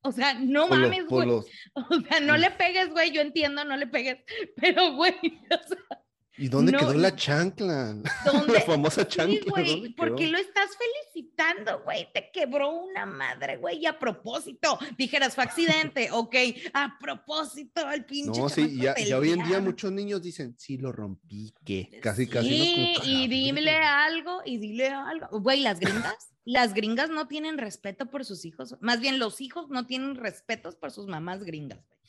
O 0.03 0.11
sea, 0.11 0.33
no 0.33 0.67
mames, 0.67 1.05
güey. 1.07 1.29
O 1.73 2.01
sea, 2.01 2.19
no 2.21 2.35
le 2.37 2.51
pegues, 2.51 2.89
güey. 2.89 3.11
Yo 3.11 3.21
entiendo, 3.21 3.63
no 3.63 3.77
le 3.77 3.87
pegues. 3.87 4.17
Pero, 4.57 4.93
güey, 4.93 5.13
o 5.51 5.67
sea, 5.67 6.00
¿Y 6.37 6.47
dónde 6.47 6.71
quedó 6.71 6.93
la 6.93 7.15
chancla? 7.15 7.95
¿Dónde? 8.25 8.53
La 8.53 8.61
famosa 8.61 9.07
chancla. 9.07 9.63
Sí, 9.65 9.93
¿Por 9.97 10.15
qué 10.15 10.27
lo 10.27 10.37
estás 10.37 10.69
felicitando, 10.77 11.81
güey? 11.83 12.11
Te 12.13 12.31
quebró 12.31 12.71
una 12.71 13.05
madre, 13.05 13.57
güey, 13.57 13.79
y 13.79 13.85
a 13.85 13.99
propósito. 13.99 14.79
Dijeras, 14.97 15.35
fue 15.35 15.43
accidente, 15.43 16.09
ok, 16.11 16.35
a 16.73 16.97
propósito, 16.99 17.85
al 17.85 18.05
pinche. 18.05 18.39
No, 18.39 18.49
sí, 18.49 18.77
ya, 18.77 18.95
ya, 18.95 19.17
hoy 19.17 19.31
en 19.31 19.43
día 19.43 19.59
muchos 19.59 19.91
niños 19.91 20.21
dicen, 20.21 20.55
sí, 20.57 20.77
lo 20.77 20.91
rompí, 20.91 21.53
que 21.65 21.99
casi, 22.01 22.27
casi. 22.27 22.49
Sí, 22.49 22.95
y 23.03 23.27
dile 23.27 23.77
algo, 23.77 24.41
y 24.45 24.57
dile 24.57 24.89
algo. 24.89 25.27
Güey, 25.39 25.61
las 25.61 25.79
gringas, 25.79 26.31
las 26.45 26.73
gringas 26.73 27.09
no 27.09 27.27
tienen 27.27 27.57
respeto 27.57 28.09
por 28.09 28.25
sus 28.25 28.45
hijos. 28.45 28.77
Más 28.81 28.99
bien, 29.01 29.19
los 29.19 29.41
hijos 29.41 29.69
no 29.69 29.85
tienen 29.85 30.15
respeto 30.15 30.71
por 30.79 30.91
sus 30.91 31.07
mamás 31.07 31.43
gringas, 31.43 31.85
güey. 31.87 32.00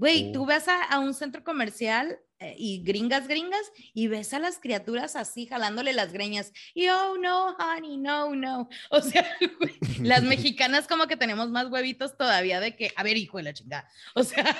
Güey, 0.00 0.32
tú 0.32 0.46
ves 0.46 0.64
a, 0.66 0.98
un 0.98 1.12
centro 1.12 1.44
comercial 1.44 2.18
eh, 2.38 2.54
y 2.56 2.82
gringas, 2.82 3.28
gringas, 3.28 3.70
y 3.92 4.08
ves 4.08 4.32
a 4.32 4.38
las 4.38 4.58
criaturas 4.58 5.14
así 5.14 5.44
jalándole 5.44 5.92
las 5.92 6.10
greñas. 6.10 6.54
Y 6.72 6.88
oh, 6.88 7.18
no, 7.18 7.54
honey, 7.56 7.98
no, 7.98 8.34
no. 8.34 8.70
O 8.90 9.02
sea, 9.02 9.26
las 10.00 10.22
mexicanas 10.22 10.88
como 10.88 11.06
que 11.06 11.18
tenemos 11.18 11.50
más 11.50 11.66
huevitos 11.70 12.16
todavía 12.16 12.60
de 12.60 12.76
que, 12.76 12.90
a 12.96 13.02
ver, 13.02 13.18
hijo 13.18 13.36
de 13.36 13.42
la 13.42 13.52
chingada. 13.52 13.90
O 14.14 14.24
sea, 14.24 14.56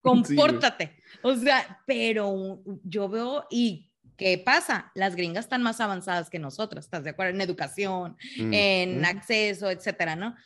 compórtate. 0.00 0.96
o 1.22 1.36
sea, 1.36 1.82
pero 1.86 2.62
yo 2.84 3.10
veo 3.10 3.46
y 3.50 3.90
¿Qué 4.16 4.38
pasa? 4.38 4.92
Las 4.94 5.16
gringas 5.16 5.46
están 5.46 5.62
más 5.62 5.80
avanzadas 5.80 6.30
que 6.30 6.38
nosotras, 6.38 6.84
¿estás 6.84 7.02
de 7.02 7.10
acuerdo? 7.10 7.32
En 7.34 7.40
educación, 7.40 8.16
mm, 8.36 8.52
en 8.52 9.04
acceso, 9.04 9.68
etcétera, 9.70 10.14
¿no? 10.16 10.36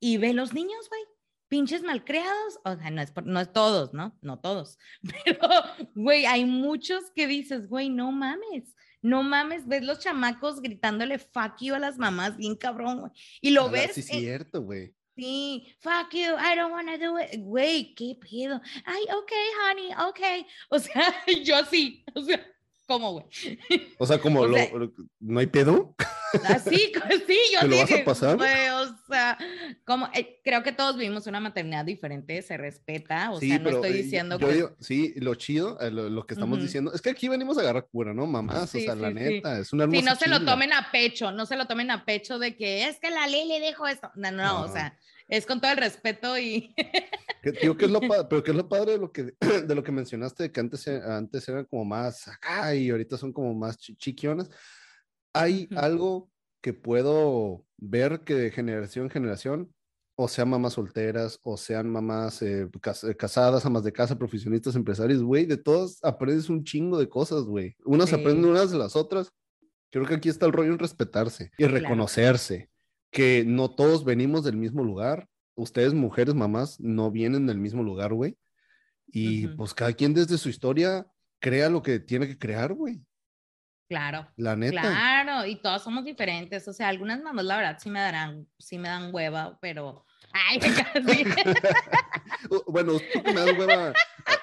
Y 0.00 0.16
ve 0.16 0.32
los 0.32 0.54
niños, 0.54 0.88
güey, 0.88 1.02
pinches 1.48 1.82
malcriados, 1.82 2.58
o 2.64 2.76
sea, 2.76 2.90
no 2.90 3.02
es, 3.02 3.12
no 3.24 3.40
es 3.40 3.52
todos, 3.52 3.94
¿no? 3.94 4.16
No 4.22 4.38
todos, 4.38 4.78
pero, 5.24 5.48
güey, 5.94 6.26
hay 6.26 6.44
muchos 6.44 7.10
que 7.14 7.26
dices, 7.26 7.68
güey, 7.68 7.88
no 7.88 8.12
mames, 8.12 8.74
no 9.02 9.22
mames, 9.22 9.66
ves 9.66 9.84
los 9.84 10.00
chamacos 10.00 10.60
gritándole 10.60 11.18
fuck 11.18 11.56
you 11.60 11.74
a 11.74 11.78
las 11.78 11.98
mamás, 11.98 12.36
bien 12.36 12.56
cabrón, 12.56 13.00
güey, 13.00 13.12
y 13.40 13.50
lo 13.50 13.70
ves. 13.70 13.94
Sí, 13.94 14.00
es 14.00 14.06
cierto, 14.06 14.62
güey. 14.62 14.94
Sí, 15.16 15.74
fuck 15.80 16.12
you, 16.12 16.36
I 16.38 16.54
don't 16.56 16.72
want 16.72 16.90
to 16.90 16.98
do 16.98 17.18
it. 17.18 17.40
Güey, 17.40 17.94
qué 17.94 18.18
pedo. 18.20 18.60
Ay, 18.84 19.02
ok, 19.04 19.32
honey, 19.62 19.90
ok. 20.08 20.46
O 20.68 20.78
sea, 20.78 21.14
yo 21.42 21.64
sí, 21.64 22.04
o 22.14 22.20
sea, 22.20 22.46
¿Cómo, 22.86 23.12
güey? 23.12 23.26
O 23.98 24.06
sea, 24.06 24.18
como 24.18 24.46
lo, 24.46 24.56
no 25.20 25.40
hay 25.40 25.46
pedo. 25.46 25.94
Así, 26.44 26.92
sí, 27.26 27.38
yo 27.52 27.60
¿Te 27.60 27.68
lo 27.68 27.78
vas 27.78 27.92
a 27.92 28.04
pasar? 28.04 28.36
o 28.36 29.12
sea, 29.12 29.38
como 29.84 30.08
eh, 30.14 30.40
creo 30.44 30.62
que 30.62 30.72
todos 30.72 30.96
vivimos 30.96 31.26
una 31.26 31.40
maternidad 31.40 31.84
diferente, 31.84 32.40
se 32.42 32.56
respeta, 32.56 33.30
o 33.32 33.40
sea, 33.40 33.58
no 33.58 33.70
estoy 33.70 33.90
eh, 33.90 34.02
diciendo 34.02 34.38
que 34.38 34.68
sí, 34.80 35.14
lo 35.16 35.34
chido, 35.34 35.78
eh, 35.80 35.90
lo, 35.90 36.26
que 36.26 36.34
estamos 36.34 36.60
diciendo, 36.60 36.92
es 36.92 37.00
que 37.00 37.10
aquí 37.10 37.28
venimos 37.28 37.58
a 37.58 37.62
agarrar 37.62 37.86
cura, 37.90 38.12
¿no, 38.12 38.26
mamás? 38.26 38.74
o 38.74 38.78
sea, 38.78 38.94
la 38.94 39.10
neta, 39.10 39.58
es 39.58 39.72
una 39.72 39.84
hermosa 39.84 40.00
Sí, 40.00 40.06
no 40.06 40.16
se 40.16 40.28
lo 40.28 40.44
tomen 40.44 40.72
a 40.72 40.90
pecho, 40.90 41.32
no 41.32 41.46
se 41.46 41.56
lo 41.56 41.66
tomen 41.66 41.90
a 41.90 42.04
pecho 42.04 42.38
de 42.38 42.56
que 42.56 42.86
es 42.86 43.00
que 43.00 43.10
la 43.10 43.26
ley 43.26 43.48
le 43.48 43.60
dejo 43.60 43.86
esto. 43.86 44.10
No, 44.14 44.30
no, 44.30 44.42
no, 44.42 44.62
o 44.62 44.68
sea, 44.68 44.96
es 45.28 45.46
con 45.46 45.60
todo 45.60 45.72
el 45.72 45.78
respeto 45.78 46.38
y... 46.38 46.74
Digo, 47.62 47.76
¿qué 47.76 47.84
es 47.84 47.90
lo 47.90 48.00
padre? 48.00 48.26
Pero 48.28 48.42
¿qué 48.42 48.50
es 48.50 48.56
lo 48.56 48.68
padre 48.68 48.92
de 48.92 48.98
lo 48.98 49.12
que, 49.12 49.34
de 49.66 49.74
lo 49.74 49.82
que 49.82 49.92
mencionaste, 49.92 50.44
de 50.44 50.52
que 50.52 50.60
antes, 50.60 50.88
antes 50.88 51.48
eran 51.48 51.64
como 51.64 51.84
más 51.84 52.26
acá 52.26 52.74
y 52.74 52.90
ahorita 52.90 53.16
son 53.16 53.32
como 53.32 53.54
más 53.54 53.76
chiquionas? 53.78 54.50
¿Hay 55.32 55.68
algo 55.76 56.30
que 56.60 56.72
puedo 56.72 57.64
ver 57.76 58.22
que 58.24 58.34
de 58.34 58.50
generación 58.50 59.04
en 59.04 59.10
generación, 59.10 59.72
o 60.18 60.28
sean 60.28 60.48
mamás 60.48 60.72
solteras, 60.72 61.38
o 61.42 61.56
sean 61.56 61.90
mamás 61.90 62.40
eh, 62.42 62.68
casadas, 63.18 63.66
amas 63.66 63.84
de 63.84 63.92
casa, 63.92 64.18
profesionistas, 64.18 64.74
empresarios, 64.74 65.22
güey, 65.22 65.44
de 65.44 65.58
todas 65.58 65.98
aprendes 66.02 66.48
un 66.48 66.64
chingo 66.64 66.98
de 66.98 67.08
cosas, 67.08 67.44
güey. 67.44 67.76
Unas 67.84 68.12
aprenden 68.12 68.46
unas 68.46 68.70
de 68.70 68.78
las 68.78 68.96
otras. 68.96 69.30
Creo 69.90 70.06
que 70.06 70.14
aquí 70.14 70.28
está 70.28 70.46
el 70.46 70.52
rollo 70.52 70.72
en 70.72 70.78
respetarse 70.78 71.50
y 71.58 71.66
reconocerse 71.66 72.70
que 73.16 73.44
no 73.46 73.70
todos 73.70 74.04
venimos 74.04 74.44
del 74.44 74.58
mismo 74.58 74.84
lugar. 74.84 75.26
Ustedes, 75.54 75.94
mujeres, 75.94 76.34
mamás, 76.34 76.78
no 76.80 77.10
vienen 77.10 77.46
del 77.46 77.56
mismo 77.56 77.82
lugar, 77.82 78.12
güey. 78.12 78.36
Y 79.06 79.46
pues 79.46 79.72
cada 79.72 79.94
quien 79.94 80.12
desde 80.12 80.36
su 80.36 80.50
historia 80.50 81.06
crea 81.40 81.70
lo 81.70 81.82
que 81.82 81.98
tiene 81.98 82.26
que 82.26 82.36
crear, 82.36 82.74
güey. 82.74 83.00
Claro. 83.88 84.28
La 84.36 84.54
neta. 84.54 84.82
Claro, 84.82 85.46
y 85.46 85.56
todos 85.62 85.82
somos 85.82 86.04
diferentes. 86.04 86.68
O 86.68 86.74
sea, 86.74 86.88
algunas 86.88 87.22
mamás, 87.22 87.46
la 87.46 87.56
verdad, 87.56 87.78
sí 87.80 87.88
me 87.88 88.00
darán, 88.00 88.46
sí 88.58 88.76
me 88.76 88.88
dan 88.88 89.14
hueva, 89.14 89.58
pero. 89.62 90.04
Ay, 90.34 90.60
bueno, 92.66 92.98
tú 92.98 93.22
que 93.22 93.32
me 93.32 93.40
das 93.40 93.58
hueva. 93.58 93.94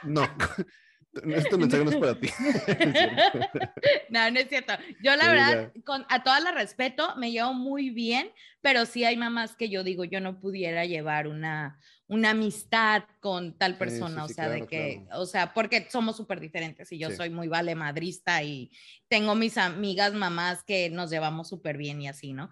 No. 0.01 0.23
Este 1.13 1.57
mensaje 1.57 1.85
no 1.85 1.91
es 1.91 1.97
para 1.97 2.19
ti. 2.19 2.27
no, 4.09 4.31
no 4.31 4.39
es 4.39 4.49
cierto. 4.49 4.73
Yo 5.03 5.15
la 5.15 5.27
verdad, 5.27 5.71
con, 5.85 6.05
a 6.09 6.23
todas 6.23 6.43
las 6.43 6.55
respeto, 6.55 7.15
me 7.17 7.31
llevo 7.31 7.53
muy 7.53 7.91
bien, 7.91 8.31
pero 8.61 8.85
sí 8.85 9.03
hay 9.03 9.15
mamás 9.15 9.55
que 9.55 9.69
yo 9.69 9.83
digo, 9.83 10.05
yo 10.05 10.19
no 10.21 10.39
pudiera 10.39 10.85
llevar 10.85 11.27
una, 11.27 11.79
una 12.07 12.31
amistad 12.31 13.03
con 13.19 13.57
tal 13.57 13.77
persona, 13.77 14.25
o 14.25 14.27
sea, 14.27 14.49
de 14.49 14.65
que, 14.65 15.05
o 15.13 15.25
sea, 15.25 15.53
porque 15.53 15.87
somos 15.89 16.17
súper 16.17 16.39
diferentes 16.39 16.91
y 16.91 16.97
yo 16.97 17.11
soy 17.11 17.29
muy 17.29 17.47
vale 17.47 17.75
madrista 17.75 18.41
y 18.41 18.71
tengo 19.07 19.35
mis 19.35 19.57
amigas 19.57 20.13
mamás 20.13 20.63
que 20.63 20.89
nos 20.89 21.11
llevamos 21.11 21.47
súper 21.47 21.77
bien 21.77 22.01
y 22.01 22.07
así, 22.07 22.33
¿no? 22.33 22.49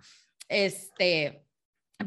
Este, 0.47 1.45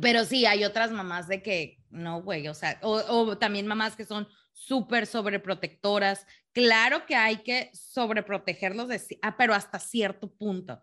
pero 0.01 0.25
sí, 0.25 0.47
hay 0.47 0.65
otras 0.65 0.93
mamás 0.93 1.27
de 1.27 1.43
que, 1.43 1.79
no, 1.91 2.23
güey, 2.23 2.47
o 2.47 2.55
sea, 2.55 2.79
o, 2.83 2.93
o 3.09 3.39
también 3.39 3.67
mamás 3.67 3.97
que 3.97 4.05
son 4.05 4.29
súper 4.55 5.07
sobreprotectoras. 5.07 6.27
Claro 6.53 7.05
que 7.05 7.17
hay 7.17 7.39
que 7.39 7.71
sobreprotegerlos, 7.75 8.89
de, 8.89 9.03
ah, 9.21 9.37
pero 9.37 9.53
hasta 9.53 9.79
cierto 9.79 10.33
punto. 10.33 10.81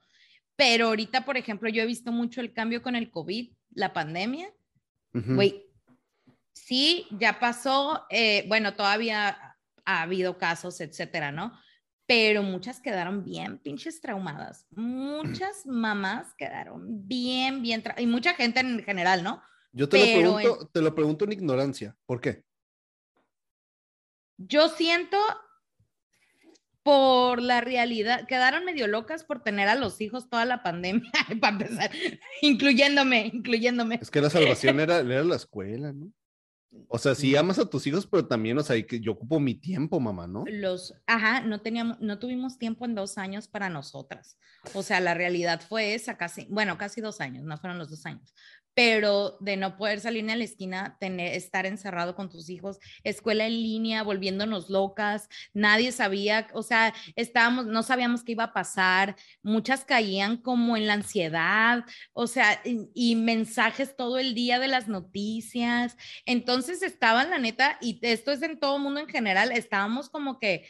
Pero 0.56 0.88
ahorita, 0.88 1.26
por 1.26 1.38
ejemplo, 1.38 1.70
yo 1.70 1.82
he 1.82 1.88
visto 1.88 2.12
mucho 2.12 2.42
el 2.42 2.54
cambio 2.54 2.84
con 2.84 2.96
el 2.96 3.10
COVID, 3.10 3.52
la 3.74 3.94
pandemia. 3.94 4.54
Güey, 5.14 5.66
sí, 6.54 7.08
ya 7.12 7.40
pasó, 7.40 8.06
eh, 8.10 8.46
bueno, 8.48 8.76
todavía 8.76 9.58
ha 9.84 10.02
habido 10.02 10.38
casos, 10.38 10.80
etcétera, 10.80 11.32
¿no? 11.32 11.52
Pero 12.06 12.44
muchas 12.44 12.80
quedaron 12.80 13.24
bien 13.24 13.58
pinches 13.58 14.00
traumadas. 14.00 14.68
Muchas 14.72 15.66
mamás 15.66 16.34
quedaron 16.38 17.08
bien, 17.08 17.62
bien, 17.62 17.84
y 17.98 18.06
mucha 18.06 18.34
gente 18.36 18.60
en 18.60 18.84
general, 18.84 19.24
¿no? 19.24 19.42
Yo 19.74 19.90
te 19.90 19.98
lo 19.98 20.36
pregunto, 20.36 20.70
te 20.72 20.82
lo 20.82 20.94
pregunto 20.94 21.26
en 21.26 21.32
ignorancia. 21.32 21.96
¿Por 22.06 22.22
qué? 22.22 22.44
Yo 24.48 24.70
siento 24.70 25.18
por 26.84 27.42
la 27.42 27.62
realidad, 27.62 28.26
quedaron 28.28 28.66
medio 28.66 28.88
locas 28.88 29.24
por 29.24 29.44
tener 29.44 29.68
a 29.68 29.76
los 29.76 30.02
hijos 30.02 30.30
toda 30.30 30.46
la 30.46 30.64
pandemia, 30.64 31.12
para 31.42 31.54
empezar, 31.54 31.92
incluyéndome, 32.42 33.30
incluyéndome. 33.34 34.00
Es 34.02 34.10
que 34.10 34.22
la 34.22 34.30
salvación 34.30 34.80
era, 34.80 35.00
era 35.00 35.24
la 35.24 35.36
escuela, 35.36 35.94
¿no? 35.94 36.12
O 36.88 36.98
sea, 36.98 37.16
si 37.16 37.36
amas 37.36 37.60
a 37.60 37.70
tus 37.70 37.86
hijos, 37.86 38.08
pero 38.08 38.28
también, 38.28 38.58
o 38.58 38.64
sea, 38.64 38.78
yo 38.78 39.12
ocupo 39.12 39.42
mi 39.42 39.56
tiempo, 39.56 40.00
mamá, 40.00 40.26
¿no? 40.26 40.46
Los, 40.48 40.94
ajá, 41.06 41.42
no 41.42 41.62
teníamos, 41.62 42.00
no 42.00 42.18
tuvimos 42.18 42.58
tiempo 42.58 42.86
en 42.86 42.96
dos 42.96 43.18
años 43.18 43.50
para 43.50 43.70
nosotras. 43.70 44.38
O 44.74 44.82
sea, 44.82 45.02
la 45.02 45.14
realidad 45.14 45.62
fue 45.68 45.96
esa 45.96 46.18
casi, 46.18 46.48
bueno, 46.50 46.78
casi 46.78 47.02
dos 47.02 47.20
años, 47.20 47.44
no 47.44 47.58
fueron 47.58 47.78
los 47.78 47.90
dos 47.90 48.06
años, 48.06 48.34
pero 48.74 49.38
de 49.40 49.58
no 49.58 49.78
poder 49.78 50.00
salir 50.00 50.30
a 50.30 50.36
la 50.36 50.44
esquina, 50.44 50.98
tener, 51.00 51.34
estar 51.34 51.66
encerrado 51.66 52.16
con 52.16 52.30
tus 52.30 52.50
hijos, 52.50 52.80
escuela 53.04 53.46
en 53.46 53.54
línea, 53.54 54.04
volviéndonos 54.04 54.70
locas, 54.70 55.28
nadie 55.54 55.92
sabía, 55.92 56.48
o 56.54 56.64
sea, 56.64 56.94
estábamos, 57.16 57.66
no 57.66 57.84
sabíamos 57.84 58.24
qué 58.24 58.34
iba 58.34 58.46
a 58.46 58.54
pasar, 58.54 59.16
muchas 59.42 59.84
caían 59.84 60.38
como 60.38 60.78
en 60.78 60.88
la 60.88 60.94
ansiedad, 60.94 61.84
o 62.14 62.28
sea, 62.28 62.62
y, 62.64 63.16
mensajes 63.22 63.96
todo 63.96 64.18
el 64.20 64.34
día 64.34 64.60
de 64.60 64.68
las 64.68 64.88
noticias, 64.88 65.98
entonces 66.26 66.82
estaban 66.82 67.30
la 67.30 67.40
neta, 67.40 67.78
y 67.82 68.00
esto 68.02 68.32
es 68.32 68.42
en 68.42 68.60
todo 68.60 68.80
mundo 68.80 69.00
en 69.02 69.08
general, 69.08 69.52
estábamos 69.52 70.10
como 70.10 70.40
que 70.40 70.68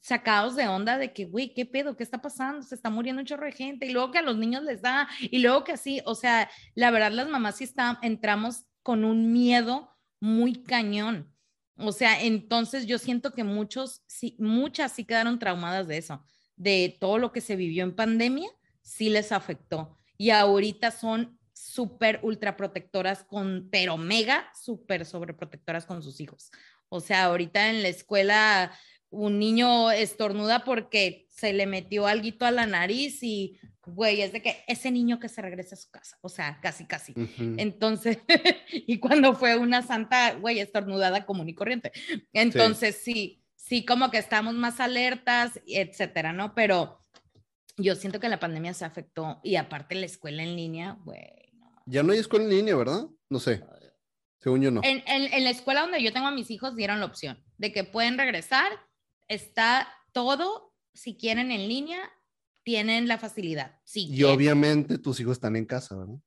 sacados 0.00 0.56
de 0.56 0.68
onda 0.68 0.98
de 0.98 1.12
que, 1.12 1.24
güey, 1.24 1.54
¿qué 1.54 1.66
pedo? 1.66 1.96
¿Qué 1.96 2.02
está 2.02 2.20
pasando? 2.20 2.62
Se 2.62 2.74
está 2.74 2.90
muriendo 2.90 3.20
un 3.20 3.26
chorro 3.26 3.46
de 3.46 3.52
gente 3.52 3.86
y 3.86 3.90
luego 3.90 4.10
que 4.10 4.18
a 4.18 4.22
los 4.22 4.36
niños 4.36 4.62
les 4.62 4.82
da 4.82 5.08
y 5.20 5.38
luego 5.38 5.64
que 5.64 5.72
así, 5.72 6.00
o 6.04 6.14
sea, 6.14 6.50
la 6.74 6.90
verdad 6.90 7.12
las 7.12 7.28
mamás 7.28 7.56
sí 7.56 7.64
está, 7.64 7.98
entramos 8.02 8.64
con 8.82 9.04
un 9.04 9.32
miedo 9.32 9.96
muy 10.20 10.62
cañón. 10.62 11.32
O 11.76 11.92
sea, 11.92 12.22
entonces 12.22 12.86
yo 12.86 12.98
siento 12.98 13.32
que 13.32 13.44
muchos, 13.44 14.02
sí, 14.06 14.36
muchas 14.38 14.92
sí 14.92 15.04
quedaron 15.04 15.38
traumadas 15.38 15.88
de 15.88 15.98
eso, 15.98 16.24
de 16.56 16.96
todo 17.00 17.18
lo 17.18 17.32
que 17.32 17.40
se 17.40 17.56
vivió 17.56 17.82
en 17.82 17.96
pandemia, 17.96 18.48
sí 18.82 19.08
les 19.08 19.32
afectó. 19.32 19.98
Y 20.16 20.30
ahorita 20.30 20.90
son 20.92 21.38
súper 21.52 22.20
ultra 22.22 22.56
protectoras 22.56 23.24
con, 23.24 23.68
pero 23.70 23.96
mega 23.96 24.48
súper 24.54 25.04
sobreprotectoras 25.04 25.86
con 25.86 26.02
sus 26.02 26.20
hijos. 26.20 26.50
O 26.88 27.00
sea, 27.00 27.24
ahorita 27.24 27.70
en 27.70 27.82
la 27.82 27.88
escuela 27.88 28.72
un 29.14 29.38
niño 29.38 29.90
estornuda 29.90 30.64
porque 30.64 31.26
se 31.30 31.52
le 31.52 31.66
metió 31.66 32.06
algo 32.06 32.28
a 32.40 32.50
la 32.50 32.66
nariz 32.66 33.22
y, 33.22 33.58
güey, 33.86 34.20
es 34.20 34.32
de 34.32 34.42
que 34.42 34.64
ese 34.66 34.90
niño 34.90 35.18
que 35.18 35.28
se 35.28 35.42
regrese 35.42 35.74
a 35.74 35.78
su 35.78 35.90
casa, 35.90 36.18
o 36.20 36.28
sea, 36.28 36.58
casi, 36.60 36.86
casi. 36.86 37.14
Entonces, 37.38 38.18
y 38.70 38.98
cuando 38.98 39.34
fue 39.34 39.56
una 39.56 39.82
santa, 39.82 40.34
güey, 40.34 40.60
estornudada 40.60 41.26
común 41.26 41.48
y 41.48 41.54
corriente. 41.54 41.92
Entonces, 42.32 43.00
sí. 43.02 43.42
sí, 43.56 43.84
como 43.84 44.10
que 44.10 44.18
estamos 44.18 44.54
más 44.54 44.80
alertas, 44.80 45.60
etcétera, 45.66 46.32
¿no? 46.32 46.54
Pero 46.54 47.00
yo 47.76 47.94
siento 47.94 48.20
que 48.20 48.28
la 48.28 48.40
pandemia 48.40 48.74
se 48.74 48.84
afectó 48.84 49.40
y 49.42 49.56
aparte 49.56 49.94
la 49.94 50.06
escuela 50.06 50.42
en 50.42 50.56
línea, 50.56 50.98
güey. 51.04 51.20
Ya 51.86 52.02
no 52.02 52.12
hay 52.12 52.18
escuela 52.18 52.44
en 52.44 52.50
línea, 52.50 52.76
¿verdad? 52.76 53.06
No 53.28 53.38
sé. 53.38 53.62
Según 54.38 54.60
yo 54.60 54.70
no. 54.70 54.80
En, 54.84 55.02
en, 55.06 55.44
la 55.44 55.50
escuela 55.50 55.80
donde 55.82 56.02
yo 56.02 56.12
tengo 56.12 56.26
a 56.26 56.30
mis 56.30 56.50
hijos 56.50 56.76
dieron 56.76 57.00
la 57.00 57.06
opción 57.06 57.42
de 57.56 57.72
que 57.72 57.84
pueden 57.84 58.18
regresar, 58.18 58.70
está 59.28 59.88
todo, 60.12 60.74
si 60.92 61.16
quieren 61.16 61.50
en 61.50 61.68
línea, 61.68 62.10
tienen 62.62 63.08
la 63.08 63.18
facilidad. 63.18 63.78
Sí. 63.84 64.08
y 64.10 64.22
obviamente 64.24 64.98
tus 64.98 65.20
hijos 65.20 65.32
están 65.32 65.56
en 65.56 65.66
casa, 65.66 65.96
¿verdad? 65.96 66.18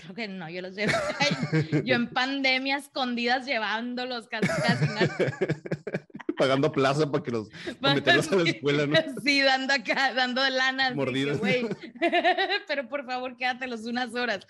Creo 0.00 0.14
que 0.14 0.28
no, 0.28 0.48
yo 0.48 0.62
los 0.62 0.74
llevo. 0.74 0.92
yo 1.84 1.94
en 1.94 2.08
pandemia 2.08 2.78
escondidas 2.78 3.44
llevándolos 3.46 4.28
casi, 4.28 4.48
casi. 4.48 4.86
Pagando 6.38 6.72
plaza 6.72 7.10
para 7.10 7.22
que 7.22 7.30
los 7.30 7.50
para 7.80 7.96
meterlos 7.96 8.32
a 8.32 8.36
la 8.36 8.48
escuela, 8.48 8.86
¿no? 8.86 8.96
Sí, 9.22 9.42
dando 9.42 9.74
acá, 9.74 10.14
dando 10.14 10.48
lana. 10.48 10.94
Mordidas. 10.94 11.38
Pero 12.66 12.88
por 12.88 13.04
favor, 13.04 13.36
quédatelos 13.36 13.84
unas 13.84 14.14
horas. 14.14 14.46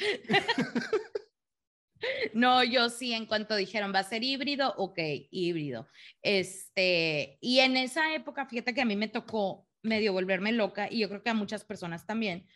No, 2.34 2.64
yo 2.64 2.88
sí, 2.88 3.12
en 3.12 3.26
cuanto 3.26 3.57
dijeron 3.57 3.92
va 3.94 4.01
a 4.01 4.05
ser 4.05 4.22
híbrido, 4.24 4.74
ok, 4.76 4.98
híbrido. 5.30 5.86
Este, 6.22 7.38
y 7.40 7.61
en 7.61 7.76
esa 7.76 8.14
época, 8.14 8.46
fíjate 8.46 8.74
que 8.74 8.80
a 8.80 8.86
mí 8.86 8.96
me 8.96 9.09
tocó 9.09 9.66
medio 9.82 10.12
volverme 10.12 10.53
loca 10.53 10.88
y 10.90 11.01
yo 11.01 11.09
creo 11.09 11.22
que 11.22 11.30
a 11.30 11.34
muchas 11.34 11.64
personas 11.64 12.07
también, 12.07 12.46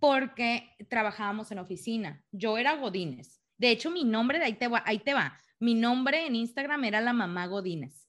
porque 0.00 0.70
trabajábamos 0.88 1.50
en 1.52 1.58
oficina. 1.58 2.22
Yo 2.30 2.58
era 2.58 2.76
Godínez. 2.76 3.40
De 3.56 3.70
hecho, 3.70 3.90
mi 3.90 4.04
nombre, 4.04 4.38
de 4.38 4.46
ahí 4.46 4.54
te 4.54 4.68
va, 4.68 4.82
ahí 4.86 4.98
te 4.98 5.14
va. 5.14 5.40
Mi 5.60 5.74
nombre 5.74 6.26
en 6.26 6.34
Instagram 6.34 6.84
era 6.84 7.00
la 7.00 7.12
mamá 7.12 7.46
Godínez. 7.46 8.08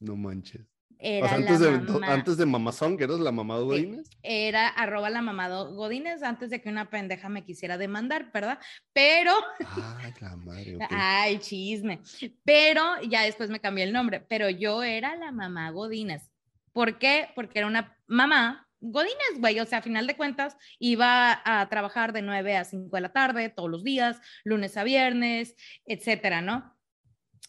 No 0.00 0.16
manches. 0.16 0.75
Era 0.98 1.34
antes, 1.34 1.60
de, 1.60 1.70
mamá, 1.70 2.12
antes 2.12 2.36
de 2.36 2.46
Mamazón, 2.46 2.96
que 2.96 3.04
eras 3.04 3.20
la 3.20 3.32
mamá 3.32 3.58
Godínez. 3.58 4.08
Era 4.22 4.68
arroba 4.68 5.10
la 5.10 5.20
mamá 5.20 5.48
Godínez 5.48 6.22
antes 6.22 6.50
de 6.50 6.60
que 6.60 6.68
una 6.68 6.88
pendeja 6.88 7.28
me 7.28 7.44
quisiera 7.44 7.76
demandar, 7.76 8.30
¿verdad? 8.32 8.58
Pero. 8.92 9.32
Ay, 9.98 10.12
la 10.20 10.36
madre. 10.36 10.78
Ay, 10.90 11.38
chisme. 11.38 12.00
Pero 12.44 12.82
ya 13.08 13.22
después 13.22 13.50
me 13.50 13.60
cambié 13.60 13.84
el 13.84 13.92
nombre. 13.92 14.20
Pero 14.20 14.48
yo 14.48 14.82
era 14.82 15.16
la 15.16 15.32
mamá 15.32 15.70
Godínez. 15.70 16.30
¿Por 16.72 16.98
qué? 16.98 17.28
Porque 17.34 17.58
era 17.58 17.68
una 17.68 17.96
mamá 18.06 18.66
Godínez, 18.80 19.38
güey, 19.38 19.58
o 19.60 19.66
sea, 19.66 19.78
a 19.78 19.82
final 19.82 20.06
de 20.06 20.16
cuentas, 20.16 20.56
iba 20.78 21.40
a 21.44 21.68
trabajar 21.68 22.12
de 22.12 22.22
9 22.22 22.56
a 22.56 22.64
5 22.64 22.94
de 22.94 23.00
la 23.00 23.12
tarde 23.12 23.48
todos 23.48 23.70
los 23.70 23.82
días, 23.82 24.20
lunes 24.44 24.76
a 24.76 24.84
viernes, 24.84 25.56
etcétera, 25.86 26.42
¿no? 26.42 26.76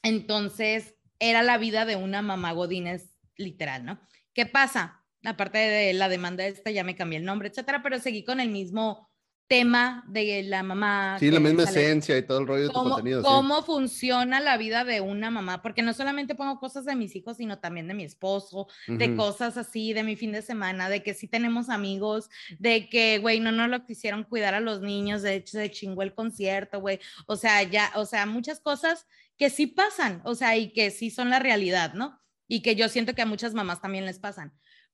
Entonces, 0.03 0.95
era 1.19 1.43
la 1.43 1.57
vida 1.57 1.85
de 1.85 1.95
una 1.95 2.21
mamá 2.21 2.53
Godínez 2.53 3.16
literal, 3.38 3.85
¿no? 3.85 3.99
¿Qué 4.33 4.45
pasa? 4.45 5.03
Aparte 5.23 5.57
de 5.57 5.93
la 5.93 6.09
demanda 6.09 6.45
esta, 6.45 6.71
ya 6.71 6.83
me 6.83 6.95
cambié 6.95 7.19
el 7.19 7.25
nombre, 7.25 7.49
etcétera, 7.49 7.81
pero 7.81 7.99
seguí 7.99 8.23
con 8.23 8.39
el 8.39 8.49
mismo 8.49 9.09
tema 9.47 10.03
de 10.07 10.43
la 10.43 10.61
mamá. 10.61 11.17
Sí, 11.19 11.31
la 11.31 11.39
misma 11.39 11.63
esencia 11.63 12.17
y 12.17 12.21
todo 12.21 12.39
el 12.39 12.47
rollo 12.47 12.63
de 12.63 12.69
tu 12.69 12.73
contenido. 12.73 13.23
Cómo 13.23 13.63
funciona 13.63 14.39
la 14.39 14.57
vida 14.57 14.83
de 14.83 15.01
una 15.01 15.31
mamá, 15.31 15.61
porque 15.61 15.81
no 15.81 15.93
solamente 15.93 16.35
pongo 16.35 16.59
cosas 16.59 16.85
de 16.85 16.95
mis 16.95 17.15
hijos, 17.15 17.38
sino 17.38 17.59
también 17.59 17.88
de 17.88 17.93
mi 17.93 18.03
esposo, 18.03 18.67
de 18.88 19.15
cosas 19.15 19.57
así, 19.57 19.93
de 19.93 20.03
mi 20.03 20.15
fin 20.15 20.33
de 20.33 20.41
semana, 20.41 20.89
de 20.89 21.01
que 21.01 21.13
sí 21.13 21.27
tenemos 21.27 21.69
amigos, 21.69 22.29
de 22.59 22.89
que, 22.89 23.19
güey, 23.19 23.39
no 23.39 23.51
nos 23.51 23.69
lo 23.69 23.85
quisieron 23.85 24.25
cuidar 24.25 24.53
a 24.53 24.59
los 24.59 24.81
niños, 24.81 25.21
de 25.21 25.35
hecho 25.35 25.57
se 25.57 25.71
chingó 25.71 26.03
el 26.03 26.13
concierto, 26.13 26.81
güey. 26.81 26.99
O 27.25 27.38
sea, 27.38 27.63
ya, 27.63 27.91
o 27.95 28.05
sea, 28.05 28.25
muchas 28.25 28.59
cosas 28.59 29.07
que 29.38 29.49
sí 29.49 29.67
pasan, 29.67 30.21
o 30.25 30.35
sea, 30.35 30.57
y 30.57 30.73
que 30.73 30.91
sí 30.91 31.09
son 31.09 31.29
la 31.29 31.39
realidad, 31.39 31.93
¿no? 31.93 32.19
Y 32.47 32.61
que 32.61 32.75
yo 32.75 32.89
siento 32.89 33.13
que 33.13 33.21
a 33.21 33.25
muchas 33.25 33.53
mamás 33.53 33.81
también 33.81 34.05
les 34.05 34.19
pasan. 34.19 34.53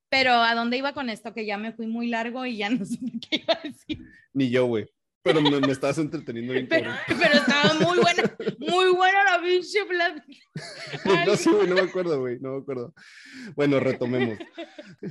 Pero 0.09 0.33
¿a 0.33 0.53
dónde 0.55 0.77
iba 0.77 0.93
con 0.93 1.09
esto? 1.09 1.33
Que 1.33 1.45
ya 1.45 1.57
me 1.57 1.73
fui 1.73 1.87
muy 1.87 2.07
largo 2.07 2.45
y 2.45 2.57
ya 2.57 2.69
no 2.69 2.85
sé 2.85 2.97
qué 3.29 3.37
iba 3.37 3.53
a 3.53 3.61
decir. 3.63 4.05
Ni 4.33 4.49
yo, 4.49 4.65
güey. 4.65 4.87
Pero 5.23 5.41
me, 5.41 5.57
me, 5.61 5.71
estabas 5.71 5.97
entreteniendo 5.99 6.51
bien. 6.51 6.67
Pero, 6.67 6.91
pero, 7.07 7.33
estaba 7.33 7.73
muy 7.75 7.97
buena, 7.97 8.35
muy 8.59 8.93
buena 8.93 9.23
la 9.23 9.41
pinche 9.41 9.85
plática. 9.85 10.45
No 11.25 11.53
güey, 11.53 11.67
no 11.69 11.75
me 11.75 11.81
acuerdo, 11.81 12.19
güey, 12.19 12.39
no 12.41 12.55
me 12.55 12.61
acuerdo. 12.61 12.93
Bueno, 13.55 13.79
retomemos. 13.79 14.37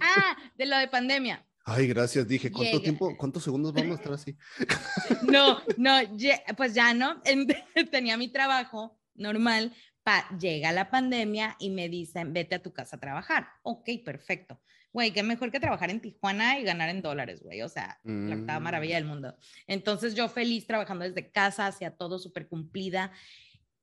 Ah, 0.01 0.37
de 0.57 0.67
lo 0.67 0.77
de 0.77 0.89
pandemia. 0.89 1.47
Ay, 1.65 1.87
gracias, 1.87 2.27
dije, 2.27 2.51
¿cuánto 2.51 2.83
tiempo, 2.83 3.17
cuántos 3.17 3.45
segundos 3.45 3.73
vamos 3.73 3.93
a 3.93 3.95
estar 3.95 4.13
así? 4.13 4.37
No, 5.23 5.63
no, 5.77 5.99
pues 6.57 6.75
ya 6.75 6.93
no, 6.93 7.23
tenía 7.91 8.17
mi 8.17 8.29
trabajo 8.29 8.99
normal, 9.15 9.75
pa, 10.03 10.29
llega 10.39 10.73
la 10.73 10.91
pandemia 10.91 11.57
y 11.59 11.71
me 11.71 11.89
dicen, 11.89 12.33
vete 12.33 12.57
a 12.57 12.63
tu 12.63 12.73
casa 12.73 12.97
a 12.97 13.01
trabajar. 13.01 13.49
Ok, 13.63 13.89
perfecto 14.05 14.61
güey, 14.93 15.13
qué 15.13 15.23
mejor 15.23 15.51
que 15.51 15.61
trabajar 15.61 15.91
en 15.91 16.01
Tijuana 16.01 16.59
y 16.59 16.65
ganar 16.65 16.91
en 16.91 17.03
dólares, 17.03 17.43
güey, 17.43 17.63
o 17.63 17.69
sea, 17.69 17.99
la 18.05 18.37
octava 18.37 18.61
mm. 18.61 18.63
maravilla 18.63 18.97
del 18.97 19.07
mundo. 19.07 19.37
Entonces 19.67 20.15
yo 20.15 20.29
feliz 20.29 20.67
trabajando 20.67 21.05
desde 21.05 21.31
casa, 21.31 21.67
hacía 21.67 21.97
todo 21.97 22.19
súper 22.19 22.49
cumplida. 22.49 23.13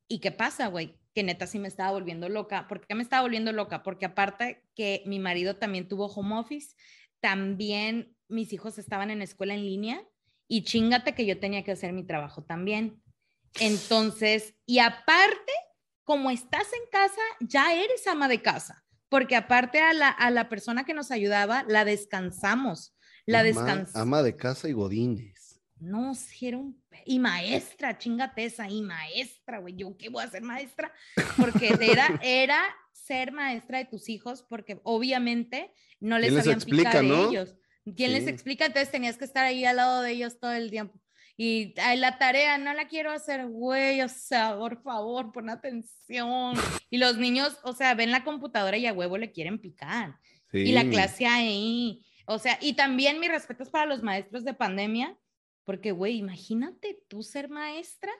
¿Y 0.08 0.20
qué 0.20 0.32
pasa, 0.32 0.68
güey? 0.68 1.00
Que 1.14 1.24
neta 1.24 1.48
sí 1.48 1.60
me 1.60 1.68
estaba 1.68 1.92
volviendo 1.92 2.30
loca. 2.30 2.68
¿Por 2.68 2.86
qué 2.86 2.96
me 2.96 3.04
estaba 3.04 3.24
volviendo 3.24 3.52
loca? 3.52 3.84
Porque 3.84 4.06
aparte 4.06 4.64
que 4.76 5.04
mi 5.06 5.20
marido 5.20 5.56
también 5.56 5.88
tuvo 5.88 6.06
home 6.08 6.38
office, 6.38 6.76
también 7.20 8.16
mis 8.28 8.54
hijos 8.54 8.78
estaban 8.78 9.10
en 9.10 9.22
escuela 9.22 9.56
en 9.56 9.66
línea 9.66 10.04
y 10.48 10.64
chingate 10.64 11.14
que 11.14 11.26
yo 11.26 11.40
tenía 11.40 11.64
que 11.64 11.72
hacer 11.72 11.92
mi 11.92 12.04
trabajo 12.04 12.44
también. 12.44 13.02
Entonces, 13.60 14.56
y 14.68 14.78
aparte, 14.78 15.52
como 16.10 16.32
estás 16.32 16.66
en 16.74 16.89
casa, 16.91 17.22
ya 17.39 17.72
eres 17.76 18.07
ama 18.07 18.28
de 18.28 18.41
casa 18.41 18.84
porque 19.10 19.36
aparte 19.36 19.80
a 19.80 19.93
la, 19.93 20.10
a 20.10 20.32
la 20.32 20.49
persona 20.49 20.86
que 20.86 20.95
nos 20.95 21.12
ayudaba, 21.12 21.64
la 21.68 21.84
descansamos. 21.84 22.95
La 23.26 23.43
descansamos. 23.43 23.95
Ama 23.95 24.24
de 24.24 24.36
casa 24.36 24.70
y 24.70 24.74
godines. 24.74 25.62
No, 25.80 26.16
si 26.16 26.47
era 26.47 26.57
un... 26.57 26.82
Y 27.05 27.20
maestra, 27.20 27.97
chingate 27.97 28.45
esa, 28.45 28.68
y 28.70 28.82
maestra, 28.82 29.60
güey, 29.60 29.76
¿yo 29.76 29.95
qué 29.97 30.10
voy 30.10 30.24
a 30.24 30.30
ser 30.30 30.41
maestra? 30.41 30.91
Porque 31.38 31.76
era, 31.80 32.07
era 32.24 32.60
ser 32.91 33.32
maestra 33.32 33.78
de 33.78 33.86
tus 33.86 34.10
hijos, 34.10 34.43
porque 34.43 34.80
obviamente 34.84 35.72
no 35.99 36.18
les, 36.18 36.36
habían 36.36 36.55
explica, 36.55 37.03
¿no? 37.03 37.30
ellos. 37.30 37.55
¿Quién 37.95 38.14
les 38.14 38.28
explica? 38.28 38.66
Entonces 38.66 38.91
tenías 38.91 39.18
que 39.18 39.26
estar 39.26 39.45
ahí 39.45 39.64
al 39.66 39.78
lado 39.78 40.01
de 40.01 40.12
ellos 40.12 40.39
todo 40.39 40.51
el 40.51 40.70
tiempo. 40.70 40.99
Y 41.42 41.74
la 41.96 42.18
tarea 42.18 42.58
no 42.58 42.74
la 42.74 42.90
quiero 42.90 43.12
hacer, 43.12 43.48
güey, 43.48 44.02
o 44.02 44.10
sea, 44.10 44.58
por 44.58 44.84
favor, 44.84 45.32
pon 45.32 45.50
atención. 45.50 46.54
Y 46.90 46.98
los 46.98 47.18
niños, 47.18 47.58
o 47.64 47.72
sea, 47.72 47.94
ven 47.94 48.12
la 48.12 48.26
computadora 48.26 48.76
y 48.76 48.86
a 48.86 48.92
huevo 48.92 49.18
le 49.18 49.32
quieren 49.32 49.58
picar. 49.58 50.20
Y 50.52 50.74
la 50.74 50.84
clase 50.84 51.28
ahí. 51.28 52.06
O 52.26 52.40
sea, 52.40 52.60
y 52.62 52.74
también 52.74 53.22
mis 53.22 53.32
respetos 53.32 53.70
para 53.70 53.86
los 53.86 54.04
maestros 54.04 54.44
de 54.44 54.54
pandemia, 54.54 55.18
porque, 55.64 55.94
güey, 55.94 56.18
imagínate 56.18 57.02
tú 57.08 57.24
ser 57.24 57.48
maestra 57.48 58.12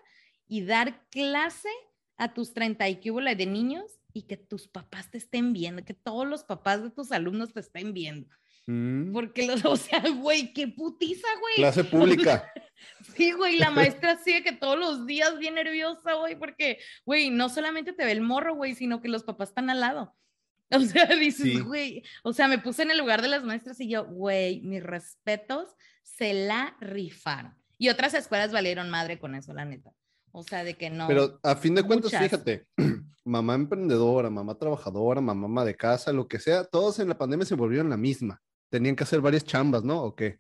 y 0.48 0.62
dar 0.64 1.06
clase 1.10 1.68
a 2.16 2.34
tus 2.34 2.54
30 2.54 2.88
y 2.88 2.96
que 3.02 3.12
de 3.12 3.46
niños 3.46 4.00
y 4.14 4.22
que 4.28 4.38
tus 4.38 4.70
papás 4.70 5.12
te 5.12 5.18
estén 5.18 5.52
viendo, 5.52 5.84
que 5.84 5.94
todos 5.94 6.26
los 6.26 6.46
papás 6.46 6.82
de 6.82 6.90
tus 6.90 7.12
alumnos 7.12 7.52
te 7.52 7.60
estén 7.60 7.94
viendo. 7.94 8.30
Mm. 8.66 9.12
Porque 9.12 9.46
los, 9.46 9.66
o 9.66 9.76
sea, 9.76 10.02
güey, 10.10 10.54
qué 10.54 10.70
putiza, 10.70 11.28
güey. 11.42 11.56
Clase 11.58 11.84
pública. 11.84 12.50
sí, 13.16 13.32
güey, 13.32 13.58
la 13.58 13.72
maestra 13.72 14.18
sigue 14.18 14.44
que 14.44 14.52
todos 14.52 14.78
los 14.78 15.06
días 15.06 15.38
bien 15.38 15.56
nerviosa, 15.56 16.14
güey, 16.14 16.36
porque, 16.36 16.80
güey, 17.06 17.30
no 17.30 17.50
solamente 17.50 17.94
te 17.94 18.06
ve 18.06 18.12
el 18.12 18.22
morro, 18.22 18.56
güey, 18.56 18.76
sino 18.76 19.02
que 19.02 19.10
los 19.10 19.24
papás 19.24 19.50
están 19.50 19.70
al 19.70 19.80
lado. 19.80 20.16
O 20.72 20.80
sea, 20.82 21.08
dices, 21.08 21.64
güey, 21.64 22.04
o 22.22 22.32
sea, 22.32 22.48
me 22.48 22.60
puse 22.60 22.84
en 22.84 22.92
el 22.92 23.00
lugar 23.00 23.24
de 23.24 23.28
las 23.28 23.44
maestras 23.44 23.80
y 23.80 23.90
yo, 23.90 24.06
güey, 24.06 24.62
mis 24.62 24.84
respetos, 24.84 25.68
se 26.04 26.32
la 26.36 26.78
rifaron. 26.80 27.56
Y 27.80 27.90
otras 27.90 28.14
escuelas 28.14 28.52
valieron 28.52 28.88
madre 28.88 29.18
con 29.18 29.34
eso, 29.34 29.52
la 29.52 29.66
neta. 29.66 29.92
O 30.32 30.44
sea, 30.44 30.64
de 30.64 30.76
que 30.76 30.92
no. 30.92 31.08
Pero 31.08 31.40
a 31.42 31.56
fin 31.56 31.74
de 31.74 31.82
cuentas, 31.82 32.16
fíjate, 32.16 32.68
mamá 33.26 33.56
emprendedora, 33.56 34.30
mamá 34.30 34.60
trabajadora, 34.60 35.22
mamá 35.22 35.66
de 35.66 35.76
casa, 35.76 36.14
lo 36.14 36.28
que 36.28 36.38
sea, 36.38 36.64
todos 36.64 37.00
en 37.00 37.10
la 37.10 37.18
pandemia 37.18 37.48
se 37.48 37.56
volvieron 37.56 37.90
la 37.90 37.98
misma 37.98 38.40
tenían 38.70 38.96
que 38.96 39.04
hacer 39.04 39.22
varias 39.22 39.44
chambas, 39.44 39.84
¿no? 39.84 40.02
¿O 40.04 40.16
qué? 40.16 40.40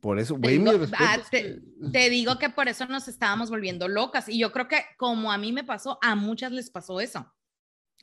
Por 0.00 0.18
eso, 0.18 0.36
güey, 0.36 0.62
ah, 0.98 1.18
te, 1.30 2.10
digo 2.10 2.38
que 2.38 2.50
por 2.50 2.68
eso 2.68 2.86
nos 2.86 3.08
estábamos 3.08 3.50
volviendo 3.50 3.88
locas. 3.88 4.28
Y 4.28 4.38
yo 4.38 4.52
creo 4.52 4.68
que 4.68 4.84
como 4.98 5.32
a 5.32 5.38
mí 5.38 5.52
me 5.52 5.64
pasó, 5.64 5.98
a 6.02 6.14
muchas 6.14 6.52
les 6.52 6.70
pasó 6.70 7.00
eso. 7.00 7.32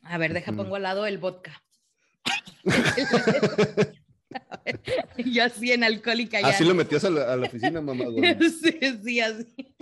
A 0.02 0.18
ver, 0.18 0.34
deja, 0.34 0.52
pongo 0.52 0.76
al 0.76 0.84
lado 0.84 1.06
el 1.06 1.18
vodka. 1.18 1.64
yo 5.26 5.44
así 5.44 5.72
en 5.72 5.84
alcohólica. 5.84 6.42
Ya. 6.42 6.48
Así 6.48 6.64
lo 6.66 6.74
metías 6.74 7.04
a 7.06 7.10
la, 7.10 7.36
oficina, 7.36 7.80
mamá. 7.82 8.06
sí, 8.40 8.80
sí, 9.04 9.20
así. 9.22 9.74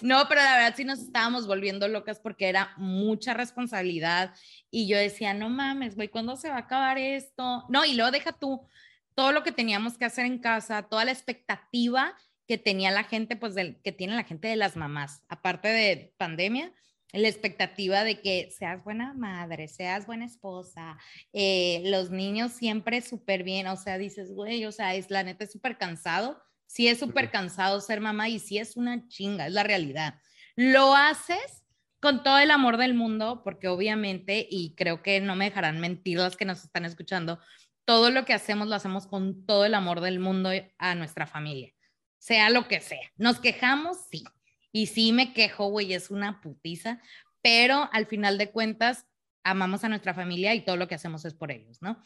no, 0.00 0.24
pero 0.28 0.42
la 0.42 0.56
verdad 0.56 0.74
sí 0.76 0.84
nos 0.84 1.00
estábamos 1.00 1.46
volviendo 1.46 1.88
locas 1.88 2.20
porque 2.20 2.48
era 2.48 2.72
mucha 2.76 3.34
responsabilidad 3.34 4.34
y 4.70 4.86
yo 4.86 4.98
decía, 4.98 5.34
no 5.34 5.48
mames, 5.48 5.96
güey, 5.96 6.08
¿cuándo 6.08 6.36
se 6.36 6.50
va 6.50 6.56
a 6.56 6.60
acabar 6.60 6.98
esto? 6.98 7.64
No, 7.68 7.84
y 7.84 7.94
luego 7.94 8.10
deja 8.10 8.32
tú 8.32 8.66
todo 9.14 9.32
lo 9.32 9.42
que 9.42 9.52
teníamos 9.52 9.98
que 9.98 10.04
hacer 10.04 10.26
en 10.26 10.38
casa, 10.38 10.82
toda 10.84 11.04
la 11.04 11.12
expectativa 11.12 12.16
que 12.46 12.58
tenía 12.58 12.90
la 12.90 13.04
gente, 13.04 13.36
pues 13.36 13.54
del, 13.54 13.80
que 13.82 13.92
tiene 13.92 14.14
la 14.14 14.24
gente 14.24 14.48
de 14.48 14.56
las 14.56 14.76
mamás, 14.76 15.22
aparte 15.28 15.68
de 15.68 16.14
pandemia, 16.16 16.72
la 17.12 17.28
expectativa 17.28 18.04
de 18.04 18.20
que 18.20 18.50
seas 18.50 18.82
buena 18.82 19.12
madre, 19.14 19.68
seas 19.68 20.06
buena 20.06 20.24
esposa, 20.24 20.98
eh, 21.32 21.82
los 21.84 22.10
niños 22.10 22.52
siempre 22.52 23.00
súper 23.02 23.42
bien, 23.42 23.66
o 23.66 23.76
sea, 23.76 23.98
dices, 23.98 24.32
güey, 24.32 24.64
o 24.64 24.72
sea, 24.72 24.94
es 24.94 25.10
la 25.10 25.22
neta, 25.22 25.44
es 25.44 25.52
súper 25.52 25.76
cansado, 25.76 26.42
sí 26.66 26.88
es 26.88 26.98
súper 26.98 27.30
cansado 27.30 27.80
ser 27.80 28.00
mamá 28.00 28.28
y 28.28 28.38
sí 28.38 28.58
es 28.58 28.76
una 28.76 29.06
chinga, 29.08 29.46
es 29.46 29.52
la 29.52 29.62
realidad. 29.62 30.14
Lo 30.56 30.94
haces 30.94 31.62
con 32.00 32.22
todo 32.22 32.38
el 32.38 32.50
amor 32.50 32.78
del 32.78 32.94
mundo, 32.94 33.42
porque 33.44 33.68
obviamente, 33.68 34.46
y 34.50 34.74
creo 34.74 35.02
que 35.02 35.20
no 35.20 35.36
me 35.36 35.44
dejarán 35.44 35.80
mentir 35.80 36.18
las 36.18 36.36
que 36.36 36.44
nos 36.44 36.64
están 36.64 36.84
escuchando, 36.84 37.38
todo 37.84 38.10
lo 38.10 38.24
que 38.24 38.32
hacemos 38.32 38.68
lo 38.68 38.74
hacemos 38.74 39.06
con 39.06 39.44
todo 39.46 39.64
el 39.64 39.74
amor 39.74 40.00
del 40.00 40.20
mundo 40.20 40.50
a 40.78 40.94
nuestra 40.94 41.26
familia, 41.26 41.72
sea 42.18 42.50
lo 42.50 42.68
que 42.68 42.80
sea. 42.80 43.10
Nos 43.16 43.40
quejamos, 43.40 43.98
sí, 44.10 44.24
y 44.72 44.86
sí 44.86 45.12
me 45.12 45.32
quejo, 45.32 45.68
güey, 45.68 45.92
es 45.92 46.10
una 46.10 46.40
putiza, 46.40 47.00
pero 47.42 47.88
al 47.92 48.06
final 48.06 48.38
de 48.38 48.50
cuentas 48.50 49.06
amamos 49.44 49.84
a 49.84 49.88
nuestra 49.88 50.14
familia 50.14 50.54
y 50.54 50.64
todo 50.64 50.76
lo 50.76 50.88
que 50.88 50.94
hacemos 50.94 51.24
es 51.24 51.34
por 51.34 51.50
ellos, 51.50 51.82
¿no? 51.82 52.02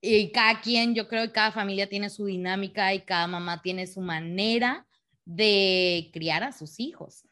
Y 0.00 0.32
cada 0.32 0.60
quien, 0.60 0.94
yo 0.94 1.08
creo 1.08 1.24
que 1.24 1.32
cada 1.32 1.50
familia 1.50 1.88
tiene 1.88 2.10
su 2.10 2.26
dinámica 2.26 2.92
y 2.92 3.00
cada 3.00 3.26
mamá 3.26 3.62
tiene 3.62 3.86
su 3.86 4.02
manera 4.02 4.86
de 5.24 6.10
criar 6.12 6.44
a 6.44 6.52
sus 6.52 6.78
hijos. 6.78 7.26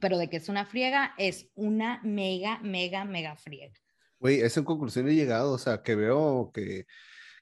Pero 0.00 0.18
de 0.18 0.28
que 0.28 0.38
es 0.38 0.48
una 0.48 0.66
friega, 0.66 1.14
es 1.16 1.48
una 1.54 2.00
mega, 2.02 2.58
mega, 2.58 3.04
mega 3.04 3.36
friega. 3.36 3.78
Güey, 4.18 4.40
esa 4.40 4.64
conclusión 4.64 5.08
he 5.08 5.14
llegado, 5.14 5.52
o 5.52 5.58
sea, 5.58 5.82
que 5.82 5.94
veo 5.94 6.50
que, 6.54 6.86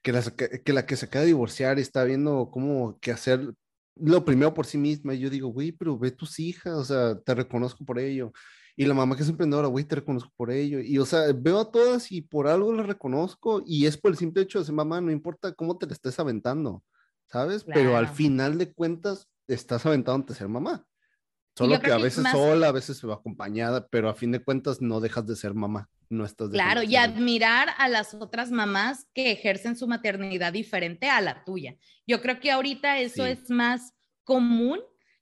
que, 0.03 0.13
la, 0.13 0.23
que, 0.23 0.73
la 0.73 0.87
que 0.87 0.97
se 0.97 1.07
acaba 1.07 1.23
de 1.23 1.29
divorciar 1.29 1.79
está 1.79 2.05
viendo 2.05 2.51
cómo 2.51 2.99
que 3.01 3.13
hacer 3.13 3.55
lo 3.97 4.25
primero 4.25 4.55
por 4.55 4.67
sí 4.67 4.79
misma. 4.79 5.15
Y 5.15 5.21
yo 5.21 5.31
digo, 5.31 5.49
güey, 5.49 5.73
pero 5.73 5.99
ve 5.99 6.11
tus 6.11 6.39
hijas, 6.41 6.75
o 6.75 6.85
sea, 6.85 7.21
te 7.21 7.35
reconozco 7.35 7.85
por 7.85 7.99
ello. 7.99 8.33
Y 8.77 8.87
la 8.87 8.95
mamá 8.95 9.17
que 9.17 9.23
es 9.23 9.29
emprendedora, 9.29 9.69
güey, 9.69 9.85
te 9.85 9.97
reconozco 9.97 10.33
por 10.37 10.51
ello. 10.51 10.81
Y, 10.81 10.99
o 10.99 11.07
sea, 11.07 11.33
veo 11.33 11.61
a 11.61 11.71
todas 11.71 12.11
y 12.11 12.23
por 12.23 12.49
algo 12.49 12.73
las 12.73 12.87
reconozco. 12.87 13.63
Y 13.65 13.87
es 13.87 13.97
por 13.97 14.11
el 14.11 14.19
simple 14.19 14.43
hecho 14.43 14.59
de 14.59 14.65
ser 14.65 14.75
mamá, 14.75 15.01
no 15.01 15.13
importa 15.13 15.53
cómo 15.53 15.79
te 15.79 15.87
la 15.87 15.93
estés 15.93 16.19
aventando, 16.19 16.83
¿sabes? 17.31 17.65
Pero 17.65 17.97
al 17.97 18.09
final 18.09 18.59
de 18.59 18.73
cuentas, 18.73 19.29
estás 19.47 19.87
aventando 19.87 20.33
a 20.33 20.37
ser 20.37 20.49
mamá. 20.49 20.85
Solo 21.57 21.81
que 21.81 21.93
a 21.93 21.99
veces 21.99 22.25
sola, 22.33 22.69
a 22.69 22.73
veces 22.73 22.97
se 22.97 23.07
va 23.07 23.15
acompañada, 23.15 23.87
pero 23.87 24.09
a 24.09 24.15
fin 24.15 24.33
de 24.33 24.43
cuentas 24.43 24.83
no 24.83 25.01
dejas 25.01 25.25
de 25.27 25.37
ser 25.37 25.55
mamá. 25.55 25.89
No 26.09 26.25
estás 26.25 26.51
Claro, 26.51 26.83
y 26.83 26.97
admirar 26.97 27.69
a 27.79 27.89
las 27.89 28.15
otras 28.15 28.51
mamás 28.51 29.07
que 29.15 29.33
ejercen 29.33 29.77
su 29.77 29.87
maternidad 29.87 30.53
diferente 30.53 31.09
a 31.09 31.21
la 31.21 31.45
tuya. 31.45 31.77
Yo 32.07 32.21
creo 32.21 32.41
que 32.41 32.51
ahorita 32.51 32.99
eso 32.99 33.27
es 33.27 33.51
más 33.51 33.93
común 34.23 34.81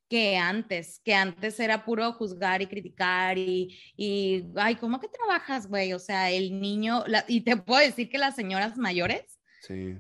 que 0.09 0.37
antes, 0.37 1.01
que 1.05 1.15
antes 1.15 1.59
era 1.59 1.85
puro 1.85 2.13
juzgar 2.13 2.61
y 2.61 2.67
criticar 2.67 3.39
y, 3.39 3.79
y 3.97 4.45
ay, 4.57 4.75
¿cómo 4.75 5.01
que 5.01 5.09
trabajas, 5.09 5.67
güey? 5.67 5.95
O 5.95 5.99
sea, 5.99 6.31
el 6.31 6.61
niño, 6.61 7.05
y 7.29 7.41
te 7.41 7.57
puedo 7.57 7.81
decir 7.81 8.11
que 8.11 8.19
las 8.19 8.35
señoras 8.35 8.77
mayores 8.77 9.39
sí 9.67 9.97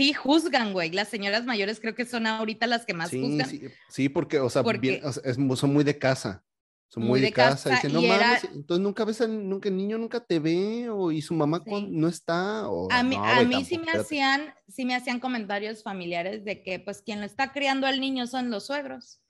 sí 0.00 0.12
juzgan, 0.12 0.72
güey. 0.72 0.90
Las 0.90 1.08
señoras 1.08 1.44
mayores 1.44 1.80
creo 1.80 1.94
que 1.94 2.04
son 2.04 2.26
ahorita 2.26 2.66
las 2.66 2.86
que 2.86 2.94
más 2.94 3.10
juzgan. 3.10 3.48
Sí, 3.48 3.62
sí, 3.88 4.08
porque, 4.08 4.40
o 4.40 4.48
sea, 4.48 4.62
son 4.62 5.72
muy 5.72 5.84
de 5.84 5.98
casa. 5.98 6.44
Son 6.90 7.04
muy, 7.04 7.20
de, 7.20 7.32
casa. 7.32 7.70
Dicen, 7.70 7.92
no 7.92 8.02
mames, 8.02 8.42
entonces 8.52 8.82
nunca 8.82 9.04
ves, 9.04 9.20
a, 9.20 9.28
nunca, 9.28 9.68
el 9.68 9.76
niño 9.76 9.96
nunca 9.96 10.18
te 10.18 10.40
ve, 10.40 10.90
o 10.90 11.12
y 11.12 11.22
su 11.22 11.34
mamá 11.34 11.62
no 11.88 12.08
está. 12.08 12.68
O, 12.68 12.90
a 12.90 13.04
mí, 13.04 13.16
a 13.16 13.44
mí 13.44 13.64
sí 13.64 13.78
me 13.78 13.92
hacían, 13.92 14.52
sí 14.68 14.84
me 14.84 14.96
hacían 14.96 15.20
comentarios 15.20 15.84
familiares 15.84 16.44
de 16.44 16.64
que, 16.64 16.80
pues, 16.80 17.00
quien 17.00 17.20
lo 17.20 17.26
está 17.26 17.52
criando 17.52 17.86
al 17.86 18.00
niño 18.00 18.26
son 18.26 18.50
los 18.50 18.66
suegros. 18.66 19.20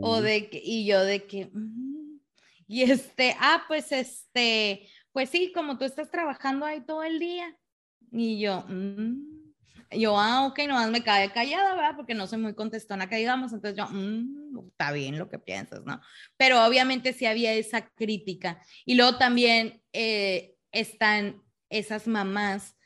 O 0.00 0.20
de 0.20 0.50
que, 0.50 0.60
y 0.64 0.84
yo 0.84 1.04
de 1.04 1.24
que, 1.24 1.50
mm". 1.52 2.18
y 2.66 2.82
este, 2.82 3.36
ah, 3.38 3.62
pues, 3.68 3.92
este, 3.92 4.88
pues 5.12 5.30
sí, 5.30 5.52
como 5.54 5.78
tú 5.78 5.84
estás 5.84 6.10
trabajando 6.10 6.66
ahí 6.66 6.80
todo 6.80 7.04
el 7.04 7.20
día. 7.20 7.56
Y 8.10 8.40
yo, 8.40 8.64
mmm 8.68 9.41
yo, 9.94 10.18
ah, 10.18 10.46
ok, 10.46 10.60
nomás 10.66 10.90
me 10.90 11.02
cae 11.02 11.32
callada, 11.32 11.74
¿verdad? 11.74 11.96
Porque 11.96 12.14
no 12.14 12.26
soy 12.26 12.38
muy 12.38 12.54
contestona 12.54 13.08
que 13.08 13.16
digamos, 13.16 13.52
entonces 13.52 13.76
yo, 13.76 13.86
mm, 13.88 14.68
está 14.68 14.92
bien 14.92 15.18
lo 15.18 15.28
que 15.28 15.38
piensas, 15.38 15.84
¿no? 15.84 16.00
Pero 16.36 16.64
obviamente 16.64 17.12
sí 17.12 17.26
había 17.26 17.52
esa 17.52 17.88
crítica. 17.88 18.60
Y 18.84 18.94
luego 18.94 19.18
también 19.18 19.82
eh, 19.92 20.54
están 20.70 21.42
esas 21.70 22.06
mamás 22.06 22.76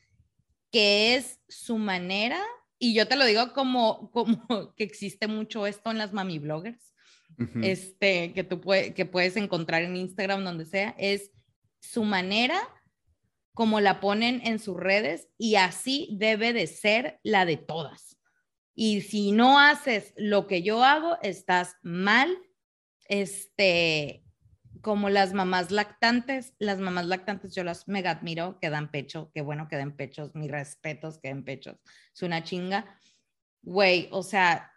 que 0.71 1.15
es 1.15 1.41
su 1.49 1.79
manera, 1.79 2.41
y 2.79 2.95
yo 2.95 3.09
te 3.09 3.17
lo 3.17 3.25
digo 3.25 3.53
como, 3.53 4.11
como 4.11 4.47
que 4.77 4.85
existe 4.85 5.27
mucho 5.27 5.67
esto 5.67 5.91
en 5.91 5.99
las 5.99 6.13
mami 6.13 6.39
bloggers, 6.39 6.95
este, 7.63 8.33
que 8.33 8.45
tú 8.45 8.61
que 8.61 9.05
puedes 9.05 9.37
encontrar 9.37 9.83
en 9.83 9.97
Instagram, 9.97 10.43
donde 10.43 10.65
sea, 10.65 10.95
es 10.97 11.31
su 11.81 12.05
manera 12.05 12.59
como 13.57 13.81
la 13.81 14.01
ponen 14.01 14.43
en 14.45 14.59
sus 14.59 14.77
redes 14.77 15.29
y 15.39 15.55
así 15.55 16.11
debe 16.13 16.53
de 16.53 16.67
ser 16.67 17.21
la 17.23 17.47
de 17.47 17.57
todas. 17.57 18.19
Y 18.75 19.01
si 19.01 19.33
no 19.33 19.59
haces 19.59 20.13
lo 20.19 20.47
que 20.47 20.63
yo 20.63 20.85
hago, 20.85 21.17
estás 21.23 21.77
mal. 21.83 22.37
Este, 23.09 24.23
como 24.83 25.09
las 25.09 25.33
mamás 25.33 25.71
lactantes, 25.71 26.53
las 26.59 26.81
mamás 26.81 27.07
lactantes 27.07 27.55
yo 27.55 27.65
las 27.65 27.89
mega 27.89 28.11
admiro, 28.11 28.59
que 28.61 28.69
dan 28.69 28.91
pecho, 28.91 29.31
qué 29.33 29.41
bueno 29.41 29.69
que 29.69 29.77
den 29.77 29.97
pechos, 29.97 30.35
mis 30.35 30.51
respetos 30.51 31.19
que 31.19 31.29
den 31.29 31.43
pechos, 31.43 31.77
es 32.15 32.21
una 32.21 32.45
chinga. 32.45 33.01
Güey, 33.63 34.11
o 34.13 34.23
sea, 34.23 34.71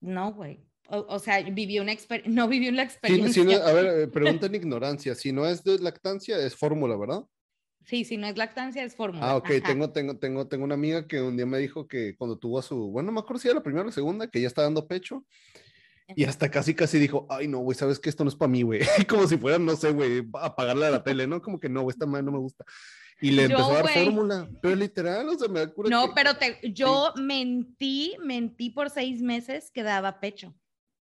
no, 0.00 0.32
güey. 0.32 0.64
O, 0.86 1.18
sea, 1.18 1.42
viví 1.42 1.80
una 1.80 1.92
no 2.26 2.46
viví 2.46 2.68
una 2.68 2.84
experiencia. 2.84 3.42
a 3.66 3.72
ver, 3.72 3.86
eh, 3.86 4.06
pregunta 4.06 4.46
en 4.46 4.54
ignorancia, 4.54 5.16
si 5.16 5.32
no 5.32 5.44
es 5.44 5.64
de 5.64 5.80
lactancia, 5.80 6.38
es 6.38 6.54
fórmula, 6.54 6.96
¿verdad? 6.96 7.24
Sí, 7.84 8.04
si 8.04 8.16
no 8.16 8.26
es 8.26 8.36
lactancia, 8.36 8.84
es 8.84 8.94
fórmula. 8.94 9.30
Ah, 9.30 9.36
ok, 9.36 9.50
tengo, 9.64 9.90
tengo, 9.90 10.16
tengo, 10.16 10.46
tengo 10.46 10.64
una 10.64 10.74
amiga 10.74 11.06
que 11.06 11.20
un 11.20 11.36
día 11.36 11.46
me 11.46 11.58
dijo 11.58 11.88
que 11.88 12.14
cuando 12.16 12.38
tuvo 12.38 12.58
a 12.58 12.62
su, 12.62 12.90
bueno, 12.90 13.06
no 13.06 13.12
me 13.12 13.20
acuerdo 13.20 13.40
si 13.40 13.48
era 13.48 13.56
la 13.56 13.62
primera 13.62 13.82
o 13.82 13.86
la 13.86 13.92
segunda, 13.92 14.28
que 14.28 14.40
ya 14.40 14.46
está 14.46 14.62
dando 14.62 14.86
pecho. 14.86 15.24
Y 16.14 16.24
hasta 16.24 16.50
casi, 16.50 16.74
casi 16.74 16.98
dijo, 16.98 17.26
ay, 17.30 17.48
no, 17.48 17.58
güey, 17.60 17.76
sabes 17.76 17.98
que 17.98 18.10
esto 18.10 18.24
no 18.24 18.28
es 18.28 18.36
para 18.36 18.50
mí, 18.50 18.62
güey. 18.62 18.80
Como 19.08 19.26
si 19.26 19.38
fuera, 19.38 19.58
no 19.58 19.76
sé, 19.76 19.92
güey, 19.92 20.26
apagarle 20.34 20.86
a 20.86 20.90
la 20.90 21.02
tele, 21.02 21.26
¿no? 21.26 21.40
Como 21.40 21.58
que 21.58 21.68
no, 21.68 21.82
güey, 21.82 21.92
esta 21.92 22.06
madre 22.06 22.24
no 22.24 22.32
me 22.32 22.38
gusta. 22.38 22.64
Y 23.20 23.30
le 23.30 23.44
empezó 23.44 23.70
a 23.70 23.82
dar 23.82 23.88
fórmula, 23.88 24.48
pero 24.60 24.74
literal, 24.74 25.28
o 25.28 25.38
sea, 25.38 25.48
me 25.48 25.60
da 25.60 25.72
No, 25.88 26.12
pero 26.14 26.36
te, 26.36 26.58
yo 26.72 27.12
mentí, 27.16 28.16
mentí 28.20 28.70
por 28.70 28.90
seis 28.90 29.22
meses 29.22 29.70
que 29.72 29.82
daba 29.82 30.18
pecho 30.18 30.54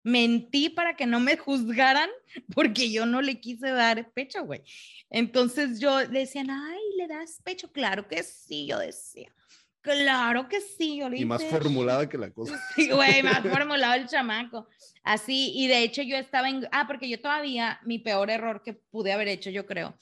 mentí 0.05 0.69
para 0.69 0.95
que 0.95 1.07
no 1.07 1.19
me 1.19 1.35
juzgaran 1.35 2.09
porque 2.53 2.91
yo 2.91 3.07
no 3.07 3.23
le 3.23 3.41
quise 3.41 3.71
dar 3.71 4.11
pecho, 4.11 4.45
güey. 4.45 4.61
Entonces 5.09 5.79
yo 5.79 6.07
decían, 6.07 6.51
ay, 6.51 6.79
¿le 6.95 7.07
das 7.07 7.41
pecho? 7.43 7.71
Claro 7.71 8.07
que 8.07 8.21
sí, 8.21 8.67
yo 8.67 8.77
decía. 8.77 9.33
Claro 9.81 10.47
que 10.47 10.61
sí, 10.61 10.97
yo 10.97 11.09
le 11.09 11.17
Y 11.17 11.25
más 11.25 11.43
formulada 11.45 12.07
que 12.07 12.17
la 12.19 12.29
cosa. 12.31 12.59
Sí, 12.75 12.89
güey, 12.89 13.23
más 13.23 13.41
formulado 13.41 13.95
el 13.95 14.07
chamaco. 14.07 14.67
Así, 15.03 15.51
y 15.55 15.67
de 15.67 15.83
hecho 15.83 16.03
yo 16.03 16.17
estaba 16.17 16.49
en, 16.49 16.67
ah, 16.71 16.85
porque 16.85 17.09
yo 17.09 17.19
todavía, 17.19 17.79
mi 17.83 17.97
peor 17.97 18.29
error 18.29 18.61
que 18.63 18.73
pude 18.73 19.11
haber 19.11 19.27
hecho, 19.27 19.49
yo 19.49 19.65
creo, 19.65 19.97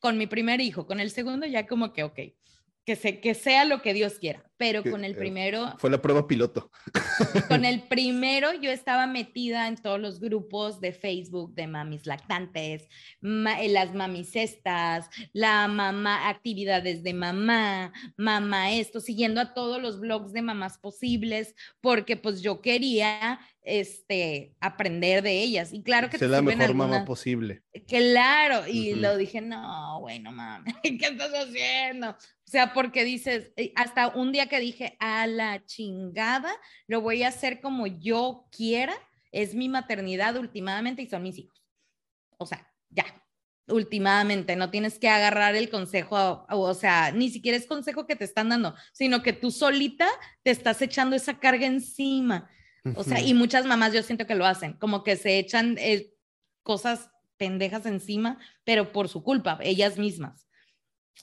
con 0.00 0.18
mi 0.18 0.26
primer 0.26 0.60
hijo, 0.60 0.86
con 0.86 0.98
el 0.98 1.12
segundo 1.12 1.46
ya 1.46 1.68
como 1.68 1.92
que, 1.92 2.02
ok, 2.02 2.18
que, 2.90 2.96
se, 2.96 3.20
que 3.20 3.34
sea 3.34 3.64
lo 3.64 3.82
que 3.82 3.94
Dios 3.94 4.14
quiera, 4.18 4.42
pero 4.56 4.82
con 4.82 5.04
el 5.04 5.14
primero... 5.14 5.76
Fue 5.78 5.90
la 5.90 6.02
prueba 6.02 6.26
piloto. 6.26 6.72
Con 7.48 7.64
el 7.64 7.82
primero 7.88 8.52
yo 8.52 8.72
estaba 8.72 9.06
metida 9.06 9.68
en 9.68 9.76
todos 9.76 10.00
los 10.00 10.18
grupos 10.18 10.80
de 10.80 10.92
Facebook 10.92 11.54
de 11.54 11.68
mamis 11.68 12.04
lactantes, 12.04 12.88
eh, 13.22 13.68
las 13.68 13.94
mamis 13.94 14.34
estas, 14.34 15.08
la 15.32 15.68
mamá, 15.68 16.28
actividades 16.28 17.04
de 17.04 17.14
mamá, 17.14 17.92
mamá 18.16 18.72
esto, 18.72 18.98
siguiendo 18.98 19.40
a 19.40 19.54
todos 19.54 19.80
los 19.80 20.00
blogs 20.00 20.32
de 20.32 20.42
mamás 20.42 20.78
posibles, 20.78 21.54
porque 21.80 22.16
pues 22.16 22.42
yo 22.42 22.60
quería 22.60 23.38
este, 23.62 24.56
aprender 24.60 25.22
de 25.22 25.40
ellas. 25.42 25.72
Y 25.72 25.82
claro 25.82 26.10
que... 26.10 26.18
Ser 26.18 26.30
la 26.30 26.42
mejor 26.42 26.74
mamá 26.74 27.04
posible. 27.04 27.62
Claro, 27.86 28.66
y 28.66 28.94
lo 28.94 29.16
dije, 29.16 29.40
no, 29.40 30.00
güey, 30.00 30.18
no 30.18 30.32
mames, 30.32 30.74
¿qué 30.82 31.06
estás 31.06 31.30
haciendo? 31.32 32.16
O 32.50 32.52
sea, 32.52 32.72
porque 32.72 33.04
dices, 33.04 33.52
eh, 33.54 33.72
hasta 33.76 34.08
un 34.08 34.32
día 34.32 34.48
que 34.48 34.58
dije, 34.58 34.96
a 34.98 35.28
la 35.28 35.64
chingada, 35.66 36.50
lo 36.88 37.00
voy 37.00 37.22
a 37.22 37.28
hacer 37.28 37.60
como 37.60 37.86
yo 37.86 38.48
quiera, 38.50 38.92
es 39.30 39.54
mi 39.54 39.68
maternidad 39.68 40.34
últimamente 40.34 41.00
y 41.00 41.06
son 41.08 41.22
mis 41.22 41.38
hijos. 41.38 41.62
O 42.38 42.46
sea, 42.46 42.66
ya. 42.88 43.04
últimamente, 43.68 44.56
no 44.56 44.68
tienes 44.68 44.98
que 44.98 45.08
agarrar 45.08 45.54
el 45.54 45.70
consejo, 45.70 46.44
o 46.48 46.74
sea, 46.74 47.12
ni 47.12 47.30
siquiera 47.30 47.56
es 47.56 47.66
consejo 47.68 48.08
que 48.08 48.16
te 48.16 48.24
están 48.24 48.48
dando, 48.48 48.74
sino 48.92 49.22
que 49.22 49.32
tú 49.32 49.52
solita 49.52 50.08
te 50.42 50.50
estás 50.50 50.82
echando 50.82 51.14
esa 51.14 51.38
carga 51.38 51.66
encima. 51.66 52.50
O 52.96 53.04
sea, 53.04 53.20
y 53.20 53.32
muchas 53.32 53.64
mamás 53.64 53.92
yo 53.92 54.02
siento 54.02 54.26
que 54.26 54.34
lo 54.34 54.44
hacen, 54.44 54.72
como 54.72 55.04
que 55.04 55.14
se 55.14 55.38
echan 55.38 55.76
eh, 55.78 56.12
cosas 56.64 57.10
pendejas 57.36 57.86
encima, 57.86 58.38
pero 58.64 58.90
por 58.90 59.08
su 59.08 59.22
culpa, 59.22 59.60
ellas 59.62 59.98
mismas. 59.98 60.49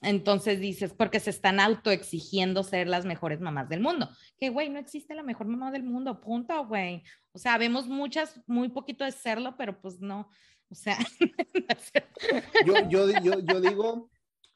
Entonces 0.01 0.59
dices, 0.59 0.93
porque 0.93 1.19
se 1.19 1.31
están 1.31 1.59
autoexigiendo 1.59 2.63
ser 2.63 2.87
las 2.87 3.05
mejores 3.05 3.41
mamás 3.41 3.67
del 3.69 3.81
mundo. 3.81 4.09
Que, 4.37 4.49
güey, 4.49 4.69
no 4.69 4.79
existe 4.79 5.15
la 5.15 5.23
mejor 5.23 5.47
mamá 5.47 5.71
del 5.71 5.83
mundo, 5.83 6.21
punto, 6.21 6.65
güey. 6.67 7.03
O 7.31 7.39
sea, 7.39 7.57
vemos 7.57 7.87
muchas, 7.87 8.39
muy 8.45 8.69
poquito 8.69 9.03
de 9.03 9.11
serlo, 9.11 9.55
pero 9.57 9.79
pues 9.81 9.99
no. 9.99 10.29
O 10.69 10.75
sea. 10.75 10.97
yo, 12.65 12.89
yo, 12.89 13.39
yo, 13.39 13.61
digo, 13.61 14.09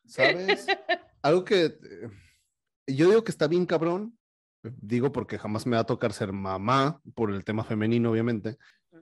¿sabes? 0.05 0.67
Algo 1.21 1.43
que. 1.43 1.65
Eh, 1.65 2.09
yo 2.87 3.09
digo 3.09 3.23
que 3.23 3.31
está 3.31 3.47
bien 3.47 3.65
cabrón. 3.65 4.17
Digo 4.63 5.11
porque 5.11 5.39
jamás 5.39 5.65
me 5.65 5.75
va 5.75 5.81
a 5.81 5.87
tocar 5.87 6.13
ser 6.13 6.33
mamá, 6.33 7.01
por 7.15 7.31
el 7.31 7.43
tema 7.43 7.63
femenino, 7.63 8.11
obviamente. 8.11 8.57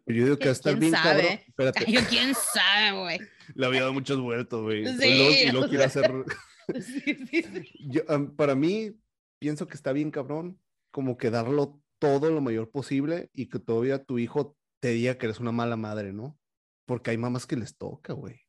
Pero 0.05 0.19
yo 0.19 0.23
digo 0.25 0.37
que 0.37 0.49
está 0.49 0.73
bien 0.73 0.91
cabrón. 0.91 1.39
Espérate. 1.47 1.91
Yo 1.91 2.01
quién 2.09 2.33
sabe, 2.35 2.99
güey. 2.99 3.19
Le 3.55 3.65
había 3.65 3.81
dado 3.81 3.93
muchos 3.93 4.19
vueltos, 4.19 4.61
güey. 4.61 4.85
Sí, 4.97 5.47
y 5.47 5.51
lo 5.51 5.67
quiero 5.67 5.85
hacer. 5.85 6.11
Sí, 6.69 7.01
sí, 7.25 7.65
yo, 7.89 8.03
para 8.35 8.53
mí, 8.53 8.95
pienso 9.39 9.65
que 9.65 9.73
está 9.73 9.91
bien 9.91 10.11
cabrón, 10.11 10.59
como 10.91 11.17
que 11.17 11.31
darlo 11.31 11.81
todo 11.97 12.29
lo 12.29 12.41
mayor 12.41 12.69
posible 12.69 13.31
y 13.33 13.47
que 13.47 13.57
todavía 13.57 14.03
tu 14.03 14.19
hijo 14.19 14.55
te 14.79 14.89
diga 14.89 15.17
que 15.17 15.25
eres 15.25 15.39
una 15.39 15.51
mala 15.51 15.77
madre, 15.77 16.13
¿no? 16.13 16.37
Porque 16.85 17.09
hay 17.09 17.17
mamás 17.17 17.47
que 17.47 17.55
les 17.55 17.75
toca, 17.75 18.13
güey. 18.13 18.41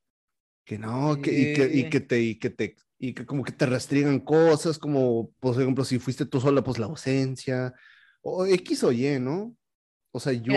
Que 0.66 0.78
no, 0.78 1.18
que, 1.22 1.32
y, 1.32 1.55
que, 1.55 1.70
y 1.72 1.88
que 1.88 2.01
te, 2.01 2.20
y 2.20 2.38
que 2.38 2.51
te, 2.51 2.76
y 2.99 3.14
que 3.14 3.24
como 3.24 3.43
que 3.43 3.53
te 3.53 3.64
restringan 3.64 4.20
cosas, 4.20 4.78
como, 4.78 5.30
por 5.41 5.59
ejemplo, 5.59 5.84
si 5.86 5.99
fuiste 5.99 6.26
tú 6.26 6.43
sola, 6.43 6.62
pues 6.62 6.78
la 6.78 6.84
ausencia, 6.84 7.72
o 8.20 8.45
X 8.45 8.84
o 8.84 8.93
Y, 8.93 9.18
¿no? 9.18 9.57
O 10.12 10.20
sea, 10.20 10.34
yo, 10.34 10.53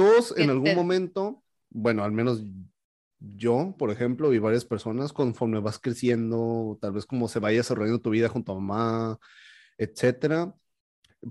todos 0.00 0.34
en 0.38 0.48
algún 0.48 0.74
momento, 0.74 1.42
bueno, 1.68 2.04
al 2.04 2.12
menos 2.12 2.42
yo, 3.18 3.74
por 3.78 3.90
ejemplo, 3.90 4.32
y 4.32 4.38
varias 4.38 4.64
personas, 4.64 5.12
conforme 5.12 5.60
vas 5.60 5.78
creciendo, 5.78 6.78
tal 6.80 6.92
vez 6.92 7.04
como 7.04 7.28
se 7.28 7.38
vaya 7.38 7.58
desarrollando 7.58 8.00
tu 8.00 8.08
vida 8.08 8.30
junto 8.30 8.52
a 8.52 8.54
mamá, 8.54 9.18
etcétera, 9.76 10.54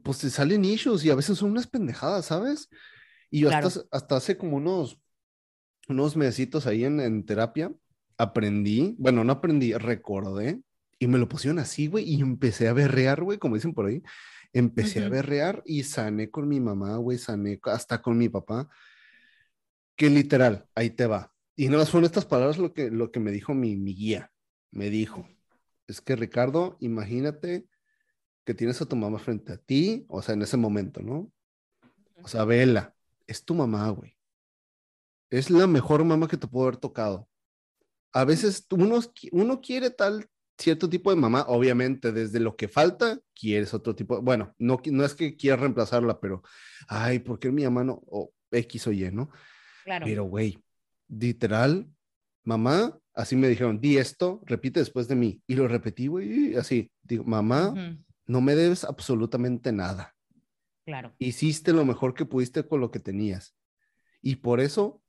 pues 0.03 0.19
te 0.19 0.29
salen 0.29 0.65
issues 0.65 1.03
y 1.03 1.09
a 1.09 1.15
veces 1.15 1.39
son 1.39 1.49
unas 1.49 1.65
pendejadas, 1.65 2.27
¿sabes? 2.27 2.69
Y 3.31 3.39
yo 3.39 3.49
hasta, 3.49 3.81
hasta, 3.89 4.17
hace 4.17 4.37
como 4.37 4.57
unos, 4.57 4.99
unos 5.87 6.15
mesitos 6.15 6.67
ahí 6.67 6.85
en, 6.85 6.99
en 6.99 7.25
terapia, 7.25 7.73
aprendí, 8.19 8.95
bueno, 8.99 9.23
no 9.23 9.33
aprendí, 9.33 9.73
recordé, 9.73 10.61
y 10.99 11.07
me 11.07 11.17
lo 11.17 11.27
pusieron 11.27 11.57
así, 11.57 11.87
güey, 11.87 12.07
y 12.07 12.21
empecé 12.21 12.67
a 12.67 12.73
berrear, 12.73 13.23
güey, 13.23 13.39
como 13.39 13.55
dicen 13.55 13.73
por 13.73 13.87
ahí, 13.87 14.03
Empecé 14.51 15.03
a 15.03 15.09
berrear 15.09 15.61
y 15.65 15.83
sané 15.83 16.31
con 16.31 16.47
mi 16.47 16.59
mamá, 16.59 16.97
güey, 16.97 17.17
sané 17.17 17.59
hasta 17.63 18.01
con 18.01 18.17
mi 18.17 18.29
papá, 18.29 18.67
que 19.95 20.09
literal, 20.09 20.67
ahí 20.73 20.89
te 20.89 21.05
va. 21.05 21.33
Y 21.55 21.67
no 21.67 21.85
fueron 21.85 22.05
estas 22.05 22.25
palabras 22.25 22.57
lo 22.57 22.73
que, 22.73 22.89
lo 22.89 23.11
que 23.11 23.19
me 23.19 23.31
dijo 23.31 23.53
mi, 23.53 23.75
mi 23.75 23.93
guía. 23.93 24.31
Me 24.71 24.89
dijo, 24.89 25.27
es 25.87 26.01
que 26.01 26.15
Ricardo, 26.15 26.77
imagínate 26.79 27.67
que 28.45 28.53
tienes 28.53 28.81
a 28.81 28.85
tu 28.85 28.95
mamá 28.95 29.19
frente 29.19 29.53
a 29.53 29.57
ti, 29.57 30.05
o 30.07 30.21
sea, 30.21 30.33
en 30.33 30.41
ese 30.41 30.57
momento, 30.57 31.01
¿no? 31.01 31.31
O 32.23 32.27
sea, 32.27 32.45
vela, 32.45 32.95
es 33.27 33.43
tu 33.45 33.53
mamá, 33.53 33.89
güey. 33.89 34.17
Es 35.29 35.49
la 35.49 35.67
mejor 35.67 36.03
mamá 36.03 36.27
que 36.27 36.37
te 36.37 36.47
puedo 36.47 36.67
haber 36.67 36.79
tocado. 36.79 37.27
A 38.11 38.25
veces 38.25 38.65
uno, 38.71 38.99
uno 39.31 39.61
quiere 39.61 39.91
tal 39.91 40.27
cierto 40.59 40.89
tipo 40.89 41.09
de 41.09 41.15
mamá, 41.15 41.45
obviamente, 41.47 42.11
desde 42.11 42.39
lo 42.39 42.55
que 42.55 42.67
falta, 42.67 43.19
quieres 43.33 43.73
otro 43.73 43.95
tipo, 43.95 44.21
bueno, 44.21 44.53
no, 44.59 44.79
no 44.85 45.05
es 45.05 45.15
que 45.15 45.35
quieras 45.35 45.61
reemplazarla, 45.61 46.19
pero, 46.19 46.43
ay, 46.87 47.19
¿por 47.19 47.39
qué 47.39 47.51
mi 47.51 47.63
mamá 47.63 47.83
no? 47.83 48.01
O 48.05 48.33
X 48.51 48.87
o 48.87 48.91
Y, 48.91 49.09
¿no? 49.11 49.31
Claro. 49.85 50.05
Pero, 50.05 50.23
güey, 50.25 50.61
literal, 51.07 51.87
mamá, 52.43 52.99
así 53.13 53.35
me 53.35 53.47
dijeron, 53.47 53.79
di 53.79 53.97
esto, 53.97 54.41
repite 54.45 54.79
después 54.79 55.07
de 55.07 55.15
mí. 55.15 55.41
Y 55.47 55.55
lo 55.55 55.67
repetí, 55.67 56.07
güey, 56.07 56.55
así, 56.55 56.91
digo, 57.01 57.23
mamá, 57.23 57.73
no 58.25 58.41
me 58.41 58.55
debes 58.55 58.83
absolutamente 58.83 59.71
nada. 59.71 60.15
Claro. 60.85 61.13
Hiciste 61.19 61.73
lo 61.73 61.85
mejor 61.85 62.13
que 62.13 62.25
pudiste 62.25 62.63
con 62.63 62.79
lo 62.81 62.91
que 62.91 62.99
tenías. 62.99 63.55
Y 64.21 64.37
por 64.37 64.59
eso, 64.59 65.01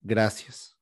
gracias. 0.00 0.76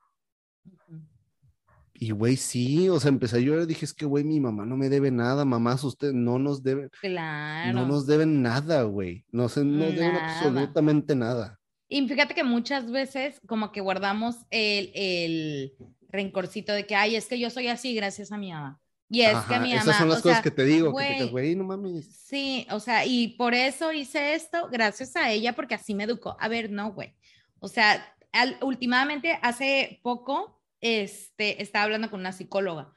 Y 2.03 2.13
güey, 2.13 2.39
sí, 2.39 2.89
o 2.89 2.99
sea, 2.99 3.11
empecé 3.11 3.37
a 3.37 3.41
llorar, 3.41 3.67
dije, 3.67 3.85
es 3.85 3.93
que 3.93 4.07
güey, 4.07 4.25
mi 4.25 4.41
mamá 4.41 4.65
no 4.65 4.75
me 4.75 4.89
debe 4.89 5.11
nada, 5.11 5.45
mamás, 5.45 5.85
usted 5.85 6.15
no 6.15 6.39
nos 6.39 6.63
deben, 6.63 6.91
claro. 6.99 7.75
no 7.75 7.87
nos 7.87 8.07
deben 8.07 8.41
nada, 8.41 8.85
güey, 8.85 9.27
no 9.31 9.51
se 9.51 9.63
nos 9.63 9.95
deben 9.95 10.17
absolutamente 10.17 11.15
nada. 11.15 11.61
Y 11.91 12.09
fíjate 12.09 12.35
que 12.35 12.43
muchas 12.43 12.91
veces 12.91 13.39
como 13.47 13.71
que 13.71 13.83
guardamos 13.83 14.37
el, 14.49 14.91
el 14.95 15.73
rencorcito 16.09 16.73
de 16.73 16.87
que, 16.87 16.97
ay, 16.97 17.17
es 17.17 17.27
que 17.27 17.39
yo 17.39 17.51
soy 17.51 17.69
así 17.69 17.95
gracias 17.95 18.33
a 18.33 18.39
mi 18.39 18.51
mamá. 18.51 18.81
Y 19.11 19.21
es 19.21 19.37
que 19.41 19.59
mi 19.59 19.75
mamá. 19.75 19.83
Esas 19.83 19.99
son 19.99 20.09
las 20.09 20.23
cosas 20.23 20.41
que 20.41 20.51
te 20.51 20.65
digo, 20.65 20.97
que 20.97 21.17
te 21.19 21.25
güey, 21.27 21.55
no 21.55 21.65
mames. 21.65 22.07
Sí, 22.25 22.67
o 22.71 22.81
sea, 22.81 23.05
y 23.05 23.29
por 23.37 23.53
eso 23.53 23.93
hice 23.93 24.33
esto, 24.35 24.71
gracias 24.73 25.17
a 25.17 25.31
ella, 25.31 25.53
porque 25.53 25.75
así 25.75 25.95
me 25.95 26.05
educó. 26.05 26.35
A 26.41 26.49
ver, 26.49 26.71
no, 26.71 26.93
güey. 26.93 27.13
O 27.59 27.69
sea, 27.69 28.17
últimamente, 28.63 29.39
hace 29.43 30.01
poco, 30.03 30.60
este, 30.81 31.63
estaba 31.63 31.85
hablando 31.85 32.11
con 32.11 32.21
una 32.21 32.33
psicóloga 32.33 32.93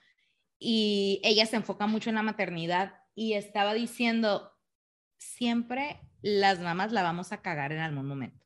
y 0.60 1.20
ella 1.24 1.46
se 1.46 1.58
enfoca 1.58 1.88
mucho 1.88 2.10
en 2.10 2.16
la 2.16 2.24
maternidad 2.24 2.96
y 3.16 3.34
estaba 3.34 3.74
diciendo, 3.74 4.54
siempre 5.18 6.00
las 6.22 6.60
mamás 6.60 6.92
la 6.92 7.04
vamos 7.04 7.32
a 7.32 7.42
cagar 7.42 7.72
en 7.72 7.80
algún 7.80 8.08
momento. 8.08 8.44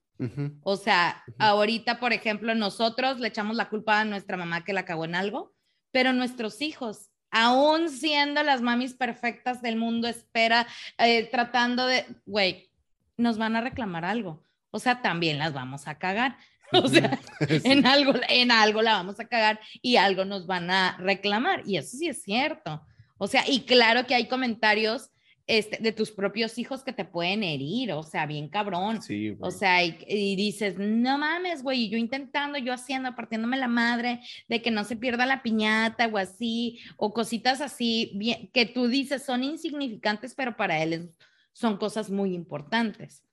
O 0.63 0.77
sea, 0.77 1.23
ahorita, 1.37 1.99
por 1.99 2.11
ejemplo, 2.11 2.55
nosotros 2.55 3.19
le 3.19 3.27
echamos 3.27 3.55
la 3.55 3.69
culpa 3.69 3.99
a 3.99 4.05
nuestra 4.05 4.35
mamá 4.35 4.63
que 4.63 4.73
la 4.73 4.83
cagó 4.83 5.05
en 5.05 5.13
algo, 5.13 5.53
pero 5.91 6.11
nuestros 6.11 6.61
hijos, 6.61 7.11
aún 7.29 7.89
siendo 7.89 8.41
las 8.41 8.61
mamis 8.61 8.95
perfectas 8.95 9.61
del 9.61 9.75
mundo, 9.75 10.07
espera, 10.07 10.65
eh, 10.97 11.29
tratando 11.29 11.85
de, 11.85 12.05
güey, 12.25 12.71
nos 13.15 13.37
van 13.37 13.55
a 13.55 13.61
reclamar 13.61 14.05
algo. 14.05 14.43
O 14.71 14.79
sea, 14.79 15.03
también 15.03 15.37
las 15.37 15.53
vamos 15.53 15.87
a 15.87 15.99
cagar. 15.99 16.37
O 16.83 16.87
sea, 16.87 17.19
en, 17.39 17.85
algo, 17.85 18.13
en 18.27 18.51
algo 18.51 18.81
la 18.81 18.93
vamos 18.93 19.19
a 19.19 19.25
cagar 19.25 19.59
y 19.81 19.95
algo 19.95 20.25
nos 20.25 20.47
van 20.47 20.69
a 20.69 20.97
reclamar. 20.97 21.63
Y 21.65 21.77
eso 21.77 21.97
sí 21.97 22.07
es 22.07 22.21
cierto. 22.21 22.81
O 23.17 23.27
sea, 23.27 23.43
y 23.47 23.61
claro 23.61 24.05
que 24.05 24.15
hay 24.15 24.27
comentarios 24.27 25.09
este, 25.47 25.81
de 25.81 25.93
tus 25.93 26.11
propios 26.11 26.57
hijos 26.57 26.83
que 26.83 26.91
te 26.91 27.05
pueden 27.05 27.41
herir, 27.41 27.93
o 27.93 28.03
sea, 28.03 28.25
bien 28.25 28.49
cabrón. 28.49 29.01
Sí, 29.01 29.33
o 29.39 29.49
sea, 29.49 29.81
y, 29.81 30.35
dices, 30.35 30.75
no 30.77 31.17
mames, 31.17 31.63
güey, 31.63 31.89
yo 31.89 31.97
intentando, 31.97 32.57
yo 32.57 32.73
haciendo, 32.73 33.15
partiéndome 33.15 33.55
la 33.55 33.69
madre 33.69 34.19
de 34.49 34.61
que 34.61 34.71
no 34.71 34.83
se 34.83 34.97
pierda 34.97 35.25
la 35.25 35.41
piñata 35.41 36.07
o 36.07 36.17
así, 36.17 36.79
o 36.97 37.13
cositas 37.13 37.61
así, 37.61 38.11
bien, 38.15 38.49
que 38.53 38.65
tú 38.65 38.87
dices 38.87 39.23
son 39.23 39.41
insignificantes, 39.41 40.35
pero 40.35 40.57
para 40.57 40.83
él 40.83 41.11
son 41.53 41.77
cosas 41.77 42.09
muy 42.09 42.33
importantes. 42.33 43.23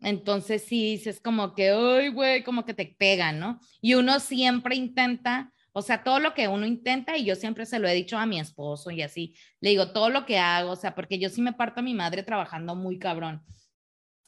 Entonces 0.00 0.64
sí 0.64 0.92
dices 0.92 1.20
como 1.20 1.54
que, 1.54 1.70
ay, 1.70 2.08
güey, 2.08 2.44
como 2.44 2.64
que 2.64 2.74
te 2.74 2.94
pegan, 2.98 3.40
¿no? 3.40 3.60
Y 3.80 3.94
uno 3.94 4.20
siempre 4.20 4.76
intenta, 4.76 5.52
o 5.72 5.82
sea, 5.82 6.04
todo 6.04 6.20
lo 6.20 6.34
que 6.34 6.48
uno 6.48 6.66
intenta, 6.66 7.16
y 7.16 7.24
yo 7.24 7.34
siempre 7.34 7.66
se 7.66 7.78
lo 7.78 7.88
he 7.88 7.94
dicho 7.94 8.16
a 8.16 8.26
mi 8.26 8.38
esposo 8.38 8.90
y 8.90 9.02
así, 9.02 9.34
le 9.60 9.70
digo, 9.70 9.92
todo 9.92 10.08
lo 10.08 10.24
que 10.24 10.38
hago, 10.38 10.72
o 10.72 10.76
sea, 10.76 10.94
porque 10.94 11.18
yo 11.18 11.28
sí 11.28 11.42
me 11.42 11.52
parto 11.52 11.80
a 11.80 11.82
mi 11.82 11.94
madre 11.94 12.22
trabajando 12.22 12.74
muy 12.76 12.98
cabrón. 12.98 13.42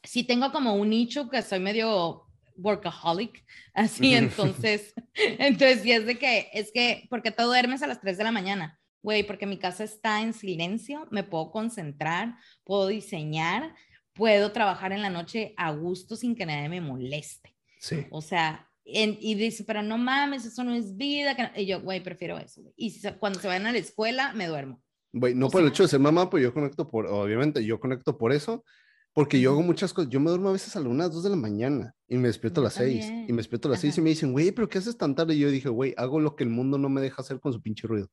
Sí 0.03 0.25
tengo 0.25 0.51
como 0.51 0.75
un 0.75 0.91
nicho 0.91 1.29
que 1.29 1.43
soy 1.43 1.61
medio 1.61 2.27
workaholic, 2.57 3.45
así, 3.75 4.15
entonces, 4.15 4.93
entonces, 5.15 5.83
sí 5.83 5.93
es 5.93 6.07
de 6.07 6.19
que, 6.19 6.51
es 6.53 6.73
que, 6.73 7.07
porque 7.11 7.31
todo 7.31 7.49
duermes 7.49 7.83
a 7.83 7.87
las 7.87 8.01
3 8.01 8.19
de 8.19 8.25
la 8.25 8.33
mañana, 8.33 8.81
güey, 9.03 9.23
porque 9.23 9.47
mi 9.47 9.59
casa 9.59 9.85
está 9.85 10.21
en 10.21 10.33
silencio, 10.33 11.07
me 11.11 11.23
puedo 11.23 11.51
concentrar, 11.51 12.35
puedo 12.65 12.89
diseñar, 12.89 13.75
puedo 14.13 14.53
trabajar 14.53 14.93
en 14.93 15.03
la 15.03 15.11
noche 15.11 15.55
a 15.57 15.73
gusto 15.73 16.17
sin 16.17 16.35
que 16.35 16.47
nadie 16.47 16.69
me 16.69 16.81
moleste. 16.81 17.57
Sí. 17.79 18.07
O 18.11 18.21
sea, 18.21 18.69
y 18.85 19.35
dice, 19.35 19.65
pero 19.65 19.83
no 19.83 19.99
mames, 19.99 20.45
eso 20.45 20.65
no 20.65 20.75
es 20.75 20.97
vida. 20.97 21.37
Y 21.57 21.67
yo, 21.67 21.81
güey, 21.81 22.03
prefiero 22.03 22.39
eso. 22.39 22.61
Y 22.77 22.95
cuando 23.19 23.41
se 23.41 23.47
vayan 23.47 23.67
a 23.67 23.73
la 23.73 23.79
escuela, 23.79 24.33
me 24.33 24.47
duermo. 24.47 24.83
Güey, 25.13 25.35
no 25.35 25.49
por 25.49 25.63
el 25.63 25.69
hecho 25.69 25.83
de 25.83 25.89
ser 25.89 26.01
mamá, 26.01 26.31
pues 26.31 26.43
yo 26.43 26.53
conecto 26.55 26.89
por, 26.89 27.07
obviamente, 27.07 27.65
yo 27.65 27.81
conecto 27.81 28.17
por 28.17 28.33
eso, 28.33 28.65
porque 29.13 29.41
yo 29.41 29.51
hago 29.51 29.63
muchas 29.63 29.93
cosas. 29.93 30.11
Yo 30.11 30.21
me 30.21 30.31
duermo 30.31 30.51
a 30.51 30.53
veces 30.53 30.77
a 30.77 30.81
las 30.81 30.89
1, 30.89 31.09
2 31.09 31.23
de 31.23 31.31
la 31.31 31.37
mañana 31.37 31.95
y 32.07 32.17
me 32.17 32.29
despierto 32.29 32.61
a 32.61 32.65
las 32.65 32.75
6. 32.75 33.07
Y 33.29 33.33
me 33.33 33.39
despierto 33.39 33.69
a 33.69 33.73
las 33.73 33.81
6 33.81 33.99
y 33.99 34.01
me 34.01 34.11
dicen, 34.11 34.33
güey, 34.33 34.53
pero 34.53 34.69
¿qué 34.69 34.79
haces 34.79 34.97
tan 34.97 35.15
tarde? 35.15 35.35
Y 35.35 35.41
yo 35.41 35.51
dije, 35.51 35.69
güey, 35.69 35.95
hago 35.97 36.21
lo 36.21 36.37
que 36.37 36.45
el 36.45 36.51
mundo 36.51 36.79
no 36.79 36.89
me 36.89 37.01
deja 37.01 37.23
hacer 37.23 37.41
con 37.41 37.53
su 37.53 37.61
pinche 37.63 37.87
ruido. 37.87 38.11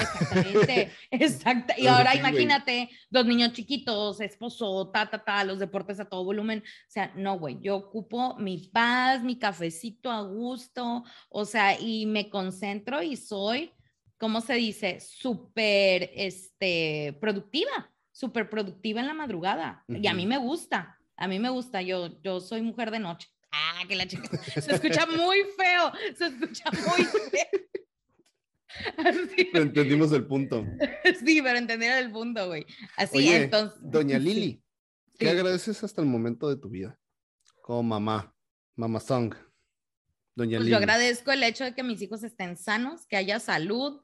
Exactamente, 0.00 0.92
exacto. 1.10 1.74
Y 1.76 1.86
ahora 1.86 2.14
imagínate, 2.14 2.90
dos 3.08 3.26
niños 3.26 3.52
chiquitos, 3.52 4.20
esposo, 4.20 4.90
ta, 4.92 5.08
ta, 5.08 5.22
ta, 5.22 5.44
los 5.44 5.58
deportes 5.58 6.00
a 6.00 6.04
todo 6.04 6.24
volumen. 6.24 6.60
O 6.60 6.90
sea, 6.90 7.12
no, 7.16 7.38
güey, 7.38 7.58
yo 7.60 7.76
ocupo 7.76 8.36
mi 8.38 8.58
paz, 8.72 9.22
mi 9.22 9.38
cafecito 9.38 10.10
a 10.10 10.22
gusto, 10.22 11.04
o 11.28 11.44
sea, 11.44 11.78
y 11.78 12.06
me 12.06 12.30
concentro 12.30 13.02
y 13.02 13.16
soy, 13.16 13.72
¿cómo 14.18 14.40
se 14.40 14.54
dice? 14.54 15.00
Súper, 15.00 16.10
este, 16.14 17.16
productiva, 17.20 17.90
súper 18.12 18.48
productiva 18.50 19.00
en 19.00 19.06
la 19.06 19.14
madrugada. 19.14 19.84
Y 19.88 20.06
a 20.06 20.14
mí 20.14 20.26
me 20.26 20.38
gusta, 20.38 20.98
a 21.16 21.28
mí 21.28 21.38
me 21.38 21.50
gusta, 21.50 21.82
yo, 21.82 22.20
yo 22.22 22.40
soy 22.40 22.62
mujer 22.62 22.90
de 22.90 22.98
noche. 22.98 23.28
Ah, 23.52 23.82
que 23.88 23.96
la 23.96 24.06
chica. 24.06 24.28
Se 24.38 24.74
escucha 24.74 25.06
muy 25.06 25.38
feo, 25.56 25.92
se 26.16 26.26
escucha 26.26 26.64
muy 26.70 27.04
feo. 27.30 27.60
Pero 29.52 29.64
entendimos 29.64 30.12
el 30.12 30.26
punto. 30.26 30.66
Sí, 31.24 31.40
pero 31.42 31.58
entendieron 31.58 31.98
el 31.98 32.10
punto, 32.10 32.46
güey. 32.46 32.66
Así 32.96 33.28
entonces. 33.28 33.78
Doña 33.82 34.18
Lili, 34.20 34.62
¿qué 35.18 35.30
agradeces 35.30 35.82
hasta 35.84 36.00
el 36.00 36.08
momento 36.08 36.48
de 36.48 36.56
tu 36.56 36.68
vida? 36.68 36.98
Como 37.62 37.82
mamá, 37.82 38.34
mamá 38.76 39.00
song. 39.00 39.34
Doña 40.34 40.58
pues 40.58 40.64
Lili. 40.64 40.70
Yo 40.70 40.76
agradezco 40.76 41.32
el 41.32 41.42
hecho 41.42 41.64
de 41.64 41.74
que 41.74 41.82
mis 41.82 42.00
hijos 42.02 42.22
estén 42.22 42.56
sanos, 42.56 43.06
que 43.06 43.16
haya 43.16 43.40
salud, 43.40 44.00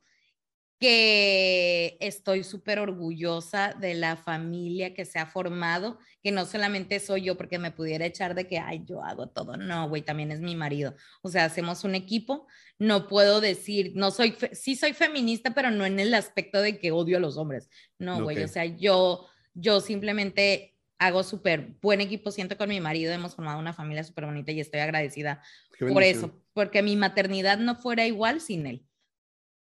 que 0.79 1.97
estoy 2.01 2.45
súper 2.45 2.79
orgullosa 2.79 3.75
de 3.81 3.95
la 3.95 4.17
familia 4.17 4.93
que 4.93 5.07
se 5.07 5.19
ha 5.19 5.27
formado, 5.27 5.99
que 6.23 6.33
no 6.33 6.45
solamente 6.45 7.01
soy 7.01 7.23
yo 7.23 7.37
porque 7.37 7.59
me 7.59 7.71
pudiera 7.71 8.05
echar 8.05 8.35
de 8.35 8.47
que, 8.47 8.59
ay, 8.59 8.83
yo 8.87 9.03
hago 9.03 9.29
todo, 9.29 9.57
no, 9.57 9.89
güey, 9.89 10.03
también 10.03 10.31
es 10.31 10.41
mi 10.41 10.55
marido. 10.55 10.95
O 11.23 11.31
sea, 11.31 11.47
hacemos 11.47 11.85
un 11.85 11.95
equipo, 11.95 12.47
no 12.79 13.09
puedo 13.09 13.41
decir, 13.41 13.93
no 13.95 14.11
soy, 14.11 14.37
sí 14.53 14.77
soy 14.77 14.93
feminista, 14.93 15.55
pero 15.55 15.71
no 15.71 15.87
en 15.87 15.99
el 15.99 16.13
aspecto 16.13 16.61
de 16.61 16.79
que 16.79 16.93
odio 16.93 17.17
a 17.17 17.21
los 17.21 17.39
hombres, 17.39 17.71
no, 17.99 18.23
güey, 18.23 18.43
o 18.43 18.49
sea, 18.49 18.67
yo, 18.67 19.27
yo 19.55 19.81
simplemente 19.81 20.77
hago 20.99 21.23
súper 21.23 21.77
buen 21.81 22.01
equipo, 22.01 22.31
siento 22.31 22.59
con 22.59 22.69
mi 22.69 22.81
marido, 22.81 23.13
hemos 23.13 23.35
formado 23.35 23.59
una 23.59 23.73
familia 23.73 24.05
súper 24.05 24.27
bonita 24.27 24.53
y 24.53 24.61
estoy 24.61 24.81
agradecida 24.81 25.43
por 25.79 26.03
eso, 26.03 26.43
porque 26.53 26.83
mi 26.83 26.97
maternidad 26.97 27.59
no 27.59 27.77
fuera 27.77 28.07
igual 28.07 28.41
sin 28.41 28.67
él. 28.67 28.87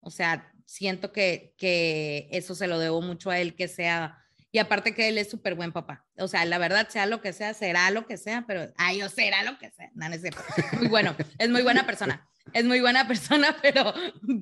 O 0.01 0.11
sea, 0.11 0.53
siento 0.65 1.11
que, 1.11 1.53
que 1.57 2.27
eso 2.31 2.55
se 2.55 2.67
lo 2.67 2.79
debo 2.79 3.01
mucho 3.01 3.29
a 3.29 3.39
él, 3.39 3.55
que 3.55 3.67
sea, 3.67 4.17
y 4.51 4.57
aparte 4.57 4.93
que 4.93 5.09
él 5.09 5.17
es 5.17 5.29
súper 5.29 5.55
buen 5.55 5.73
papá. 5.73 6.05
O 6.17 6.27
sea, 6.27 6.45
la 6.45 6.57
verdad, 6.57 6.87
sea 6.87 7.05
lo 7.05 7.21
que 7.21 7.33
sea, 7.33 7.53
será 7.53 7.91
lo 7.91 8.07
que 8.07 8.17
sea, 8.17 8.45
pero, 8.47 8.71
ay, 8.77 9.01
o 9.01 9.09
será 9.09 9.43
lo 9.43 9.57
que 9.57 9.69
sea. 9.71 9.91
No, 9.95 10.07
no 10.07 10.15
es 10.15 10.21
cierto. 10.21 10.41
Muy 10.77 10.87
bueno, 10.87 11.15
es 11.37 11.49
muy 11.49 11.61
buena 11.61 11.85
persona. 11.85 12.25
Es 12.53 12.63
muy 12.63 12.79
buena 12.79 13.05
persona, 13.09 13.57
pero, 13.61 13.93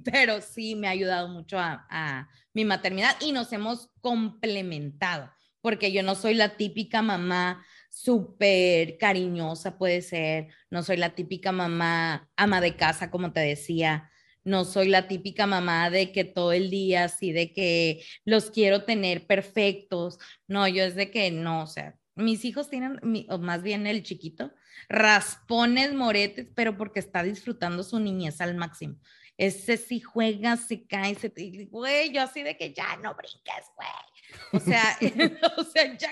pero 0.04 0.40
sí 0.42 0.76
me 0.76 0.88
ha 0.88 0.92
ayudado 0.92 1.30
mucho 1.30 1.58
a, 1.58 1.88
a 1.90 2.30
mi 2.54 2.64
maternidad 2.64 3.16
y 3.22 3.32
nos 3.32 3.52
hemos 3.54 3.90
complementado, 4.02 5.32
porque 5.62 5.92
yo 5.92 6.04
no 6.04 6.14
soy 6.14 6.36
la 6.36 6.58
típica 6.58 7.02
mamá 7.02 7.66
súper 7.90 8.98
cariñosa, 8.98 9.78
puede 9.78 10.02
ser, 10.02 10.48
no 10.70 10.84
soy 10.84 10.98
la 10.98 11.16
típica 11.16 11.52
mamá 11.52 12.30
ama 12.36 12.62
de 12.62 12.76
casa, 12.76 13.10
como 13.10 13.34
te 13.34 13.40
decía, 13.40 14.12
no 14.44 14.66
soy 14.66 14.90
la 14.90 15.08
típica 15.08 15.48
mamá 15.48 15.90
de 15.90 16.12
que 16.12 16.24
todo 16.24 16.52
el 16.52 16.70
día 16.70 17.06
así 17.06 17.32
de 17.32 17.54
que 17.54 18.04
los 18.26 18.52
quiero 18.52 18.84
tener 18.84 19.26
perfectos. 19.26 20.20
No, 20.48 20.68
yo 20.68 20.84
es 20.84 20.96
de 20.96 21.12
que 21.12 21.32
no, 21.32 21.64
o 21.64 21.68
sea, 21.68 21.96
mis 22.16 22.46
hijos 22.46 22.70
tienen, 22.70 23.00
o 23.30 23.38
más 23.38 23.64
bien 23.64 23.88
el 23.88 24.04
chiquito, 24.04 24.54
raspones, 24.90 25.94
moretes, 25.94 26.48
pero 26.56 26.78
porque 26.78 27.00
está 27.00 27.24
disfrutando 27.24 27.84
su 27.84 28.00
niñez 28.00 28.42
al 28.42 28.56
máximo. 28.56 28.98
Ese 29.38 29.78
sí 29.78 30.00
juega, 30.00 30.58
se 30.58 30.86
cae, 30.86 31.16
se 31.16 31.32
güey, 31.72 32.12
yo 32.12 32.22
así 32.22 32.44
de 32.44 32.56
que 32.56 32.72
ya 32.74 32.98
no 32.98 33.16
brinques, 33.16 33.66
güey. 33.76 33.90
O 34.52 34.60
sea, 34.60 34.98
o 35.58 35.64
sea, 35.64 35.98
ya 35.98 36.12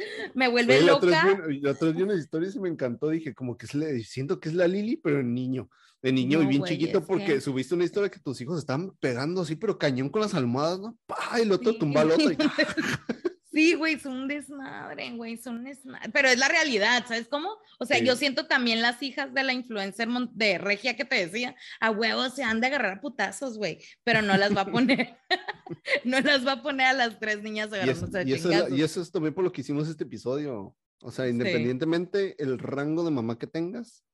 me 0.34 0.48
vuelve 0.48 0.80
loca. 0.82 1.38
La 1.62 1.72
otra 1.72 1.88
vez 1.88 1.96
vi 1.96 2.02
unas 2.02 2.18
historias 2.18 2.54
y 2.56 2.60
me 2.60 2.68
encantó, 2.68 3.08
dije, 3.08 3.34
como 3.34 3.56
que 3.56 3.66
es 3.66 4.08
siento 4.08 4.40
que 4.40 4.48
es 4.48 4.54
la 4.54 4.68
Lili, 4.68 4.96
pero 4.96 5.20
en 5.20 5.34
niño 5.34 5.68
de 6.02 6.12
niño 6.12 6.42
y 6.42 6.46
bien 6.46 6.64
chiquito 6.64 7.04
porque 7.04 7.40
subiste 7.40 7.74
una 7.74 7.84
historia 7.84 8.10
que 8.10 8.20
tus 8.20 8.40
hijos 8.40 8.58
estaban 8.58 8.92
pegando 9.00 9.42
así, 9.42 9.56
pero 9.56 9.78
cañón 9.78 10.08
con 10.08 10.22
las 10.22 10.34
almohadas, 10.34 10.80
¿no? 10.80 10.96
¡Pah! 11.06 11.38
Y 11.38 11.42
el 11.42 11.52
otro 11.52 11.76
tumba 11.76 12.02
al 12.02 12.12
otro. 12.12 12.30
Sí, 13.52 13.74
güey, 13.74 13.98
son 13.98 14.12
un 14.12 14.28
desmadre, 14.28 15.10
güey, 15.16 15.36
son 15.36 15.58
un 15.58 15.64
desmadre. 15.64 16.08
Pero 16.12 16.28
es 16.28 16.38
la 16.38 16.48
realidad, 16.48 17.04
¿sabes 17.06 17.26
cómo? 17.28 17.50
O 17.78 17.86
sea, 17.86 17.98
yo 17.98 18.14
siento 18.16 18.46
también 18.46 18.80
las 18.80 19.02
hijas 19.02 19.34
de 19.34 19.42
la 19.42 19.52
influencer 19.52 20.08
de 20.32 20.58
Regia 20.58 20.96
que 20.96 21.04
te 21.04 21.26
decía, 21.26 21.56
a 21.80 21.90
huevos 21.90 22.34
se 22.34 22.44
han 22.44 22.60
de 22.60 22.68
agarrar 22.68 23.00
putazos, 23.00 23.58
güey, 23.58 23.82
pero 24.04 24.22
no 24.22 24.36
las 24.36 24.56
va 24.56 24.62
a 24.62 24.66
poner, 24.72 25.16
no 26.04 26.20
las 26.20 26.46
va 26.46 26.52
a 26.52 26.62
poner 26.62 26.86
a 26.86 26.92
las 26.92 27.18
tres 27.18 27.42
niñas 27.42 27.72
agarrándose 27.72 28.22
y, 28.24 28.34
eso, 28.34 28.68
y, 28.68 28.82
eso 28.82 29.00
es 29.02 29.10
también 29.10 29.34
por 29.34 29.44
lo 29.44 29.52
que 29.52 29.62
hicimos 29.62 29.88
este 29.88 30.04
episodio. 30.04 30.76
O 31.02 31.10
sea, 31.10 31.28
independientemente 31.28 32.40
el 32.42 32.58
rango 32.58 33.04
de 33.04 33.10
mamá 33.10 33.38
que 33.38 33.46
tengas, 33.46 34.04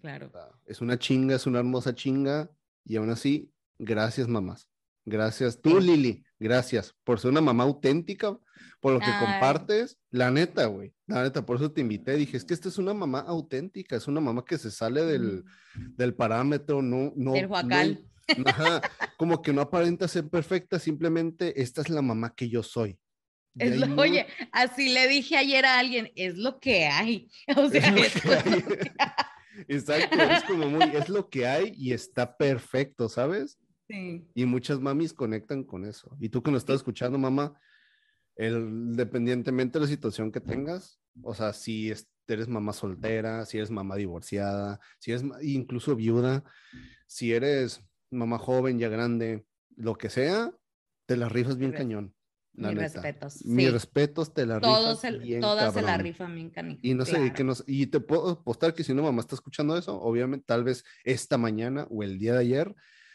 Claro. 0.00 0.30
Es 0.66 0.80
una 0.80 0.98
chinga, 0.98 1.36
es 1.36 1.46
una 1.46 1.60
hermosa 1.60 1.94
chinga. 1.94 2.50
Y 2.84 2.96
aún 2.96 3.10
así, 3.10 3.52
gracias, 3.78 4.28
mamás. 4.28 4.68
Gracias. 5.04 5.60
Tú, 5.60 5.80
Lili, 5.80 6.24
gracias 6.38 6.94
por 7.04 7.20
ser 7.20 7.30
una 7.30 7.40
mamá 7.40 7.64
auténtica, 7.64 8.38
por 8.80 8.92
lo 8.92 9.00
que 9.00 9.10
compartes. 9.20 9.98
La 10.10 10.30
neta, 10.30 10.66
güey. 10.66 10.94
La 11.06 11.22
neta, 11.22 11.44
por 11.44 11.56
eso 11.56 11.70
te 11.72 11.80
invité. 11.80 12.16
Dije, 12.16 12.36
es 12.36 12.44
que 12.44 12.54
esta 12.54 12.68
es 12.68 12.78
una 12.78 12.94
mamá 12.94 13.20
auténtica, 13.20 13.96
es 13.96 14.06
una 14.06 14.20
mamá 14.20 14.44
que 14.44 14.58
se 14.58 14.70
sale 14.70 15.04
del, 15.04 15.44
del 15.74 16.14
parámetro, 16.14 16.82
no, 16.82 17.12
no. 17.16 17.32
Del 17.32 17.46
huacal. 17.46 18.04
ajá, 18.44 18.82
como 19.16 19.40
que 19.42 19.52
no 19.52 19.62
aparenta 19.62 20.06
ser 20.06 20.28
perfecta, 20.28 20.78
simplemente 20.78 21.60
esta 21.60 21.80
es 21.80 21.88
la 21.88 22.02
mamá 22.02 22.34
que 22.34 22.48
yo 22.48 22.62
soy. 22.62 22.98
Oye, 23.96 24.26
así 24.52 24.92
le 24.92 25.08
dije 25.08 25.36
ayer 25.36 25.64
a 25.64 25.78
alguien, 25.78 26.12
es 26.14 26.36
lo 26.36 26.60
que 26.60 26.86
hay. 26.86 27.28
O 27.56 27.68
sea, 27.68 27.88
es 27.88 28.14
lo 28.14 28.20
que 28.20 28.34
hay. 28.34 28.64
Exacto, 29.66 30.22
es 30.22 30.44
como 30.44 30.68
muy, 30.68 30.84
es 30.94 31.08
lo 31.08 31.28
que 31.28 31.46
hay 31.46 31.72
y 31.76 31.92
está 31.92 32.36
perfecto, 32.36 33.08
¿sabes? 33.08 33.58
Sí. 33.88 34.28
Y 34.34 34.44
muchas 34.44 34.80
mamis 34.80 35.12
conectan 35.12 35.64
con 35.64 35.84
eso. 35.84 36.16
Y 36.20 36.28
tú 36.28 36.42
que 36.42 36.50
nos 36.50 36.62
estás 36.62 36.76
escuchando, 36.76 37.18
mamá, 37.18 37.58
el, 38.36 38.54
independientemente 38.54 39.78
de 39.78 39.84
la 39.84 39.90
situación 39.90 40.30
que 40.30 40.40
tengas, 40.40 41.00
o 41.22 41.34
sea, 41.34 41.52
si 41.52 41.92
eres 42.26 42.48
mamá 42.48 42.72
soltera, 42.72 43.44
si 43.46 43.56
eres 43.56 43.70
mamá 43.70 43.96
divorciada, 43.96 44.80
si 44.98 45.12
eres 45.12 45.24
incluso 45.42 45.96
viuda, 45.96 46.44
si 47.06 47.32
eres 47.32 47.82
mamá 48.10 48.38
joven, 48.38 48.78
ya 48.78 48.88
grande, 48.88 49.46
lo 49.76 49.96
que 49.96 50.10
sea, 50.10 50.52
te 51.06 51.16
la 51.16 51.28
rifas 51.28 51.56
bien 51.56 51.72
cañón. 51.72 52.14
Mis 52.52 52.74
respetos. 52.74 53.44
Mis 53.44 53.72
respetos, 53.72 54.34
te 54.34 54.44
la 54.44 54.60
Todos 54.60 55.00
Todas 55.40 55.74
se 55.74 55.82
la 55.82 55.96
rifan 55.96 56.34
bien 56.34 56.78
Y 56.82 56.94
no 56.94 57.04
sé, 57.04 57.32
que 57.32 57.44
nos, 57.44 57.62
y 57.66 57.86
te 57.86 58.00
puedo 58.00 58.30
apostar 58.30 58.74
que 58.74 58.82
si 58.82 58.94
no 58.94 59.02
mamá 59.02 59.20
está 59.20 59.36
escuchando 59.36 59.76
eso, 59.76 60.00
obviamente 60.00 60.44
tal 60.46 60.64
vez 60.64 60.84
esta 61.04 61.38
mañana 61.38 61.86
o 61.90 62.02
el 62.02 62.18
día 62.18 62.32
de 62.32 62.40
ayer, 62.40 62.74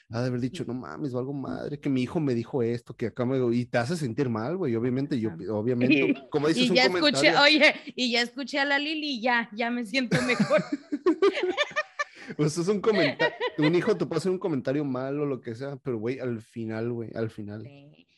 ha 0.10 0.22
de 0.22 0.28
haber 0.28 0.42
dicho, 0.42 0.64
no 0.66 0.74
mames, 0.74 1.16
algo 1.16 1.34
madre, 1.34 1.80
que 1.80 1.90
mi 1.90 2.04
hijo 2.04 2.20
me 2.20 2.36
dijo 2.36 2.62
esto, 2.62 2.96
que 2.96 3.08
acá 3.08 3.26
me... 3.26 3.40
Y 3.56 3.66
te 3.66 3.78
hace 3.78 3.96
sentir 3.96 4.30
mal, 4.30 4.58
güey, 4.58 4.76
obviamente, 4.76 5.20
yo, 5.20 5.32
obviamente, 5.50 6.14
como 6.32 6.48
dices 6.48 6.66
y 6.66 6.76
ya 6.76 6.86
escuché, 6.86 7.36
oye, 7.38 7.74
y 7.96 8.12
ya 8.12 8.22
escuché 8.22 8.60
a 8.60 8.66
la 8.66 8.78
Lili, 8.78 9.22
ya, 9.22 9.50
ya 9.54 9.72
me 9.72 9.86
siento 9.86 10.22
mejor. 10.24 10.64
Pues 12.38 12.58
es 12.58 12.70
un 12.70 12.80
comentario, 12.80 13.36
un 13.58 13.76
hijo 13.76 13.98
te 13.98 14.06
puede 14.06 14.20
hacer 14.20 14.32
un 14.32 14.40
comentario 14.40 14.86
mal 14.86 15.20
o 15.20 15.26
lo 15.26 15.42
que 15.42 15.56
sea, 15.56 15.76
pero 15.76 15.98
güey, 15.98 16.20
al 16.20 16.42
final, 16.42 16.92
güey, 16.92 17.10
al 17.14 17.30
final. 17.30 17.70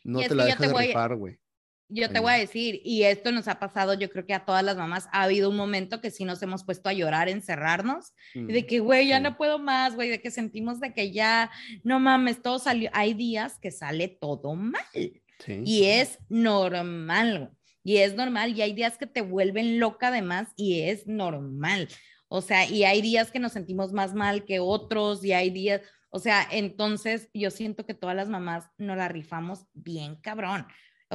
No 0.03 0.19
te 0.19 0.35
la 0.35 0.45
dejas 0.45 0.71
de 0.71 0.77
rifar, 0.77 1.15
güey. 1.15 1.39
Yo 1.87 2.09
te 2.09 2.19
voy 2.19 2.33
a 2.33 2.37
decir, 2.37 2.81
y 2.83 3.03
esto 3.03 3.31
nos 3.31 3.47
ha 3.47 3.59
pasado, 3.59 3.93
yo 3.93 4.09
creo 4.09 4.25
que 4.25 4.33
a 4.33 4.43
todas 4.43 4.63
las 4.63 4.75
mamás 4.75 5.07
ha 5.11 5.23
habido 5.23 5.51
un 5.51 5.55
momento 5.55 6.01
que 6.01 6.09
sí 6.09 6.25
nos 6.25 6.41
hemos 6.41 6.63
puesto 6.63 6.89
a 6.89 6.93
llorar, 6.93 7.29
encerrarnos, 7.29 8.13
de 8.33 8.65
que, 8.65 8.79
güey, 8.79 9.07
ya 9.07 9.19
no 9.19 9.37
puedo 9.37 9.59
más, 9.59 9.95
güey, 9.95 10.09
de 10.09 10.19
que 10.19 10.31
sentimos 10.31 10.79
de 10.79 10.93
que 10.93 11.11
ya, 11.11 11.51
no 11.83 11.99
mames, 11.99 12.41
todo 12.41 12.57
salió. 12.57 12.89
Hay 12.93 13.13
días 13.13 13.59
que 13.59 13.69
sale 13.71 14.07
todo 14.07 14.55
mal. 14.55 14.83
Y 15.47 15.85
es 15.85 16.17
normal, 16.27 17.51
y 17.83 17.97
es 17.97 18.15
normal, 18.15 18.57
y 18.57 18.61
hay 18.63 18.73
días 18.73 18.97
que 18.97 19.05
te 19.05 19.21
vuelven 19.21 19.79
loca 19.79 20.07
además, 20.07 20.47
y 20.55 20.81
es 20.81 21.05
normal. 21.05 21.87
O 22.27 22.41
sea, 22.41 22.67
y 22.67 22.83
hay 22.83 23.01
días 23.01 23.31
que 23.31 23.39
nos 23.39 23.51
sentimos 23.51 23.93
más 23.93 24.15
mal 24.15 24.43
que 24.45 24.59
otros, 24.59 25.23
y 25.23 25.33
hay 25.33 25.51
días, 25.51 25.81
o 26.09 26.17
sea, 26.17 26.47
entonces 26.49 27.29
yo 27.33 27.51
siento 27.51 27.85
que 27.85 27.93
todas 27.93 28.15
las 28.15 28.27
mamás 28.27 28.71
nos 28.77 28.97
la 28.97 29.07
rifamos 29.07 29.65
bien 29.73 30.15
cabrón. 30.15 30.65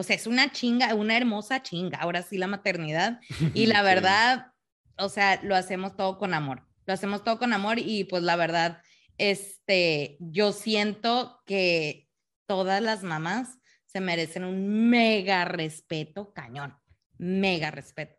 O 0.00 0.02
sea, 0.02 0.16
es 0.16 0.26
una 0.26 0.50
chinga, 0.50 0.94
una 0.94 1.14
hermosa 1.14 1.62
chinga, 1.62 1.98
ahora 1.98 2.22
sí 2.22 2.38
la 2.38 2.46
maternidad. 2.46 3.20
Y 3.54 3.66
la 3.66 3.82
verdad, 3.82 4.54
o 4.96 5.10
sea, 5.10 5.38
lo 5.42 5.54
hacemos 5.54 5.94
todo 5.94 6.16
con 6.16 6.32
amor. 6.32 6.62
Lo 6.86 6.94
hacemos 6.94 7.22
todo 7.22 7.38
con 7.38 7.52
amor 7.52 7.78
y 7.78 8.04
pues 8.04 8.22
la 8.22 8.34
verdad, 8.34 8.82
este, 9.18 10.16
yo 10.18 10.52
siento 10.52 11.42
que 11.44 12.08
todas 12.46 12.80
las 12.80 13.02
mamás 13.02 13.58
se 13.84 14.00
merecen 14.00 14.44
un 14.44 14.88
mega 14.88 15.44
respeto, 15.44 16.32
cañón, 16.32 16.78
mega 17.18 17.70
respeto. 17.70 18.16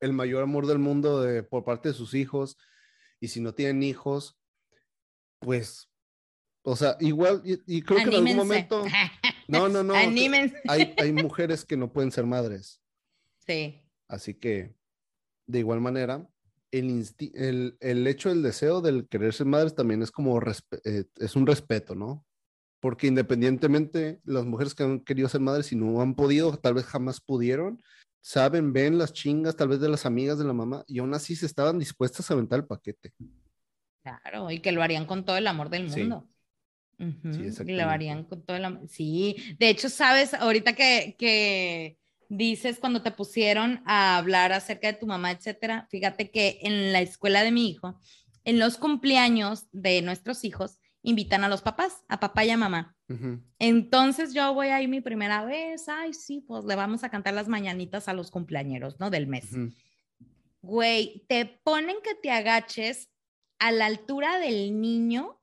El 0.00 0.12
mayor 0.12 0.42
amor 0.42 0.66
del 0.66 0.80
mundo 0.80 1.22
de, 1.22 1.44
por 1.44 1.62
parte 1.62 1.90
de 1.90 1.94
sus 1.94 2.14
hijos. 2.14 2.58
Y 3.20 3.28
si 3.28 3.40
no 3.40 3.54
tienen 3.54 3.84
hijos, 3.84 4.40
pues 5.38 5.88
O 6.62 6.74
sea, 6.74 6.96
igual, 6.98 7.42
y, 7.44 7.80
creo 7.82 7.98
que 7.98 8.02
en 8.02 8.26
algún 8.26 8.36
momento. 8.36 8.84
No, 9.48 9.68
no, 9.68 9.82
no. 9.82 9.94
Anímense. 9.94 10.60
Hay, 10.68 10.94
hay 10.98 11.12
mujeres 11.12 11.64
que 11.64 11.76
no 11.76 11.92
pueden 11.92 12.12
ser 12.12 12.26
madres. 12.26 12.80
Sí. 13.38 13.80
Así 14.08 14.34
que, 14.34 14.74
de 15.46 15.58
igual 15.60 15.80
manera, 15.80 16.28
el, 16.70 17.06
el, 17.34 17.76
el 17.80 18.06
hecho 18.06 18.28
del 18.28 18.42
deseo 18.42 18.80
del 18.80 19.08
querer 19.08 19.32
ser 19.32 19.46
madres 19.46 19.74
también 19.74 20.02
es 20.02 20.10
como, 20.10 20.40
eh, 20.84 21.04
es 21.16 21.36
un 21.36 21.46
respeto, 21.46 21.94
¿no? 21.94 22.24
Porque 22.80 23.06
independientemente, 23.06 24.20
las 24.24 24.44
mujeres 24.44 24.74
que 24.74 24.82
han 24.82 25.00
querido 25.00 25.28
ser 25.28 25.40
madres 25.40 25.72
y 25.72 25.76
no 25.76 26.00
han 26.00 26.14
podido, 26.14 26.56
tal 26.56 26.74
vez 26.74 26.84
jamás 26.84 27.20
pudieron, 27.20 27.82
saben, 28.20 28.72
ven 28.72 28.98
las 28.98 29.12
chingas 29.12 29.56
tal 29.56 29.68
vez 29.68 29.80
de 29.80 29.88
las 29.88 30.04
amigas 30.04 30.38
de 30.38 30.44
la 30.44 30.52
mamá 30.52 30.84
y 30.86 30.98
aún 30.98 31.14
así 31.14 31.36
se 31.36 31.46
estaban 31.46 31.78
dispuestas 31.78 32.30
a 32.30 32.34
aventar 32.34 32.58
el 32.58 32.66
paquete. 32.66 33.12
Claro, 34.02 34.50
y 34.50 34.60
que 34.60 34.72
lo 34.72 34.82
harían 34.82 35.06
con 35.06 35.24
todo 35.24 35.36
el 35.36 35.46
amor 35.46 35.70
del 35.70 35.88
mundo. 35.88 36.26
Sí. 36.26 36.35
Lo 36.98 37.90
harían 37.90 38.24
con 38.24 38.44
todo 38.44 38.56
el. 38.56 38.88
Sí, 38.88 39.36
de 39.58 39.68
hecho, 39.68 39.88
sabes, 39.88 40.34
ahorita 40.34 40.74
que, 40.74 41.16
que 41.18 41.98
dices 42.28 42.78
cuando 42.78 43.02
te 43.02 43.10
pusieron 43.10 43.82
a 43.86 44.16
hablar 44.16 44.52
acerca 44.52 44.88
de 44.88 44.98
tu 44.98 45.06
mamá, 45.06 45.30
etcétera, 45.30 45.86
fíjate 45.90 46.30
que 46.30 46.58
en 46.62 46.92
la 46.92 47.00
escuela 47.00 47.42
de 47.42 47.52
mi 47.52 47.68
hijo, 47.68 48.00
en 48.44 48.58
los 48.58 48.78
cumpleaños 48.78 49.66
de 49.72 50.02
nuestros 50.02 50.44
hijos, 50.44 50.78
invitan 51.02 51.44
a 51.44 51.48
los 51.48 51.62
papás, 51.62 52.04
a 52.08 52.18
papá 52.18 52.44
y 52.44 52.50
a 52.50 52.56
mamá. 52.56 52.96
Entonces 53.60 54.34
yo 54.34 54.52
voy 54.54 54.68
ahí 54.68 54.88
mi 54.88 55.00
primera 55.00 55.44
vez, 55.44 55.88
ay, 55.88 56.12
sí, 56.12 56.44
pues 56.46 56.64
le 56.64 56.74
vamos 56.74 57.04
a 57.04 57.10
cantar 57.10 57.34
las 57.34 57.46
mañanitas 57.46 58.08
a 58.08 58.12
los 58.12 58.30
cumpleañeros, 58.30 58.98
¿no? 58.98 59.10
Del 59.10 59.28
mes. 59.28 59.46
Güey, 60.62 61.24
te 61.28 61.46
ponen 61.62 61.96
que 62.02 62.16
te 62.16 62.32
agaches 62.32 63.08
a 63.60 63.70
la 63.70 63.86
altura 63.86 64.40
del 64.40 64.80
niño. 64.80 65.40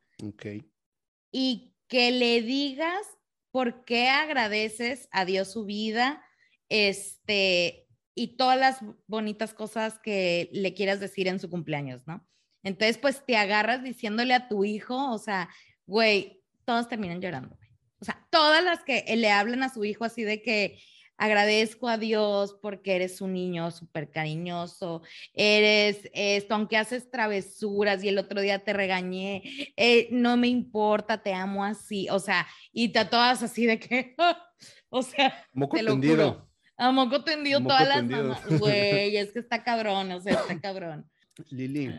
Y 1.34 1.76
que 1.90 2.12
le 2.12 2.42
digas 2.42 3.06
por 3.52 3.84
qué 3.84 4.08
agradeces 4.08 5.10
a 5.12 5.26
Dios 5.26 5.52
su 5.52 5.66
vida, 5.66 6.24
este, 6.70 7.88
y 8.16 8.38
todas 8.38 8.58
las 8.58 8.80
bonitas 9.08 9.54
cosas 9.54 10.00
que 10.00 10.50
le 10.54 10.74
quieras 10.74 11.02
decir 11.02 11.28
en 11.28 11.40
su 11.40 11.50
cumpleaños, 11.50 12.08
¿no? 12.08 12.26
Entonces, 12.64 12.98
pues 12.98 13.26
te 13.26 13.36
agarras 13.36 13.84
diciéndole 13.84 14.34
a 14.34 14.48
tu 14.48 14.64
hijo, 14.64 15.12
o 15.12 15.18
sea, 15.18 15.50
güey, 15.86 16.42
todos 16.64 16.88
terminan 16.88 17.22
llorando. 17.22 17.58
O 18.00 18.06
sea, 18.06 18.26
todas 18.30 18.64
las 18.64 18.84
que 18.84 19.04
le 19.16 19.30
hablan 19.30 19.64
a 19.64 19.74
su 19.74 19.84
hijo 19.84 20.06
así 20.06 20.24
de 20.24 20.42
que 20.42 20.80
agradezco 21.24 21.88
a 21.88 21.98
Dios 21.98 22.54
porque 22.62 22.98
eres 22.98 23.22
un 23.22 23.32
niño 23.32 23.72
súper 23.72 24.12
cariñoso, 24.12 25.04
eres 25.34 26.10
esto, 26.14 26.54
aunque 26.54 26.76
haces 26.76 27.10
travesuras 27.10 28.04
y 28.04 28.10
el 28.10 28.18
otro 28.18 28.42
día 28.42 28.60
te 28.60 28.74
regañé, 28.74 29.42
eh, 29.78 30.10
no 30.12 30.36
me 30.36 30.50
importa, 30.50 31.24
te 31.24 31.34
amo 31.34 31.64
así, 31.64 32.10
o 32.10 32.20
sea, 32.20 32.46
y 32.74 32.90
te 32.90 33.06
todas 33.06 33.42
así 33.42 33.66
de 33.66 33.80
que, 33.80 34.16
o 34.90 35.02
sea, 35.02 35.34
moco 35.54 35.78
te 35.78 35.84
lo 35.84 35.92
tendido. 35.92 36.50
A 36.76 36.92
moco 36.92 37.24
tendido 37.24 37.62
todas 37.62 37.88
las 37.88 38.04
mamás, 38.04 38.60
güey, 38.60 39.16
es 39.18 39.32
que 39.32 39.40
está 39.40 39.64
cabrón, 39.64 40.12
o 40.12 40.20
sea, 40.20 40.34
está 40.34 40.60
cabrón. 40.60 41.10
Lili, 41.52 41.90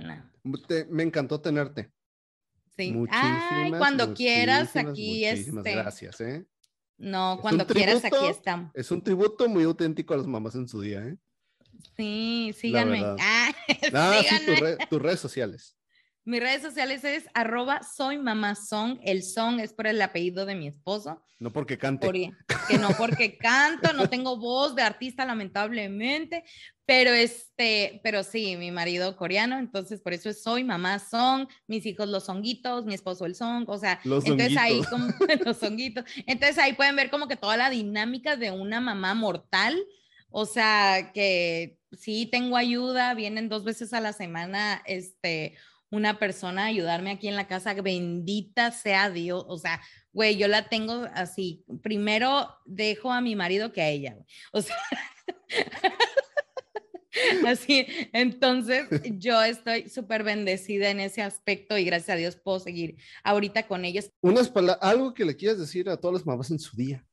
me 0.90 1.02
encantó 1.02 1.40
tenerte. 1.40 1.90
Sí. 2.76 2.92
Muchísimas, 2.92 3.78
cuando 3.78 4.12
quieras, 4.12 4.76
aquí 4.76 5.24
muchísimas 5.24 5.64
este. 5.64 5.76
Gracias, 5.76 6.20
¿eh? 6.20 6.44
No, 6.96 7.38
cuando 7.40 7.66
quieras, 7.66 8.04
aquí 8.04 8.26
estamos. 8.28 8.70
Es 8.74 8.90
un 8.90 9.02
tributo 9.02 9.48
muy 9.48 9.64
auténtico 9.64 10.14
a 10.14 10.16
las 10.16 10.26
mamás 10.26 10.54
en 10.54 10.68
su 10.68 10.80
día, 10.80 11.06
¿eh? 11.06 11.16
Sí, 11.96 12.54
síganme. 12.56 13.02
Ah, 13.20 13.52
ah 13.94 14.20
sí, 14.22 14.86
tus 14.88 15.02
redes 15.02 15.20
sociales. 15.20 15.76
Mis 16.26 16.40
redes 16.40 16.62
sociales 16.62 17.04
es 17.04 17.28
arroba 17.34 17.82
soy 17.82 18.16
mamá 18.18 18.54
song. 18.54 18.98
El 19.02 19.22
song 19.22 19.60
es 19.60 19.74
por 19.74 19.86
el 19.86 20.00
apellido 20.00 20.46
de 20.46 20.54
mi 20.54 20.66
esposo. 20.66 21.22
No 21.38 21.52
porque 21.52 21.76
cante. 21.76 22.32
que 22.68 22.78
no 22.78 22.88
porque 22.96 23.36
canto, 23.38 23.92
no 23.92 24.08
tengo 24.08 24.38
voz 24.38 24.74
de 24.74 24.80
artista 24.80 25.26
lamentablemente, 25.26 26.44
pero 26.86 27.10
este, 27.12 28.00
pero 28.02 28.22
sí, 28.22 28.56
mi 28.56 28.70
marido 28.70 29.16
coreano, 29.16 29.58
entonces 29.58 30.00
por 30.00 30.14
eso 30.14 30.30
es 30.30 30.42
soy 30.42 30.64
mamá 30.64 30.98
song, 30.98 31.46
mis 31.66 31.84
hijos 31.84 32.08
los 32.08 32.24
songuitos, 32.24 32.86
mi 32.86 32.94
esposo 32.94 33.26
el 33.26 33.34
song, 33.34 33.68
o 33.68 33.76
sea, 33.76 34.00
entonces 34.04 34.56
ahí 34.56 34.80
como 34.84 35.08
los 35.44 35.58
songuitos. 35.58 36.04
Entonces 36.26 36.56
ahí 36.56 36.72
pueden 36.72 36.96
ver 36.96 37.10
como 37.10 37.28
que 37.28 37.36
toda 37.36 37.58
la 37.58 37.68
dinámica 37.68 38.36
de 38.36 38.50
una 38.50 38.80
mamá 38.80 39.12
mortal. 39.14 39.76
O 40.36 40.46
sea, 40.46 41.12
que 41.12 41.78
sí 41.92 42.26
tengo 42.26 42.56
ayuda, 42.56 43.14
vienen 43.14 43.48
dos 43.48 43.62
veces 43.62 43.92
a 43.92 44.00
la 44.00 44.12
semana, 44.12 44.82
este, 44.84 45.54
una 45.94 46.18
persona 46.18 46.64
a 46.64 46.66
ayudarme 46.66 47.10
aquí 47.10 47.28
en 47.28 47.36
la 47.36 47.46
casa, 47.46 47.74
bendita 47.74 48.70
sea 48.70 49.10
Dios, 49.10 49.44
o 49.48 49.58
sea, 49.58 49.80
güey, 50.12 50.36
yo 50.36 50.48
la 50.48 50.68
tengo 50.68 51.06
así, 51.14 51.64
primero 51.82 52.48
dejo 52.64 53.12
a 53.12 53.20
mi 53.20 53.36
marido 53.36 53.72
que 53.72 53.82
a 53.82 53.88
ella, 53.88 54.16
o 54.52 54.60
sea, 54.60 54.76
así, 57.46 57.86
entonces 58.12 58.88
yo 59.18 59.42
estoy 59.42 59.88
súper 59.88 60.24
bendecida 60.24 60.90
en 60.90 61.00
ese 61.00 61.22
aspecto 61.22 61.78
y 61.78 61.84
gracias 61.84 62.10
a 62.10 62.18
Dios 62.18 62.36
puedo 62.36 62.58
seguir 62.60 62.96
ahorita 63.22 63.66
con 63.66 63.84
ellos. 63.84 64.10
Unas 64.20 64.52
algo 64.80 65.14
que 65.14 65.24
le 65.24 65.36
quieras 65.36 65.58
decir 65.58 65.88
a 65.88 65.96
todas 65.96 66.14
las 66.14 66.26
mamás 66.26 66.50
en 66.50 66.58
su 66.58 66.76
día 66.76 67.04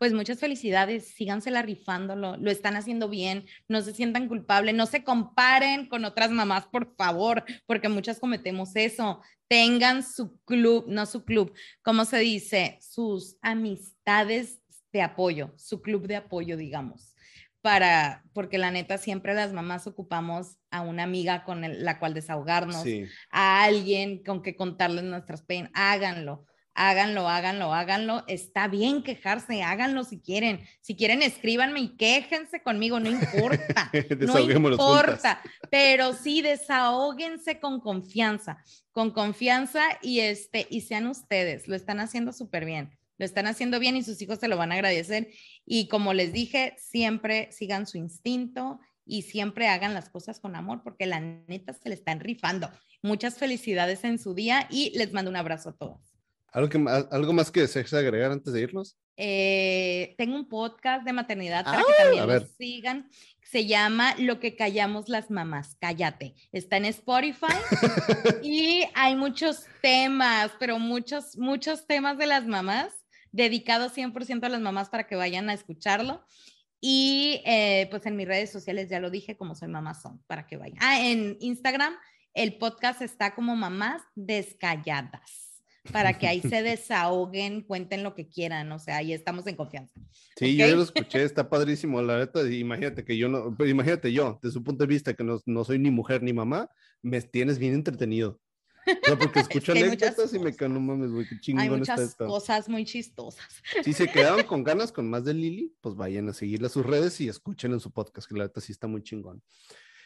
pues 0.00 0.14
muchas 0.14 0.40
felicidades, 0.40 1.08
sígansela 1.08 1.60
rifándolo, 1.60 2.38
lo 2.38 2.50
están 2.50 2.74
haciendo 2.74 3.10
bien, 3.10 3.44
no 3.68 3.82
se 3.82 3.92
sientan 3.92 4.28
culpables, 4.28 4.74
no 4.74 4.86
se 4.86 5.04
comparen 5.04 5.90
con 5.90 6.06
otras 6.06 6.30
mamás, 6.30 6.66
por 6.68 6.96
favor, 6.96 7.44
porque 7.66 7.90
muchas 7.90 8.18
cometemos 8.18 8.74
eso. 8.76 9.20
Tengan 9.46 10.02
su 10.02 10.40
club, 10.46 10.86
no 10.88 11.04
su 11.04 11.26
club, 11.26 11.52
¿cómo 11.82 12.06
se 12.06 12.18
dice? 12.18 12.78
Sus 12.80 13.36
amistades 13.42 14.62
de 14.90 15.02
apoyo, 15.02 15.52
su 15.58 15.82
club 15.82 16.06
de 16.06 16.16
apoyo, 16.16 16.56
digamos, 16.56 17.14
para, 17.60 18.24
porque 18.32 18.56
la 18.56 18.70
neta 18.70 18.96
siempre 18.96 19.34
las 19.34 19.52
mamás 19.52 19.86
ocupamos 19.86 20.56
a 20.70 20.80
una 20.80 21.02
amiga 21.02 21.44
con 21.44 21.60
la 21.84 21.98
cual 21.98 22.14
desahogarnos, 22.14 22.86
a 23.30 23.64
alguien 23.64 24.24
con 24.24 24.42
que 24.42 24.56
contarles 24.56 25.04
nuestras 25.04 25.42
penas, 25.42 25.70
háganlo 25.74 26.46
háganlo, 26.80 27.28
háganlo, 27.28 27.74
háganlo. 27.74 28.24
Está 28.26 28.66
bien 28.66 29.02
quejarse, 29.02 29.62
háganlo 29.62 30.02
si 30.02 30.18
quieren. 30.18 30.60
Si 30.80 30.96
quieren, 30.96 31.20
escríbanme 31.22 31.80
y 31.80 31.96
quéjense 31.96 32.62
conmigo, 32.62 32.98
no 32.98 33.10
importa. 33.10 33.92
no 34.18 34.38
importa, 34.38 35.42
pero 35.70 36.14
sí 36.14 36.40
desahóguense 36.40 37.60
con 37.60 37.80
confianza, 37.80 38.64
con 38.92 39.10
confianza 39.10 39.82
y 40.00 40.20
este 40.20 40.66
y 40.70 40.80
sean 40.80 41.06
ustedes, 41.06 41.68
lo 41.68 41.76
están 41.76 42.00
haciendo 42.00 42.32
súper 42.32 42.64
bien. 42.64 42.96
Lo 43.18 43.26
están 43.26 43.46
haciendo 43.46 43.78
bien 43.78 43.96
y 43.96 44.02
sus 44.02 44.22
hijos 44.22 44.38
se 44.38 44.48
lo 44.48 44.56
van 44.56 44.72
a 44.72 44.76
agradecer. 44.76 45.28
Y 45.66 45.88
como 45.88 46.14
les 46.14 46.32
dije, 46.32 46.74
siempre 46.78 47.52
sigan 47.52 47.86
su 47.86 47.98
instinto 47.98 48.80
y 49.04 49.22
siempre 49.22 49.68
hagan 49.68 49.92
las 49.92 50.08
cosas 50.08 50.40
con 50.40 50.56
amor 50.56 50.80
porque 50.82 51.04
la 51.04 51.20
neta 51.20 51.74
se 51.74 51.90
le 51.90 51.94
están 51.94 52.20
rifando. 52.20 52.70
Muchas 53.02 53.36
felicidades 53.36 54.04
en 54.04 54.18
su 54.18 54.32
día 54.32 54.66
y 54.70 54.96
les 54.96 55.12
mando 55.12 55.30
un 55.30 55.36
abrazo 55.36 55.68
a 55.68 55.76
todos. 55.76 56.09
¿Algo, 56.52 56.68
que, 56.68 56.84
¿Algo 57.10 57.32
más 57.32 57.50
que 57.50 57.60
desees 57.60 57.92
agregar 57.94 58.32
antes 58.32 58.52
de 58.52 58.60
irnos? 58.60 58.96
Eh, 59.16 60.14
tengo 60.18 60.34
un 60.34 60.48
podcast 60.48 61.04
de 61.04 61.12
maternidad 61.12 61.64
para 61.64 61.78
que 61.78 61.92
ah, 61.92 62.02
también 62.04 62.26
lo 62.26 62.46
sigan. 62.58 63.10
Se 63.42 63.66
llama 63.66 64.14
Lo 64.18 64.40
que 64.40 64.56
callamos 64.56 65.08
las 65.08 65.30
mamás. 65.30 65.76
Cállate. 65.80 66.34
Está 66.52 66.78
en 66.78 66.86
Spotify 66.86 67.46
y 68.42 68.84
hay 68.94 69.14
muchos 69.14 69.66
temas, 69.82 70.52
pero 70.58 70.78
muchos, 70.78 71.36
muchos 71.36 71.86
temas 71.86 72.18
de 72.18 72.26
las 72.26 72.46
mamás, 72.46 72.92
dedicados 73.30 73.96
100% 73.96 74.44
a 74.44 74.48
las 74.48 74.60
mamás 74.60 74.88
para 74.88 75.06
que 75.06 75.16
vayan 75.16 75.50
a 75.50 75.54
escucharlo. 75.54 76.24
Y 76.80 77.42
eh, 77.44 77.88
pues 77.90 78.06
en 78.06 78.16
mis 78.16 78.26
redes 78.26 78.50
sociales 78.50 78.88
ya 78.88 79.00
lo 79.00 79.10
dije, 79.10 79.36
como 79.36 79.54
soy 79.54 79.68
mamá 79.68 79.94
son, 79.94 80.22
para 80.26 80.46
que 80.46 80.56
vayan. 80.56 80.78
Ah, 80.80 81.00
en 81.00 81.36
Instagram 81.40 81.94
el 82.32 82.58
podcast 82.58 83.02
está 83.02 83.34
como 83.34 83.56
mamás 83.56 84.02
descalladas 84.14 85.49
para 85.92 86.18
que 86.18 86.26
ahí 86.26 86.40
se 86.40 86.62
desahoguen, 86.62 87.62
cuenten 87.62 88.02
lo 88.02 88.14
que 88.14 88.28
quieran, 88.28 88.70
o 88.72 88.78
sea, 88.78 88.98
ahí 88.98 89.12
estamos 89.12 89.46
en 89.46 89.56
confianza. 89.56 90.00
Sí, 90.36 90.56
yo 90.56 90.74
lo 90.76 90.82
escuché, 90.82 91.22
está 91.22 91.48
padrísimo, 91.48 92.00
la 92.02 92.18
neta, 92.18 92.48
imagínate 92.50 93.04
que 93.04 93.16
yo 93.16 93.28
no, 93.28 93.56
imagínate 93.64 94.12
yo, 94.12 94.38
desde 94.42 94.54
su 94.54 94.64
punto 94.64 94.84
de 94.84 94.88
vista 94.88 95.14
que 95.14 95.24
no, 95.24 95.40
no 95.46 95.64
soy 95.64 95.78
ni 95.78 95.90
mujer 95.90 96.22
ni 96.22 96.32
mamá, 96.32 96.68
me 97.02 97.20
tienes 97.20 97.58
bien 97.58 97.74
entretenido. 97.74 98.40
No, 99.08 99.18
porque 99.18 99.40
escucho 99.40 99.72
anécdotas 99.72 100.32
y 100.34 100.38
me 100.38 100.54
quedo, 100.54 100.70
no 100.70 100.80
mames, 100.80 101.10
güey, 101.10 101.26
qué 101.28 101.38
chingón 101.38 101.62
Hay 101.62 101.70
muchas 101.70 102.14
cosas 102.14 102.68
muy 102.68 102.84
chistosas. 102.84 103.46
Si 103.84 103.92
se 103.92 104.08
quedaron 104.08 104.44
con 104.44 104.64
ganas 104.64 104.92
con 104.92 105.08
más 105.08 105.24
de 105.24 105.34
Lili, 105.34 105.74
pues 105.80 105.94
vayan 105.94 106.28
a 106.28 106.32
seguirle 106.32 106.66
a 106.66 106.70
sus 106.70 106.84
redes 106.84 107.20
y 107.20 107.28
escuchen 107.28 107.72
en 107.72 107.80
su 107.80 107.92
podcast, 107.92 108.28
que 108.28 108.36
la 108.36 108.44
neta 108.44 108.60
sí 108.60 108.72
está 108.72 108.86
muy 108.86 109.02
chingón. 109.02 109.42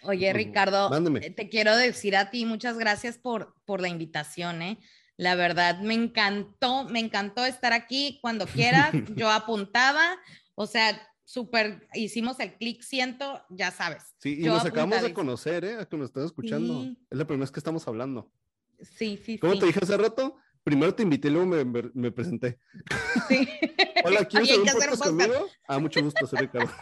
Oye, 0.03 0.31
pues, 0.33 0.45
Ricardo, 0.45 0.91
eh, 1.17 1.31
te 1.31 1.49
quiero 1.49 1.77
decir 1.77 2.15
a 2.17 2.31
ti 2.31 2.45
muchas 2.45 2.77
gracias 2.77 3.17
por, 3.17 3.55
por 3.65 3.81
la 3.81 3.89
invitación, 3.89 4.61
¿eh? 4.61 4.79
La 5.17 5.35
verdad, 5.35 5.81
me 5.81 5.95
encantó, 5.95 6.85
me 6.85 6.99
encantó 6.99 7.45
estar 7.45 7.73
aquí 7.73 8.19
cuando 8.21 8.47
quieras. 8.47 8.93
Yo 9.17 9.31
apuntaba, 9.31 10.17
o 10.55 10.67
sea, 10.67 11.01
súper, 11.25 11.89
hicimos 11.95 12.41
el 12.41 12.55
clic, 12.55 12.83
siento, 12.83 13.43
ya 13.51 13.71
sabes. 13.71 14.03
Sí, 14.19 14.41
y 14.41 14.45
nos 14.45 14.65
acabamos 14.65 15.03
de 15.03 15.15
conocer, 15.15 15.65
¿eh? 15.65 15.77
A 15.81 15.87
que 15.87 15.97
nos 15.97 16.09
están 16.09 16.25
escuchando. 16.25 16.83
Es 17.11 17.19
la 17.19 17.27
primera 17.27 17.45
vez 17.45 17.51
que 17.51 17.61
estamos 17.61 17.87
hablando. 17.87 18.31
Sí, 18.81 19.21
sí, 19.25 19.39
¿Cómo 19.39 19.59
te 19.59 19.67
dije 19.67 19.81
hace 19.83 19.97
rato? 19.97 20.37
primero 20.65 20.95
te 20.95 21.03
invité 21.03 21.29
y 21.29 21.31
luego 21.31 21.47
me, 21.47 21.65
me, 21.93 22.11
presenté. 22.11 22.59
Sí. 23.29 23.47
Hola, 24.05 24.25
¿quieres 24.29 24.51
hacer 24.51 24.61
un 24.61 24.67
podcast 24.67 25.05
conmigo? 25.05 25.47
Ah, 25.69 25.79
mucho 25.79 26.03
gusto, 26.03 26.27
soy 26.27 26.41
Ricardo. 26.41 26.73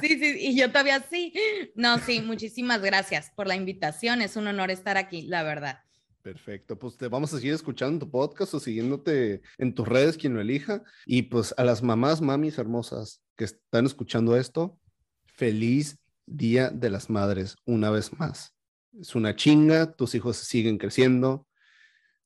sí, 0.00 0.18
sí, 0.18 0.36
y 0.40 0.56
yo 0.58 0.68
todavía 0.68 1.04
sí. 1.08 1.32
No, 1.74 1.98
sí, 1.98 2.20
muchísimas 2.22 2.80
gracias 2.80 3.30
por 3.36 3.46
la 3.46 3.54
invitación. 3.54 4.22
Es 4.22 4.36
un 4.36 4.48
honor 4.48 4.70
estar 4.70 4.96
aquí, 4.96 5.22
la 5.22 5.42
verdad. 5.42 5.80
Perfecto, 6.28 6.78
pues 6.78 6.98
te 6.98 7.08
vamos 7.08 7.32
a 7.32 7.38
seguir 7.38 7.54
escuchando 7.54 8.04
tu 8.04 8.10
podcast 8.10 8.52
o 8.52 8.60
siguiéndote 8.60 9.40
en 9.56 9.74
tus 9.74 9.88
redes, 9.88 10.18
quien 10.18 10.34
lo 10.34 10.42
elija. 10.42 10.82
Y 11.06 11.22
pues 11.22 11.54
a 11.56 11.64
las 11.64 11.82
mamás, 11.82 12.20
mamis 12.20 12.58
hermosas 12.58 13.22
que 13.34 13.44
están 13.44 13.86
escuchando 13.86 14.36
esto, 14.36 14.78
feliz 15.24 15.96
Día 16.26 16.68
de 16.68 16.90
las 16.90 17.08
Madres 17.08 17.56
una 17.64 17.88
vez 17.88 18.12
más. 18.18 18.54
Es 19.00 19.14
una 19.14 19.36
chinga, 19.36 19.90
tus 19.90 20.14
hijos 20.14 20.36
siguen 20.36 20.76
creciendo, 20.76 21.46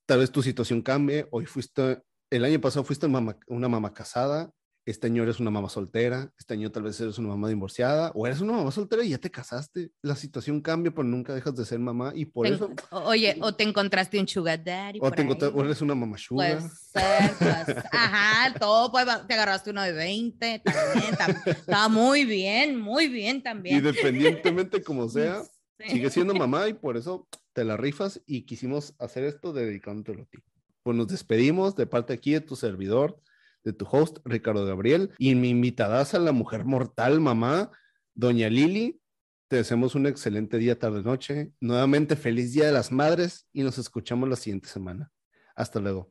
tal 0.05 0.19
vez 0.19 0.31
tu 0.33 0.41
situación 0.43 0.81
cambie. 0.81 1.25
Hoy 1.31 1.45
fuiste, 1.45 2.01
el 2.29 2.43
año 2.43 2.59
pasado 2.59 2.83
fuiste 2.83 3.07
una 3.07 3.69
mamá 3.69 3.93
casada, 3.93 4.51
este 4.85 5.07
año 5.07 5.23
eres 5.23 5.39
una 5.39 5.49
mamá 5.49 5.69
soltera, 5.69 6.33
este 6.37 6.55
año 6.55 6.71
tal 6.71 6.83
vez 6.83 6.99
eres 6.99 7.17
una 7.17 7.29
mamá 7.29 7.47
divorciada, 7.47 8.11
o 8.15 8.27
eres 8.27 8.41
una 8.41 8.53
mamá 8.53 8.71
soltera 8.71 9.03
y 9.03 9.09
ya 9.09 9.17
te 9.17 9.31
casaste. 9.31 9.91
La 10.01 10.15
situación 10.15 10.61
cambia, 10.61 10.91
pero 10.91 11.03
nunca 11.03 11.33
dejas 11.33 11.55
de 11.55 11.65
ser 11.65 11.79
mamá 11.79 12.11
y 12.13 12.25
por 12.25 12.47
eso... 12.47 12.69
Oye, 12.91 13.37
o 13.41 13.55
te 13.55 13.63
encontraste 13.63 14.19
un 14.19 14.27
sugar 14.27 14.63
daddy. 14.63 14.99
O, 15.01 15.09
te 15.11 15.23
o 15.23 15.63
eres 15.63 15.81
una 15.81 15.95
mamá 15.95 16.17
sugar. 16.17 16.57
Puede 16.57 16.69
ser, 16.69 17.33
pues, 17.39 17.77
ajá, 17.91 18.53
todo, 18.59 18.91
pues, 18.91 19.05
te 19.27 19.33
agarraste 19.33 19.69
uno 19.71 19.81
de 19.81 19.93
20, 19.93 20.59
también, 20.59 21.15
está 21.45 21.87
muy 21.87 22.25
bien, 22.25 22.79
muy 22.79 23.07
bien 23.07 23.41
también. 23.41 23.77
Independientemente 23.77 24.83
como 24.83 25.07
sea, 25.09 25.43
sigue 25.87 26.09
siendo 26.09 26.33
mamá 26.33 26.67
y 26.67 26.73
por 26.73 26.97
eso 26.97 27.27
te 27.53 27.63
la 27.63 27.77
rifas 27.77 28.21
y 28.25 28.43
quisimos 28.43 28.95
hacer 28.99 29.23
esto 29.23 29.53
dedicándotelo 29.53 30.23
a 30.23 30.25
ti. 30.25 30.39
Pues 30.83 30.97
nos 30.97 31.07
despedimos 31.07 31.75
de 31.75 31.87
parte 31.87 32.11
aquí 32.11 32.33
de 32.33 32.41
tu 32.41 32.57
servidor, 32.57 33.17
de 33.63 33.73
tu 33.73 33.85
host, 33.89 34.17
Ricardo 34.25 34.65
Gabriel, 34.65 35.11
y 35.17 35.35
mi 35.35 35.49
invitada 35.49 36.01
a 36.01 36.19
la 36.19 36.31
mujer 36.31 36.65
mortal, 36.65 37.19
mamá, 37.19 37.71
doña 38.13 38.49
Lili. 38.49 38.99
Te 39.47 39.57
deseamos 39.57 39.95
un 39.95 40.07
excelente 40.07 40.57
día, 40.57 40.79
tarde, 40.79 41.03
noche. 41.03 41.51
Nuevamente, 41.59 42.15
feliz 42.15 42.53
Día 42.53 42.65
de 42.65 42.71
las 42.71 42.91
Madres 42.91 43.47
y 43.53 43.63
nos 43.63 43.77
escuchamos 43.77 44.27
la 44.27 44.35
siguiente 44.35 44.67
semana. 44.67 45.11
Hasta 45.55 45.79
luego. 45.79 46.09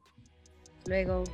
Luego. 0.86 1.24